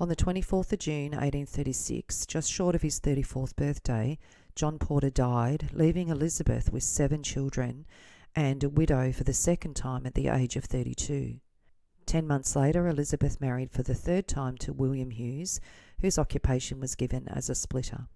On 0.00 0.08
the 0.08 0.16
24th 0.16 0.72
of 0.72 0.78
June 0.78 1.10
1836, 1.10 2.24
just 2.24 2.50
short 2.50 2.74
of 2.74 2.80
his 2.80 2.98
34th 3.00 3.54
birthday, 3.54 4.18
John 4.54 4.78
Porter 4.78 5.10
died, 5.10 5.68
leaving 5.74 6.08
Elizabeth 6.08 6.72
with 6.72 6.84
seven 6.84 7.22
children 7.22 7.84
and 8.34 8.64
a 8.64 8.70
widow 8.70 9.12
for 9.12 9.24
the 9.24 9.34
second 9.34 9.76
time 9.76 10.06
at 10.06 10.14
the 10.14 10.28
age 10.28 10.56
of 10.56 10.64
32. 10.64 11.34
Ten 12.06 12.26
months 12.26 12.56
later, 12.56 12.88
Elizabeth 12.88 13.42
married 13.42 13.70
for 13.70 13.82
the 13.82 13.94
third 13.94 14.26
time 14.26 14.56
to 14.60 14.72
William 14.72 15.10
Hughes, 15.10 15.60
whose 16.00 16.18
occupation 16.18 16.80
was 16.80 16.94
given 16.94 17.28
as 17.28 17.50
a 17.50 17.54
splitter. 17.54 18.08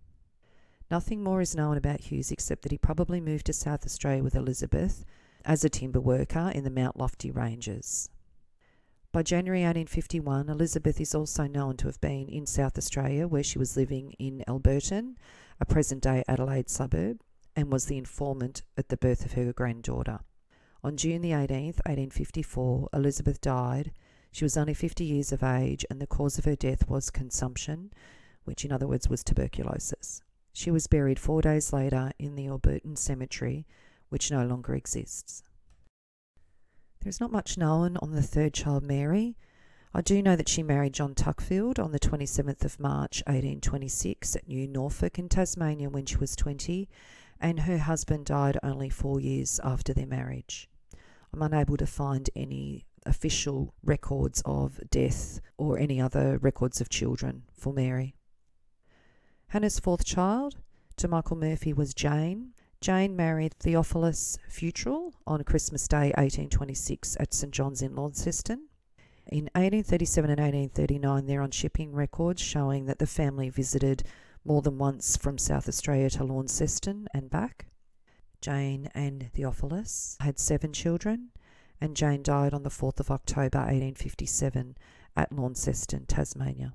Nothing 0.91 1.23
more 1.23 1.43
is 1.43 1.55
known 1.55 1.77
about 1.77 2.01
Hughes 2.01 2.33
except 2.33 2.63
that 2.63 2.73
he 2.73 2.79
probably 2.79 3.21
moved 3.21 3.45
to 3.45 3.53
South 3.53 3.85
Australia 3.85 4.23
with 4.23 4.35
Elizabeth 4.35 5.05
as 5.45 5.67
a 5.67 5.69
timber 5.69 6.01
worker 6.01 6.51
in 6.55 6.65
the 6.65 6.71
Mount 6.71 6.97
Lofty 6.97 7.31
Ranges. 7.31 8.09
By 9.15 9.23
January 9.23 9.61
1851, 9.61 10.49
Elizabeth 10.49 11.01
is 11.01 11.15
also 11.15 11.47
known 11.47 11.77
to 11.77 11.87
have 11.87 12.01
been 12.01 12.29
in 12.29 12.47
South 12.47 12.77
Australia, 12.77 13.29
where 13.29 13.45
she 13.45 13.61
was 13.61 13.77
living 13.77 14.11
in 14.19 14.43
Alberton, 14.49 15.15
a 15.61 15.65
present 15.65 16.03
day 16.03 16.25
Adelaide 16.27 16.69
suburb, 16.69 17.21
and 17.55 17.71
was 17.71 17.87
the 17.87 17.97
informant 17.97 18.63
at 18.77 18.89
the 18.89 18.97
birth 18.97 19.25
of 19.25 19.35
her 19.35 19.53
granddaughter. 19.53 20.19
On 20.83 20.97
June 20.97 21.23
the 21.23 21.31
18th, 21.31 21.79
1854, 21.87 22.89
Elizabeth 22.93 23.41
died. 23.41 23.93
She 24.33 24.45
was 24.45 24.57
only 24.57 24.75
50 24.75 25.05
years 25.05 25.31
of 25.31 25.45
age, 25.45 25.87
and 25.89 26.01
the 26.01 26.09
cause 26.09 26.37
of 26.37 26.45
her 26.45 26.57
death 26.57 26.89
was 26.89 27.11
consumption, 27.11 27.93
which 28.43 28.65
in 28.65 28.73
other 28.73 28.89
words 28.89 29.09
was 29.09 29.23
tuberculosis. 29.23 30.23
She 30.53 30.73
was 30.73 30.89
buried 30.89 31.21
four 31.21 31.41
days 31.41 31.73
later 31.73 32.11
in 32.19 32.35
the 32.35 32.49
Alberton 32.49 32.99
Cemetery, 32.99 33.65
which 34.09 34.33
no 34.33 34.45
longer 34.45 34.75
exists. 34.75 35.45
There's 37.05 37.21
not 37.21 37.31
much 37.31 37.59
known 37.59 37.99
on 37.99 38.13
the 38.13 38.23
third 38.23 38.55
child, 38.55 38.83
Mary. 38.83 39.37
I 39.93 40.01
do 40.01 40.23
know 40.23 40.37
that 40.37 40.49
she 40.49 40.63
married 40.63 40.95
John 40.95 41.15
Tuckfield 41.15 41.79
on 41.79 41.93
the 41.93 42.01
27th 42.01 42.65
of 42.65 42.81
March 42.81 43.23
1826 43.27 44.35
at 44.35 44.49
New 44.49 44.67
Norfolk 44.67 45.19
in 45.19 45.29
Tasmania 45.29 45.91
when 45.91 46.07
she 46.07 46.17
was 46.17 46.35
20, 46.35 46.89
and 47.39 47.61
her 47.61 47.77
husband 47.77 48.25
died 48.25 48.59
only 48.63 48.89
four 48.89 49.21
years 49.21 49.61
after 49.63 49.93
their 49.93 50.07
marriage. 50.07 50.71
I'm 51.31 51.43
unable 51.43 51.77
to 51.77 51.87
find 51.87 52.31
any 52.35 52.87
official 53.05 53.75
records 53.85 54.43
of 54.47 54.81
death 54.91 55.41
or 55.59 55.79
any 55.79 56.01
other 56.01 56.39
records 56.39 56.81
of 56.81 56.89
children 56.89 57.43
for 57.53 57.75
Mary. 57.75 58.15
Hannah's 59.49 59.79
fourth 59.79 60.07
child, 60.07 60.57
to 60.97 61.07
Michael 61.07 61.37
Murphy, 61.37 61.75
was 61.75 61.93
Jane. 61.93 62.54
Jane 62.85 63.17
married 63.17 63.55
Theophilus 63.55 64.37
Futrell 64.47 65.15
on 65.27 65.43
Christmas 65.45 65.89
Day 65.89 66.13
1826 66.19 67.17
at 67.19 67.33
St 67.33 67.51
John's 67.51 67.81
in 67.81 67.97
Launceston. 67.97 68.69
In 69.27 69.45
1837 69.55 70.31
and 70.31 70.39
1839, 70.39 71.25
they're 71.25 71.41
on 71.41 71.51
shipping 71.51 71.95
records 71.95 72.43
showing 72.43 72.85
that 72.85 72.99
the 72.99 73.07
family 73.07 73.49
visited 73.49 74.03
more 74.45 74.61
than 74.61 74.77
once 74.77 75.17
from 75.17 75.39
South 75.39 75.67
Australia 75.67 76.11
to 76.11 76.25
Launceston 76.25 77.09
and 77.15 77.31
back. 77.31 77.69
Jane 78.43 78.91
and 78.95 79.31
Theophilus 79.33 80.19
had 80.21 80.39
seven 80.39 80.75
children, 80.75 81.31
and 81.81 81.97
Jane 81.97 82.23
died 82.23 82.53
on 82.53 82.65
the 82.65 82.69
4th 82.69 83.01
of 83.01 83.11
October 83.11 83.61
1857 83.61 84.77
at 85.17 85.33
Launceston, 85.33 86.05
Tasmania. 86.05 86.75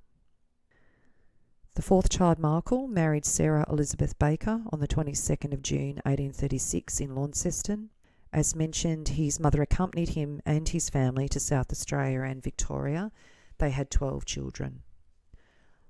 The 1.79 1.83
fourth 1.83 2.09
child, 2.09 2.39
Michael, 2.39 2.89
married 2.89 3.23
Sarah 3.23 3.65
Elizabeth 3.69 4.19
Baker 4.19 4.63
on 4.69 4.81
the 4.81 4.87
22nd 4.87 5.53
of 5.53 5.63
June 5.63 6.01
1836 6.03 6.99
in 6.99 7.15
Launceston. 7.15 7.89
As 8.33 8.53
mentioned, 8.53 9.07
his 9.07 9.39
mother 9.39 9.61
accompanied 9.61 10.09
him 10.09 10.41
and 10.45 10.67
his 10.67 10.89
family 10.89 11.29
to 11.29 11.39
South 11.39 11.71
Australia 11.71 12.23
and 12.23 12.43
Victoria. 12.43 13.13
They 13.59 13.69
had 13.69 13.89
12 13.91 14.25
children. 14.25 14.81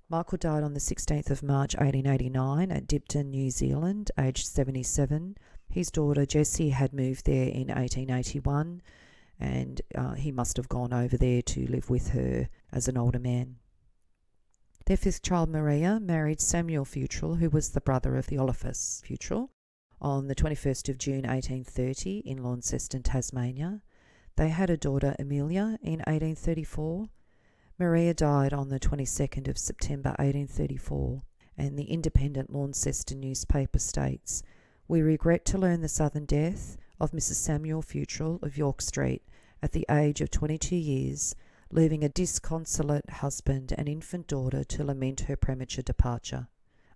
Michael 0.09 0.37
died 0.37 0.61
on 0.61 0.75
the 0.75 0.79
16th 0.79 1.31
of 1.31 1.41
March 1.41 1.73
1889 1.73 2.71
at 2.71 2.85
Dipton, 2.85 3.31
New 3.31 3.49
Zealand, 3.49 4.11
aged 4.15 4.45
77. 4.45 5.37
His 5.71 5.89
daughter 5.89 6.27
Jessie 6.27 6.69
had 6.69 6.93
moved 6.93 7.25
there 7.25 7.47
in 7.47 7.69
1881 7.69 8.83
and 9.39 9.81
uh, 9.95 10.13
he 10.13 10.31
must 10.31 10.57
have 10.57 10.69
gone 10.69 10.93
over 10.93 11.17
there 11.17 11.41
to 11.41 11.65
live 11.65 11.89
with 11.89 12.09
her 12.09 12.47
as 12.71 12.87
an 12.87 12.95
older 12.95 13.17
man. 13.17 13.55
Their 14.89 14.97
fifth 14.97 15.21
child, 15.21 15.49
Maria, 15.49 15.99
married 15.99 16.41
Samuel 16.41 16.83
Futrell, 16.83 17.37
who 17.37 17.51
was 17.51 17.69
the 17.69 17.79
brother 17.79 18.17
of 18.17 18.25
the 18.25 18.37
Theophilus 18.37 19.03
Futrell, 19.05 19.49
on 20.01 20.27
the 20.27 20.33
21st 20.33 20.89
of 20.89 20.97
June 20.97 21.27
1830 21.27 22.23
in 22.25 22.41
Launceston, 22.41 23.03
Tasmania. 23.03 23.83
They 24.35 24.49
had 24.49 24.71
a 24.71 24.77
daughter, 24.77 25.15
Amelia, 25.19 25.77
in 25.83 25.99
1834 26.07 27.07
Maria 27.77 28.15
died 28.15 28.51
on 28.51 28.69
the 28.69 28.79
22nd 28.79 29.47
of 29.47 29.59
September 29.59 30.09
1834, 30.17 31.21
and 31.55 31.77
the 31.77 31.83
Independent 31.83 32.51
Launceston 32.51 33.19
newspaper 33.19 33.77
states, 33.77 34.41
We 34.87 35.03
regret 35.03 35.45
to 35.45 35.59
learn 35.59 35.81
the 35.81 35.87
sudden 35.87 36.25
death 36.25 36.77
of 36.99 37.11
Mrs. 37.11 37.35
Samuel 37.35 37.83
Futrell 37.83 38.41
of 38.41 38.57
York 38.57 38.81
Street 38.81 39.21
at 39.61 39.71
the 39.71 39.85
age 39.87 40.19
of 40.19 40.31
22 40.31 40.75
years, 40.75 41.35
leaving 41.71 42.03
a 42.03 42.09
disconsolate 42.09 43.09
husband 43.09 43.73
and 43.77 43.87
infant 43.87 44.27
daughter 44.27 44.63
to 44.63 44.83
lament 44.83 45.21
her 45.21 45.35
premature 45.35 45.83
departure. 45.83 46.47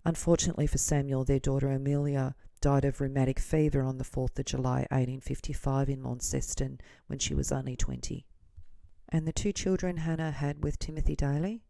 Unfortunately 0.04 0.66
for 0.66 0.78
Samuel, 0.78 1.24
their 1.24 1.38
daughter 1.38 1.70
Amelia 1.70 2.34
died 2.60 2.84
of 2.84 3.00
rheumatic 3.00 3.38
fever 3.38 3.82
on 3.82 3.98
the 3.98 4.04
4th 4.04 4.38
of 4.38 4.44
July 4.46 4.86
1855 4.90 5.88
in 5.88 6.02
Launceston 6.02 6.80
when 7.06 7.18
she 7.18 7.34
was 7.34 7.52
only 7.52 7.76
20 7.76 8.26
and 9.14 9.28
the 9.28 9.32
two 9.32 9.52
children 9.52 9.98
Hannah 9.98 10.32
had 10.32 10.64
with 10.64 10.78
Timothy 10.80 11.14
Daly. 11.14 11.62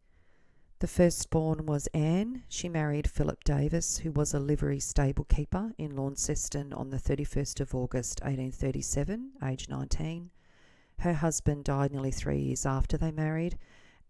The 0.78 0.86
firstborn 0.86 1.66
was 1.66 1.88
Anne. 1.88 2.44
She 2.48 2.70
married 2.70 3.10
Philip 3.10 3.44
Davis, 3.44 3.98
who 3.98 4.12
was 4.12 4.32
a 4.32 4.40
livery 4.40 4.80
stable 4.80 5.24
keeper 5.24 5.72
in 5.76 5.94
Launceston 5.94 6.72
on 6.72 6.88
the 6.88 6.96
31st 6.96 7.60
of 7.60 7.74
August 7.74 8.20
1837, 8.22 9.32
aged 9.42 9.68
19. 9.68 10.30
Her 11.00 11.14
husband 11.14 11.64
died 11.64 11.92
nearly 11.92 12.10
three 12.10 12.40
years 12.40 12.64
after 12.64 12.96
they 12.96 13.10
married, 13.10 13.58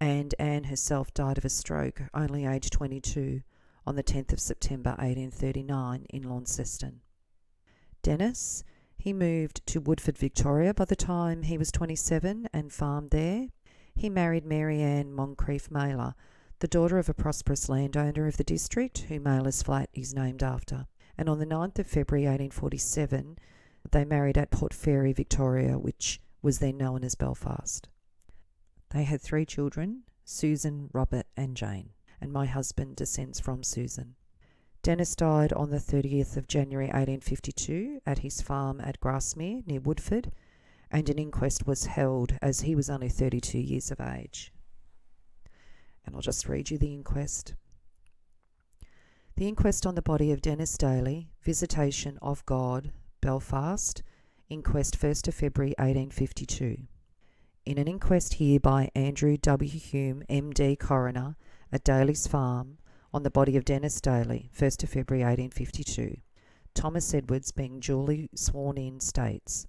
and 0.01 0.35
Anne 0.39 0.65
herself 0.65 1.13
died 1.15 1.39
of 1.39 1.45
a 1.45 1.49
stroke, 1.49 2.03
only 2.13 2.47
aged 2.47 2.73
22, 2.73 3.43
on 3.87 3.97
the 3.97 4.03
10th 4.03 4.33
of 4.33 4.41
September 4.41 4.91
1839 4.91 6.07
in 6.11 6.23
Launceston. 6.23 7.01
Dennis, 8.03 8.65
he 8.97 9.13
moved 9.13 9.67
to 9.67 9.81
Woodford, 9.81 10.17
Victoria 10.19 10.73
by 10.73 10.85
the 10.85 10.97
time 10.97 11.43
he 11.43 11.59
was 11.59 11.73
27 11.73 12.49
and 12.53 12.73
farmed 12.73 13.11
there. 13.11 13.49
He 13.95 14.09
married 14.09 14.45
Mary 14.45 14.81
Ann 14.81 15.13
Moncrief 15.13 15.71
Mailer, 15.71 16.15
the 16.61 16.69
daughter 16.69 16.99
of 16.99 17.09
a 17.09 17.15
prosperous 17.15 17.69
landowner 17.69 18.27
of 18.27 18.37
the 18.37 18.45
district 18.45 19.01
who 19.01 19.21
Mailer's 19.21 19.63
flat 19.63 19.91
is 19.93 20.15
named 20.15 20.43
after. 20.43 20.87
And 21.19 21.29
on 21.29 21.39
the 21.39 21.47
9th 21.47 21.79
of 21.79 21.87
February 21.87 22.25
1847, 22.25 23.39
they 23.91 24.05
married 24.05 24.39
at 24.39 24.51
Port 24.51 24.73
Fairy, 24.73 25.13
Victoria, 25.13 25.79
which 25.79 26.21
was 26.45 26.59
then 26.59 26.77
known 26.77 27.03
as 27.03 27.15
Belfast. 27.15 27.89
They 28.91 29.05
had 29.05 29.23
three 29.23 29.47
children 29.47 30.03
Susan, 30.27 30.91
Robert, 30.93 31.27
and 31.37 31.57
Jane, 31.57 31.91
and 32.21 32.33
my 32.33 32.45
husband 32.45 32.97
descends 32.97 33.41
from 33.41 33.63
Susan. 33.63 34.15
Dennis 34.83 35.17
died 35.17 35.55
on 35.55 35.71
the 35.71 35.79
30th 35.79 36.37
of 36.37 36.47
January 36.47 36.87
1852 36.87 38.01
at 38.07 38.19
his 38.19 38.43
farm 38.43 38.81
at 38.83 39.01
Grasmere 39.01 39.67
near 39.67 39.81
Woodford, 39.81 40.33
and 40.91 41.09
an 41.09 41.19
inquest 41.19 41.67
was 41.67 41.87
held 41.87 42.39
as 42.43 42.61
he 42.61 42.75
was 42.75 42.91
only 42.91 43.09
32 43.09 43.59
years 43.59 43.91
of 43.91 44.01
age. 44.01 44.53
And 46.05 46.15
I'll 46.15 46.21
just 46.21 46.47
read 46.47 46.71
you 46.71 46.77
the 46.77 46.93
inquest. 46.93 47.55
The 49.37 49.49
inquest 49.49 49.87
on 49.87 49.95
the 49.95 50.03
body 50.03 50.31
of 50.31 50.43
Dennis 50.43 50.77
Daly, 50.77 51.31
Visitation 51.43 52.19
of 52.21 52.45
God, 52.45 52.93
Belfast, 53.23 54.03
inquest 54.51 55.01
1st 55.01 55.29
of 55.29 55.35
February 55.35 55.75
1852. 55.79 56.79
In 57.65 57.79
an 57.79 57.89
inquest 57.89 58.35
here 58.35 58.61
by 58.61 58.91
Andrew 58.95 59.37
W. 59.39 59.71
Hume, 59.71 60.23
MD 60.29 60.79
Coroner, 60.79 61.37
at 61.73 61.85
Daly's 61.85 62.27
farm, 62.27 62.79
on 63.13 63.23
the 63.23 63.31
body 63.31 63.57
of 63.57 63.65
Dennis 63.65 64.01
Daly, 64.01 64.51
1st 64.57 64.83
of 64.83 64.91
February 64.91 65.25
1852. 65.25 66.19
Thomas 66.75 67.15
Edwards, 67.15 67.53
being 67.53 67.81
duly 67.81 68.29
sworn 68.35 68.77
in, 68.77 69.01
states, 69.01 69.67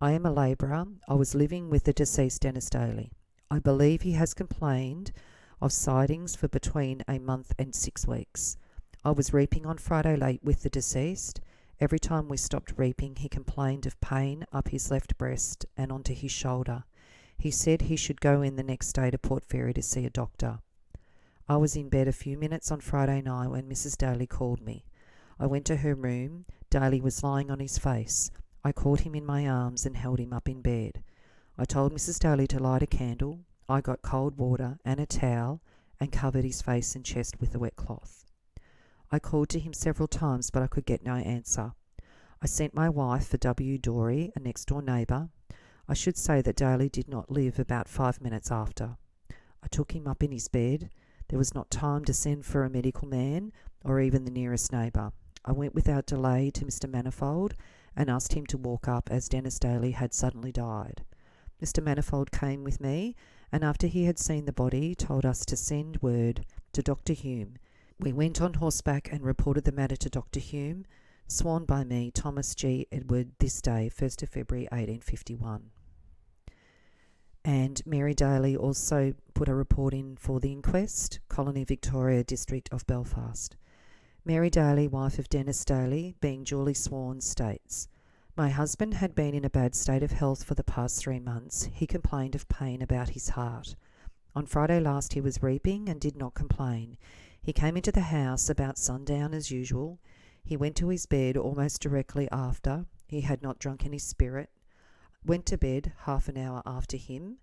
I 0.00 0.12
am 0.12 0.24
a 0.24 0.32
labourer. 0.32 0.86
I 1.08 1.14
was 1.14 1.34
living 1.34 1.68
with 1.68 1.84
the 1.84 1.92
deceased 1.92 2.42
Dennis 2.42 2.70
Daly. 2.70 3.10
I 3.50 3.58
believe 3.58 4.02
he 4.02 4.12
has 4.12 4.32
complained 4.34 5.12
of 5.60 5.72
sightings 5.72 6.34
for 6.34 6.48
between 6.48 7.02
a 7.06 7.18
month 7.18 7.52
and 7.58 7.74
six 7.74 8.06
weeks. 8.06 8.56
I 9.04 9.10
was 9.10 9.34
reaping 9.34 9.66
on 9.66 9.78
Friday 9.78 10.16
late 10.16 10.42
with 10.42 10.62
the 10.62 10.70
deceased. 10.70 11.40
Every 11.80 11.98
time 11.98 12.28
we 12.28 12.36
stopped 12.36 12.74
reaping, 12.76 13.16
he 13.16 13.28
complained 13.28 13.84
of 13.84 14.00
pain 14.00 14.46
up 14.52 14.68
his 14.68 14.90
left 14.90 15.18
breast 15.18 15.66
and 15.76 15.90
onto 15.90 16.14
his 16.14 16.30
shoulder. 16.30 16.84
He 17.36 17.50
said 17.50 17.82
he 17.82 17.96
should 17.96 18.20
go 18.20 18.42
in 18.42 18.56
the 18.56 18.62
next 18.62 18.92
day 18.92 19.10
to 19.10 19.18
Port 19.18 19.44
Fairy 19.44 19.74
to 19.74 19.82
see 19.82 20.06
a 20.06 20.10
doctor. 20.10 20.60
I 21.48 21.56
was 21.56 21.76
in 21.76 21.88
bed 21.88 22.06
a 22.06 22.12
few 22.12 22.38
minutes 22.38 22.70
on 22.70 22.80
Friday 22.80 23.20
night 23.20 23.48
when 23.48 23.68
Mrs. 23.68 23.98
Daly 23.98 24.26
called 24.26 24.62
me. 24.62 24.84
I 25.38 25.46
went 25.46 25.66
to 25.66 25.76
her 25.76 25.94
room. 25.94 26.46
Daly 26.70 27.00
was 27.00 27.24
lying 27.24 27.50
on 27.50 27.58
his 27.58 27.76
face. 27.76 28.30
I 28.62 28.72
caught 28.72 29.00
him 29.00 29.14
in 29.14 29.26
my 29.26 29.46
arms 29.46 29.84
and 29.84 29.96
held 29.96 30.20
him 30.20 30.32
up 30.32 30.48
in 30.48 30.62
bed. 30.62 31.02
I 31.58 31.64
told 31.64 31.92
Mrs. 31.92 32.18
Daly 32.20 32.46
to 32.46 32.58
light 32.58 32.82
a 32.82 32.86
candle. 32.86 33.40
I 33.68 33.80
got 33.80 34.00
cold 34.00 34.38
water 34.38 34.78
and 34.84 35.00
a 35.00 35.06
towel 35.06 35.60
and 36.00 36.12
covered 36.12 36.44
his 36.44 36.62
face 36.62 36.94
and 36.94 37.04
chest 37.04 37.40
with 37.40 37.54
a 37.54 37.58
wet 37.58 37.76
cloth. 37.76 38.23
I 39.14 39.20
called 39.20 39.48
to 39.50 39.60
him 39.60 39.72
several 39.72 40.08
times, 40.08 40.50
but 40.50 40.64
I 40.64 40.66
could 40.66 40.86
get 40.86 41.04
no 41.04 41.14
answer. 41.14 41.74
I 42.42 42.46
sent 42.46 42.74
my 42.74 42.88
wife 42.88 43.28
for 43.28 43.36
W. 43.36 43.78
Dory, 43.78 44.32
a 44.34 44.40
next 44.40 44.64
door 44.64 44.82
neighbour. 44.82 45.28
I 45.88 45.94
should 45.94 46.16
say 46.16 46.42
that 46.42 46.56
Daly 46.56 46.88
did 46.88 47.06
not 47.08 47.30
live 47.30 47.60
about 47.60 47.88
five 47.88 48.20
minutes 48.20 48.50
after. 48.50 48.96
I 49.30 49.68
took 49.70 49.92
him 49.92 50.08
up 50.08 50.24
in 50.24 50.32
his 50.32 50.48
bed 50.48 50.90
there 51.28 51.38
was 51.38 51.54
not 51.54 51.70
time 51.70 52.04
to 52.06 52.12
send 52.12 52.44
for 52.44 52.64
a 52.64 52.70
medical 52.70 53.06
man 53.06 53.52
or 53.84 54.00
even 54.00 54.24
the 54.24 54.32
nearest 54.32 54.72
neighbour. 54.72 55.12
I 55.44 55.52
went 55.52 55.76
without 55.76 56.06
delay 56.06 56.50
to 56.50 56.64
Mr. 56.64 56.90
Manifold 56.90 57.54
and 57.94 58.10
asked 58.10 58.32
him 58.32 58.46
to 58.46 58.58
walk 58.58 58.88
up 58.88 59.08
as 59.12 59.28
Dennis 59.28 59.60
Daly 59.60 59.92
had 59.92 60.12
suddenly 60.12 60.50
died. 60.50 61.04
Mr. 61.62 61.80
Manifold 61.80 62.32
came 62.32 62.64
with 62.64 62.80
me, 62.80 63.14
and 63.52 63.62
after 63.62 63.86
he 63.86 64.06
had 64.06 64.18
seen 64.18 64.44
the 64.44 64.52
body, 64.52 64.96
told 64.96 65.24
us 65.24 65.44
to 65.44 65.56
send 65.56 66.02
word 66.02 66.44
to 66.72 66.82
Dr. 66.82 67.12
Hume. 67.12 67.58
We 68.04 68.12
went 68.12 68.42
on 68.42 68.52
horseback 68.52 69.10
and 69.10 69.24
reported 69.24 69.64
the 69.64 69.72
matter 69.72 69.96
to 69.96 70.10
Dr. 70.10 70.38
Hume, 70.38 70.84
sworn 71.26 71.64
by 71.64 71.84
me, 71.84 72.10
Thomas 72.10 72.54
G. 72.54 72.86
Edward, 72.92 73.30
this 73.38 73.62
day, 73.62 73.90
1st 73.90 74.24
of 74.24 74.28
February 74.28 74.64
1851. 74.64 75.70
And 77.46 77.80
Mary 77.86 78.12
Daly 78.12 78.58
also 78.58 79.14
put 79.32 79.48
a 79.48 79.54
report 79.54 79.94
in 79.94 80.16
for 80.16 80.38
the 80.38 80.52
inquest, 80.52 81.20
Colony 81.30 81.64
Victoria 81.64 82.22
District 82.22 82.68
of 82.70 82.86
Belfast. 82.86 83.56
Mary 84.22 84.50
Daly, 84.50 84.86
wife 84.86 85.18
of 85.18 85.30
Dennis 85.30 85.64
Daly, 85.64 86.14
being 86.20 86.44
duly 86.44 86.74
sworn, 86.74 87.22
states 87.22 87.88
My 88.36 88.50
husband 88.50 88.92
had 88.92 89.14
been 89.14 89.32
in 89.32 89.46
a 89.46 89.50
bad 89.50 89.74
state 89.74 90.02
of 90.02 90.12
health 90.12 90.44
for 90.44 90.54
the 90.54 90.62
past 90.62 90.98
three 91.00 91.20
months. 91.20 91.70
He 91.72 91.86
complained 91.86 92.34
of 92.34 92.50
pain 92.50 92.82
about 92.82 93.08
his 93.08 93.30
heart. 93.30 93.76
On 94.36 94.44
Friday 94.44 94.78
last 94.78 95.14
he 95.14 95.22
was 95.22 95.42
reaping 95.42 95.88
and 95.88 95.98
did 95.98 96.16
not 96.16 96.34
complain. 96.34 96.98
He 97.44 97.52
came 97.52 97.76
into 97.76 97.92
the 97.92 98.00
house 98.00 98.48
about 98.48 98.78
sundown 98.78 99.34
as 99.34 99.50
usual. 99.50 99.98
He 100.42 100.56
went 100.56 100.76
to 100.76 100.88
his 100.88 101.04
bed 101.04 101.36
almost 101.36 101.82
directly 101.82 102.26
after. 102.32 102.86
He 103.06 103.20
had 103.20 103.42
not 103.42 103.58
drunk 103.58 103.84
any 103.84 103.98
spirit. 103.98 104.48
Went 105.26 105.44
to 105.46 105.58
bed 105.58 105.92
half 106.04 106.26
an 106.28 106.38
hour 106.38 106.62
after 106.64 106.96
him. 106.96 107.36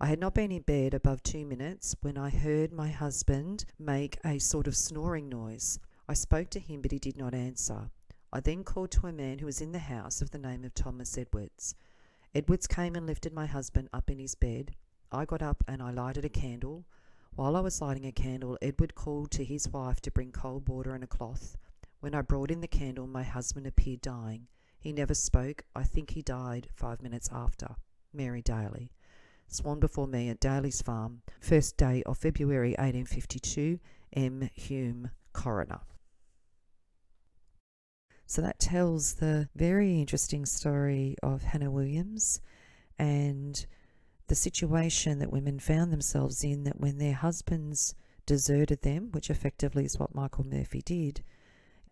I 0.00 0.06
had 0.06 0.18
not 0.18 0.34
been 0.34 0.50
in 0.50 0.62
bed 0.62 0.94
above 0.94 1.22
two 1.22 1.46
minutes 1.46 1.94
when 2.00 2.18
I 2.18 2.28
heard 2.28 2.72
my 2.72 2.88
husband 2.88 3.66
make 3.78 4.18
a 4.24 4.40
sort 4.40 4.66
of 4.66 4.76
snoring 4.76 5.28
noise. 5.28 5.78
I 6.08 6.14
spoke 6.14 6.50
to 6.50 6.60
him, 6.60 6.82
but 6.82 6.90
he 6.90 6.98
did 6.98 7.16
not 7.16 7.32
answer. 7.32 7.90
I 8.32 8.40
then 8.40 8.64
called 8.64 8.90
to 8.92 9.06
a 9.06 9.12
man 9.12 9.38
who 9.38 9.46
was 9.46 9.60
in 9.60 9.70
the 9.70 9.78
house 9.78 10.20
of 10.20 10.32
the 10.32 10.38
name 10.38 10.64
of 10.64 10.74
Thomas 10.74 11.16
Edwards. 11.16 11.76
Edwards 12.34 12.66
came 12.66 12.96
and 12.96 13.06
lifted 13.06 13.32
my 13.32 13.46
husband 13.46 13.90
up 13.92 14.10
in 14.10 14.18
his 14.18 14.34
bed. 14.34 14.74
I 15.12 15.24
got 15.24 15.40
up 15.40 15.62
and 15.68 15.80
I 15.80 15.92
lighted 15.92 16.24
a 16.24 16.28
candle. 16.28 16.84
While 17.36 17.54
I 17.54 17.60
was 17.60 17.82
lighting 17.82 18.06
a 18.06 18.12
candle, 18.12 18.56
Edward 18.62 18.94
called 18.94 19.30
to 19.32 19.44
his 19.44 19.68
wife 19.68 20.00
to 20.00 20.10
bring 20.10 20.32
cold 20.32 20.70
water 20.70 20.94
and 20.94 21.04
a 21.04 21.06
cloth. 21.06 21.58
When 22.00 22.14
I 22.14 22.22
brought 22.22 22.50
in 22.50 22.62
the 22.62 22.66
candle, 22.66 23.06
my 23.06 23.24
husband 23.24 23.66
appeared 23.66 24.00
dying. 24.00 24.46
He 24.78 24.90
never 24.90 25.12
spoke. 25.12 25.62
I 25.74 25.82
think 25.82 26.12
he 26.12 26.22
died 26.22 26.68
five 26.74 27.02
minutes 27.02 27.28
after. 27.30 27.76
Mary 28.10 28.40
Daly. 28.40 28.90
Swan 29.48 29.80
before 29.80 30.06
me 30.06 30.30
at 30.30 30.40
Daly's 30.40 30.80
farm, 30.80 31.20
first 31.38 31.76
day 31.76 32.02
of 32.04 32.16
February 32.16 32.70
1852. 32.70 33.80
M. 34.14 34.48
Hume, 34.54 35.10
coroner. 35.34 35.80
So 38.24 38.40
that 38.40 38.58
tells 38.58 39.14
the 39.16 39.50
very 39.54 40.00
interesting 40.00 40.46
story 40.46 41.16
of 41.22 41.42
Hannah 41.42 41.70
Williams 41.70 42.40
and 42.98 43.66
the 44.28 44.34
situation 44.34 45.18
that 45.18 45.32
women 45.32 45.58
found 45.58 45.92
themselves 45.92 46.42
in 46.42 46.64
that 46.64 46.80
when 46.80 46.98
their 46.98 47.14
husbands 47.14 47.94
deserted 48.26 48.82
them, 48.82 49.10
which 49.12 49.30
effectively 49.30 49.84
is 49.84 49.98
what 49.98 50.14
Michael 50.14 50.44
Murphy 50.44 50.82
did, 50.82 51.22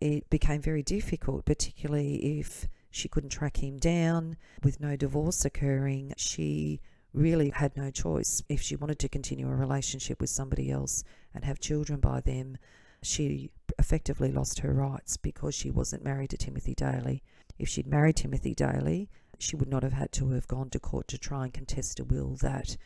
it 0.01 0.29
became 0.29 0.61
very 0.61 0.83
difficult, 0.83 1.45
particularly 1.45 2.39
if 2.39 2.67
she 2.91 3.07
couldn't 3.07 3.29
track 3.29 3.63
him 3.63 3.77
down. 3.77 4.37
With 4.63 4.79
no 4.79 4.95
divorce 4.95 5.45
occurring, 5.45 6.13
she 6.17 6.81
really 7.13 7.49
had 7.49 7.77
no 7.77 7.89
choice. 7.91 8.43
If 8.49 8.61
she 8.61 8.75
wanted 8.75 8.99
to 8.99 9.09
continue 9.09 9.47
a 9.49 9.55
relationship 9.55 10.19
with 10.19 10.29
somebody 10.29 10.69
else 10.69 11.03
and 11.33 11.45
have 11.45 11.59
children 11.59 11.99
by 11.99 12.19
them, 12.19 12.57
she 13.01 13.51
effectively 13.79 14.31
lost 14.31 14.59
her 14.59 14.73
rights 14.73 15.15
because 15.17 15.55
she 15.55 15.71
wasn't 15.71 16.03
married 16.03 16.31
to 16.31 16.37
Timothy 16.37 16.73
Daly. 16.73 17.23
If 17.57 17.69
she'd 17.69 17.87
married 17.87 18.17
Timothy 18.17 18.53
Daly, 18.53 19.09
she 19.41 19.55
would 19.55 19.69
not 19.69 19.83
have 19.83 19.93
had 19.93 20.11
to 20.13 20.31
have 20.31 20.47
gone 20.47 20.69
to 20.69 20.79
court 20.79 21.07
to 21.09 21.17
try 21.17 21.43
and 21.45 21.53
contest 21.53 21.99
a 21.99 22.03
will 22.03 22.35
that 22.41 22.77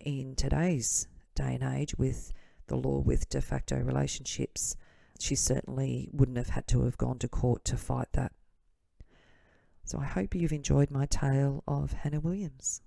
in 0.00 0.34
today's 0.34 1.06
day 1.34 1.58
and 1.60 1.62
age 1.62 1.94
with 1.96 2.32
the 2.66 2.76
law 2.76 2.98
with 2.98 3.28
de 3.28 3.40
facto 3.40 3.76
relationships, 3.76 4.76
she 5.18 5.34
certainly 5.34 6.08
wouldn't 6.12 6.38
have 6.38 6.50
had 6.50 6.66
to 6.68 6.84
have 6.84 6.98
gone 6.98 7.18
to 7.18 7.28
court 7.28 7.64
to 7.64 7.76
fight 7.76 8.08
that. 8.12 8.32
So 9.84 9.98
I 9.98 10.04
hope 10.04 10.34
you've 10.34 10.52
enjoyed 10.52 10.90
my 10.90 11.06
tale 11.06 11.64
of 11.66 11.92
Hannah 11.92 12.20
Williams. 12.20 12.82